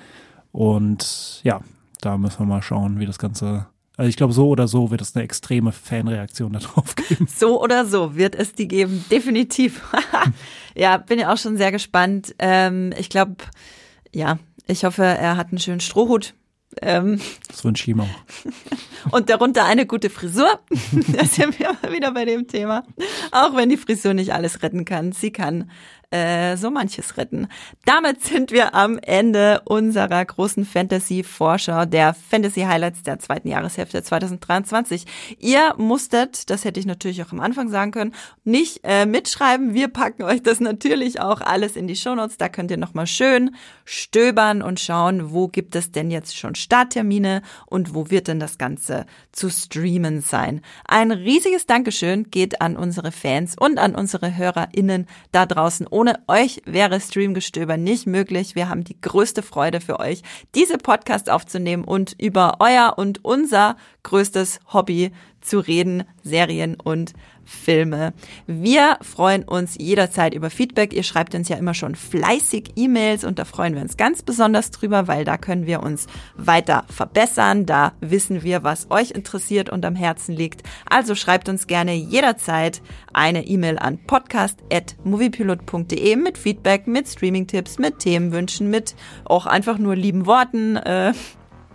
Und 0.52 1.42
ja, 1.44 1.62
da 2.02 2.18
müssen 2.18 2.40
wir 2.40 2.46
mal 2.46 2.62
schauen, 2.62 3.00
wie 3.00 3.06
das 3.06 3.20
Ganze 3.20 3.68
also 4.00 4.08
ich 4.08 4.16
glaube, 4.16 4.32
so 4.32 4.48
oder 4.48 4.70
so 4.70 4.92
wird 4.92 5.02
es 5.02 5.14
eine 5.14 5.26
extreme 5.26 5.74
Fanreaktion 5.74 6.54
darauf 6.54 6.96
geben. 6.96 7.28
So 7.28 7.62
oder 7.62 7.86
so 7.86 8.16
wird 8.16 8.34
es 8.34 8.54
die 8.54 8.70
geben, 8.70 9.04
definitiv. 9.12 9.82
ja, 10.74 10.96
bin 10.96 11.20
ja 11.20 11.34
auch 11.34 11.38
schon 11.38 11.58
sehr 11.58 11.74
gespannt. 11.74 12.34
Ähm, 12.40 12.94
ich 12.98 13.10
glaube, 13.10 13.36
ja, 14.14 14.40
ich 14.70 14.84
hoffe, 14.84 15.04
er 15.04 15.36
hat 15.36 15.50
einen 15.50 15.60
schönen 15.60 15.80
Strohhut. 15.80 16.34
Ähm, 16.82 17.20
ich 17.50 17.88
ihm 17.88 18.02
auch. 18.02 18.08
Und 19.12 19.30
darunter 19.30 19.66
eine 19.66 19.88
gute 19.88 20.10
Frisur. 20.10 20.60
da 21.08 21.26
sind 21.26 21.58
wir 21.60 21.72
wieder 21.92 22.12
bei 22.12 22.26
dem 22.26 22.48
Thema. 22.48 22.84
Auch 23.32 23.56
wenn 23.56 23.70
die 23.70 23.78
Frisur 23.78 24.14
nicht 24.14 24.34
alles 24.34 24.62
retten 24.62 24.86
kann. 24.86 25.12
Sie 25.12 25.32
kann 25.32 25.72
äh, 26.12 26.58
so 26.58 26.72
manches 26.72 27.18
retten. 27.18 27.48
Damit 27.86 28.24
sind 28.24 28.52
wir 28.52 28.74
am 28.74 28.98
Ende 29.00 29.62
unserer 29.66 30.24
großen 30.26 30.66
Fantasy-Vorschau 30.66 31.86
der 31.86 32.14
Fantasy-Highlights 32.14 33.04
der 33.04 33.20
zweiten 33.20 33.48
Jahreshälfte 33.48 34.02
2023. 34.02 35.06
Ihr 35.38 35.76
musstet, 35.78 36.50
das 36.50 36.66
hätte 36.66 36.80
ich 36.80 36.86
natürlich 36.86 37.24
auch 37.24 37.32
am 37.32 37.40
Anfang 37.40 37.70
sagen 37.70 37.92
können, 37.92 38.16
nicht 38.44 38.82
äh, 38.84 39.06
mitschreiben. 39.06 39.74
Wir 39.74 39.88
packen 39.88 40.24
euch 40.24 40.42
das 40.42 40.60
natürlich 40.60 41.22
auch 41.22 41.42
alles 41.42 41.76
in 41.76 41.88
die 41.88 41.96
Shownotes. 41.96 42.38
Da 42.38 42.50
könnt 42.50 42.72
ihr 42.72 42.78
nochmal 42.78 43.08
schön 43.08 43.56
stöbern 43.86 44.62
und 44.62 44.80
schauen, 44.80 45.32
wo 45.32 45.48
gibt 45.48 45.76
es 45.76 45.92
denn 45.92 46.10
jetzt 46.10 46.36
schon 46.36 46.56
Starttermine 46.56 47.42
und 47.68 47.94
wo 47.94 48.10
wird 48.10 48.28
denn 48.28 48.40
das 48.40 48.58
Ganze 48.58 49.06
zu 49.32 49.50
streamen 49.50 50.22
sein. 50.22 50.62
Ein 50.88 51.12
riesiges 51.12 51.66
Dankeschön 51.66 52.32
geht 52.32 52.62
an 52.62 52.76
unsere 52.76 53.12
Fans 53.12 53.56
und 53.60 53.78
an 53.78 53.96
unsere 53.96 54.36
HörerInnen 54.36 55.08
da 55.32 55.46
draußen 55.46 55.88
ohne 56.00 56.18
euch 56.30 56.62
wäre 56.64 57.02
Streamgestöber 57.02 57.76
nicht 57.76 58.08
möglich. 58.08 58.56
Wir 58.56 58.70
haben 58.70 58.86
die 58.86 59.02
größte 59.02 59.44
Freude 59.44 59.82
für 59.82 60.00
euch, 60.00 60.22
diese 60.56 60.78
Podcasts 60.78 61.28
aufzunehmen 61.28 61.84
und 61.84 62.16
über 62.18 62.56
euer 62.60 62.94
und 62.96 63.26
unser 63.26 63.76
größtes 64.04 64.62
Hobby 64.72 65.12
zu 65.42 65.60
reden, 65.60 66.06
Serien 66.24 66.78
und 66.82 67.12
Filme. 67.46 68.14
Wir 68.48 68.98
freuen 69.02 69.44
uns 69.44 69.76
jederzeit 69.80 70.34
über 70.34 70.50
Feedback. 70.50 70.94
Ihr 70.94 71.04
schreibt 71.04 71.36
uns 71.36 71.50
ja 71.50 71.58
immer 71.58 71.74
schon 71.74 71.96
fleißig 71.96 72.74
E-Mails 72.76 73.24
und 73.24 73.40
da 73.40 73.46
freuen 73.46 73.76
wir 73.76 73.82
uns 73.82 73.98
ganz 73.98 74.24
besonders 74.24 74.72
drüber, 74.72 75.08
weil 75.08 75.26
da 75.26 75.38
können 75.38 75.66
wir 75.66 75.84
uns 75.84 76.08
weiter 76.36 76.86
verbessern. 76.90 77.66
Da 77.66 77.94
wissen 78.02 78.44
wir, 78.44 78.64
was 78.64 78.92
euch 78.92 79.12
interessiert 79.12 79.70
und 79.70 79.86
am 79.86 79.96
Herzen 79.96 80.36
liegt. 80.36 80.64
Also 80.90 81.16
schreibt 81.16 81.48
uns 81.50 81.68
gerne 81.68 81.94
jederzeit 81.94 82.82
eine 83.14 83.48
E-Mail 83.48 83.80
an 83.80 84.00
podcast.moviepilot.de 84.06 86.16
mit 86.16 86.38
Feedback, 86.38 86.88
mit 86.88 87.08
Streaming-Tipps, 87.08 87.80
mit 87.80 88.00
Themenwünschen, 88.00 88.70
mit 88.70 88.96
auch 89.26 89.46
einfach 89.46 89.78
nur 89.78 89.96
lieben 89.96 90.26
Worten. 90.26 90.78
Äh, 90.78 91.14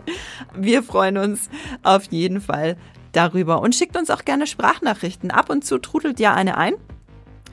wir 0.57 0.83
freuen 0.83 1.19
uns 1.19 1.51
auf 1.83 2.05
jeden 2.11 2.41
Fall 2.41 2.77
darüber 3.17 3.63
und 3.63 3.75
schickt 3.75 3.97
uns 3.97 4.11
auch 4.11 4.25
gerne 4.25 4.47
Sprachnachrichten. 4.47 5.31
Ab 5.31 5.51
und 5.51 5.65
zu 5.65 5.79
trudelt 5.79 6.21
ja 6.21 6.35
eine 6.35 6.57
ein. 6.57 6.75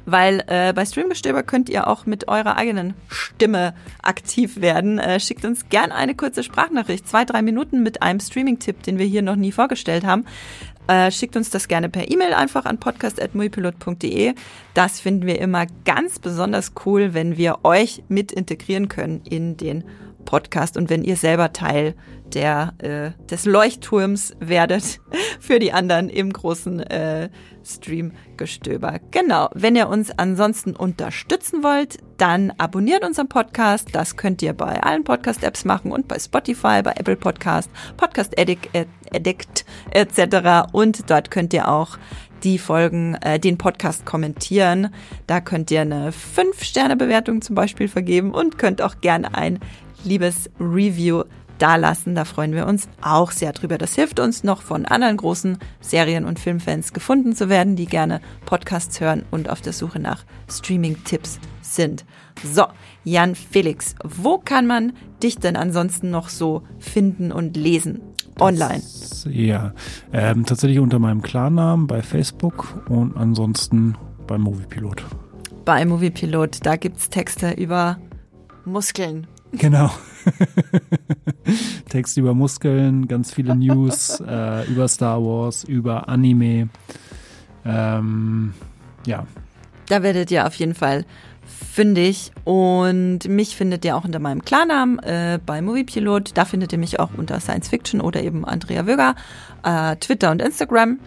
Weil 0.05 0.43
äh, 0.47 0.73
bei 0.73 0.83
Streamgestöber 0.83 1.43
könnt 1.43 1.69
ihr 1.69 1.87
auch 1.87 2.07
mit 2.07 2.27
eurer 2.27 2.57
eigenen 2.57 2.95
Stimme 3.07 3.75
aktiv 4.01 4.59
werden. 4.59 4.97
Äh, 4.97 5.19
schickt 5.19 5.45
uns 5.45 5.69
gerne 5.69 5.93
eine 5.93 6.15
kurze 6.15 6.41
Sprachnachricht, 6.41 7.07
zwei, 7.07 7.23
drei 7.23 7.43
Minuten 7.43 7.83
mit 7.83 8.01
einem 8.01 8.19
Streaming-Tipp, 8.19 8.81
den 8.81 8.97
wir 8.97 9.05
hier 9.05 9.21
noch 9.21 9.35
nie 9.35 9.51
vorgestellt 9.51 10.03
haben. 10.03 10.25
Äh, 10.87 11.11
schickt 11.11 11.35
uns 11.35 11.51
das 11.51 11.67
gerne 11.67 11.89
per 11.89 12.09
E-Mail 12.09 12.33
einfach 12.33 12.65
an 12.65 12.79
podcast.muipilot.de. 12.79 14.33
Das 14.73 14.99
finden 14.99 15.27
wir 15.27 15.39
immer 15.39 15.67
ganz 15.85 16.17
besonders 16.17 16.73
cool, 16.85 17.13
wenn 17.13 17.37
wir 17.37 17.59
euch 17.63 18.03
mit 18.07 18.31
integrieren 18.31 18.89
können 18.89 19.21
in 19.23 19.55
den 19.55 19.83
Podcast 20.25 20.77
und 20.77 20.89
wenn 20.89 21.03
ihr 21.03 21.15
selber 21.15 21.53
Teil 21.53 21.95
der, 22.33 22.73
äh, 22.79 23.11
des 23.29 23.45
Leuchtturms 23.45 24.33
werdet 24.39 24.99
für 25.39 25.59
die 25.59 25.73
anderen 25.73 26.09
im 26.09 26.31
großen 26.31 26.79
äh, 26.81 27.29
Stream-Gestöber. 27.63 28.99
Genau. 29.11 29.49
Wenn 29.53 29.75
ihr 29.75 29.87
uns 29.87 30.11
ansonsten 30.17 30.75
unterstützen 30.75 31.63
wollt, 31.63 31.97
dann 32.17 32.51
abonniert 32.57 33.03
unseren 33.05 33.29
Podcast. 33.29 33.89
Das 33.93 34.17
könnt 34.17 34.41
ihr 34.41 34.53
bei 34.53 34.81
allen 34.81 35.03
Podcast-Apps 35.03 35.65
machen 35.65 35.91
und 35.91 36.07
bei 36.07 36.17
Spotify, 36.19 36.81
bei 36.83 36.93
Apple 36.95 37.17
Podcast, 37.17 37.69
Podcast 37.97 38.39
Addict, 38.39 38.69
äh, 38.73 38.85
Addict 39.13 39.65
etc. 39.91 40.71
Und 40.71 41.09
dort 41.09 41.31
könnt 41.31 41.53
ihr 41.53 41.67
auch 41.67 41.97
die 42.43 42.57
Folgen, 42.57 43.15
äh, 43.15 43.39
den 43.39 43.57
Podcast 43.57 44.05
kommentieren. 44.05 44.93
Da 45.27 45.41
könnt 45.41 45.69
ihr 45.69 45.81
eine 45.81 46.11
5-Sterne-Bewertung 46.11 47.41
zum 47.41 47.55
Beispiel 47.55 47.87
vergeben 47.87 48.31
und 48.33 48.57
könnt 48.57 48.81
auch 48.81 48.99
gerne 49.01 49.35
ein 49.35 49.59
liebes 50.03 50.49
Review 50.59 51.23
dalassen. 51.61 52.15
Da 52.15 52.25
freuen 52.25 52.53
wir 52.53 52.65
uns 52.65 52.89
auch 53.01 53.31
sehr 53.31 53.53
drüber. 53.53 53.77
Das 53.77 53.95
hilft 53.95 54.19
uns 54.19 54.43
noch 54.43 54.61
von 54.61 54.85
anderen 54.85 55.17
großen 55.17 55.59
Serien- 55.79 56.25
und 56.25 56.39
Filmfans 56.39 56.93
gefunden 56.93 57.35
zu 57.35 57.49
werden, 57.49 57.75
die 57.75 57.85
gerne 57.85 58.19
Podcasts 58.45 58.99
hören 58.99 59.23
und 59.31 59.49
auf 59.49 59.61
der 59.61 59.73
Suche 59.73 59.99
nach 59.99 60.25
Streaming-Tipps 60.49 61.39
sind. 61.61 62.05
So, 62.43 62.65
Jan 63.03 63.35
Felix, 63.35 63.95
wo 64.03 64.37
kann 64.39 64.65
man 64.65 64.93
dich 65.21 65.37
denn 65.37 65.55
ansonsten 65.55 66.09
noch 66.09 66.29
so 66.29 66.63
finden 66.79 67.31
und 67.31 67.55
lesen? 67.55 68.01
Online. 68.39 68.81
Das, 68.81 69.27
ja, 69.29 69.73
ähm, 70.13 70.45
tatsächlich 70.45 70.79
unter 70.79 70.97
meinem 70.97 71.21
Klarnamen 71.21 71.85
bei 71.85 72.01
Facebook 72.01 72.81
und 72.89 73.15
ansonsten 73.15 73.95
beim 74.25 74.41
Moviepilot. 74.41 75.03
Bei 75.65 75.85
Moviepilot, 75.85 76.65
da 76.65 76.75
gibt 76.75 76.97
es 76.97 77.09
Texte 77.09 77.51
über 77.51 77.99
Muskeln, 78.65 79.27
Genau. 79.53 79.91
Text 81.89 82.17
über 82.17 82.33
Muskeln, 82.33 83.07
ganz 83.07 83.33
viele 83.33 83.55
News 83.55 84.19
äh, 84.27 84.67
über 84.67 84.87
Star 84.87 85.21
Wars, 85.21 85.63
über 85.63 86.07
Anime. 86.07 86.69
Ähm, 87.65 88.53
ja. 89.05 89.25
Da 89.87 90.03
werdet 90.03 90.31
ihr 90.31 90.47
auf 90.47 90.55
jeden 90.55 90.73
Fall 90.75 91.05
fündig 91.43 92.31
und 92.45 93.27
mich 93.27 93.55
findet 93.55 93.83
ihr 93.83 93.95
auch 93.97 94.05
unter 94.05 94.19
meinem 94.19 94.43
Klarnamen 94.43 94.99
äh, 94.99 95.39
bei 95.45 95.61
Moviepilot. 95.61 96.31
Da 96.35 96.45
findet 96.45 96.71
ihr 96.71 96.79
mich 96.79 96.99
auch 96.99 97.09
unter 97.17 97.39
Science 97.39 97.69
Fiction 97.69 97.99
oder 97.99 98.21
eben 98.21 98.45
Andrea 98.45 98.85
Wöger, 98.85 99.15
äh, 99.63 99.95
Twitter 99.97 100.31
und 100.31 100.41
Instagram 100.41 100.99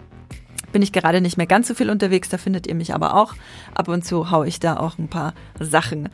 bin 0.75 0.81
ich 0.81 0.91
gerade 0.91 1.21
nicht 1.21 1.37
mehr 1.37 1.47
ganz 1.47 1.69
so 1.69 1.73
viel 1.73 1.89
unterwegs, 1.89 2.27
da 2.27 2.37
findet 2.37 2.67
ihr 2.67 2.75
mich 2.75 2.93
aber 2.93 3.15
auch. 3.15 3.33
Ab 3.73 3.87
und 3.87 4.03
zu 4.03 4.29
haue 4.29 4.45
ich 4.45 4.59
da 4.59 4.75
auch 4.75 4.97
ein 4.97 5.07
paar 5.07 5.33
Sachen 5.57 6.09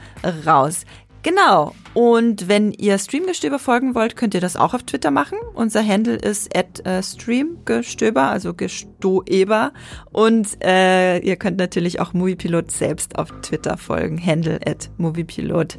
raus. 0.45 0.85
Genau. 1.23 1.73
Und 1.93 2.47
wenn 2.47 2.71
ihr 2.71 2.97
Streamgestöber 2.97 3.59
folgen 3.59 3.95
wollt, 3.95 4.15
könnt 4.15 4.33
ihr 4.33 4.41
das 4.41 4.55
auch 4.55 4.73
auf 4.73 4.83
Twitter 4.83 5.11
machen. 5.11 5.37
Unser 5.53 5.85
Handle 5.85 6.15
ist 6.15 6.55
at 6.55 6.85
äh, 6.85 7.03
streamgestöber, 7.03 8.23
also 8.23 8.53
gestoeber. 8.53 9.73
Und 10.11 10.63
äh, 10.63 11.19
ihr 11.19 11.35
könnt 11.35 11.57
natürlich 11.57 11.99
auch 11.99 12.13
Moviepilot 12.13 12.71
selbst 12.71 13.19
auf 13.19 13.29
Twitter 13.41 13.77
folgen. 13.77 14.25
Handle 14.25 14.59
at 14.65 14.89
Moviepilot. 14.97 15.77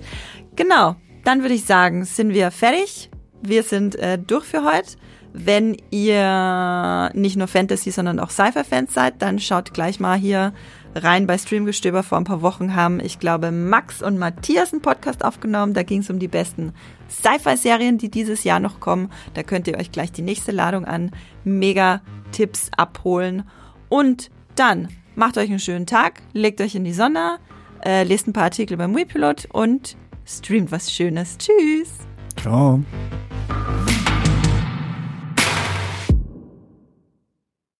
Genau. 0.55 0.97
Dann 1.24 1.43
würde 1.43 1.55
ich 1.55 1.64
sagen, 1.64 2.05
sind 2.05 2.35
wir 2.35 2.51
fertig. 2.51 3.10
Wir 3.43 3.62
sind 3.62 3.97
äh, 3.97 4.19
durch 4.19 4.44
für 4.44 4.64
heute. 4.64 4.97
Wenn 5.32 5.77
ihr 5.90 7.10
nicht 7.14 7.36
nur 7.36 7.48
Fantasy, 7.48 7.90
sondern 7.90 8.20
auch 8.20 8.28
Sci-Fi-Fans 8.28 8.93
seid, 8.93 9.23
dann 9.23 9.39
schaut 9.39 9.73
gleich 9.73 9.98
mal 9.98 10.19
hier 10.19 10.52
rein 10.94 11.27
bei 11.27 11.39
Streamgestöber. 11.39 12.02
Vor 12.02 12.19
ein 12.19 12.24
paar 12.24 12.43
Wochen 12.43 12.74
haben, 12.74 13.01
ich 13.01 13.19
glaube, 13.19 13.51
Max 13.51 14.02
und 14.02 14.19
Matthias 14.19 14.73
einen 14.73 14.82
Podcast 14.82 15.24
aufgenommen. 15.24 15.74
Da 15.74 15.82
ging 15.82 16.01
es 16.01 16.10
um 16.10 16.19
die 16.19 16.28
besten 16.28 16.73
Sci-Fi-Serien, 17.10 17.98
die 17.98 18.10
dieses 18.10 18.44
Jahr 18.44 18.60
noch 18.60 18.81
kommen. 18.81 19.10
Da 19.35 19.43
könnt 19.43 19.69
ihr 19.69 19.78
euch 19.78 19.93
gleich 19.93 20.12
die 20.12 20.23
nächste 20.23 20.52
Ladung 20.52 20.85
an 20.85 21.10
Mega-Tipps 21.44 22.70
abholen. 22.77 23.44
Und 23.89 24.31
dann 24.55 24.89
macht 25.14 25.39
euch 25.39 25.51
einen 25.51 25.59
schönen 25.59 25.86
Tag, 25.86 26.23
legt 26.32 26.60
euch 26.60 26.74
in 26.74 26.85
die 26.85 26.93
Sonne, 26.93 27.39
äh, 27.85 28.05
lest 28.05 28.27
ein 28.27 28.32
paar 28.32 28.44
Artikel 28.44 28.77
beim 28.77 28.94
WePilot 28.94 29.48
und 29.52 29.97
streamt 30.24 30.73
was 30.73 30.93
Schönes. 30.93 31.36
Tschüss! 31.39 31.98
Ciao! 32.40 32.82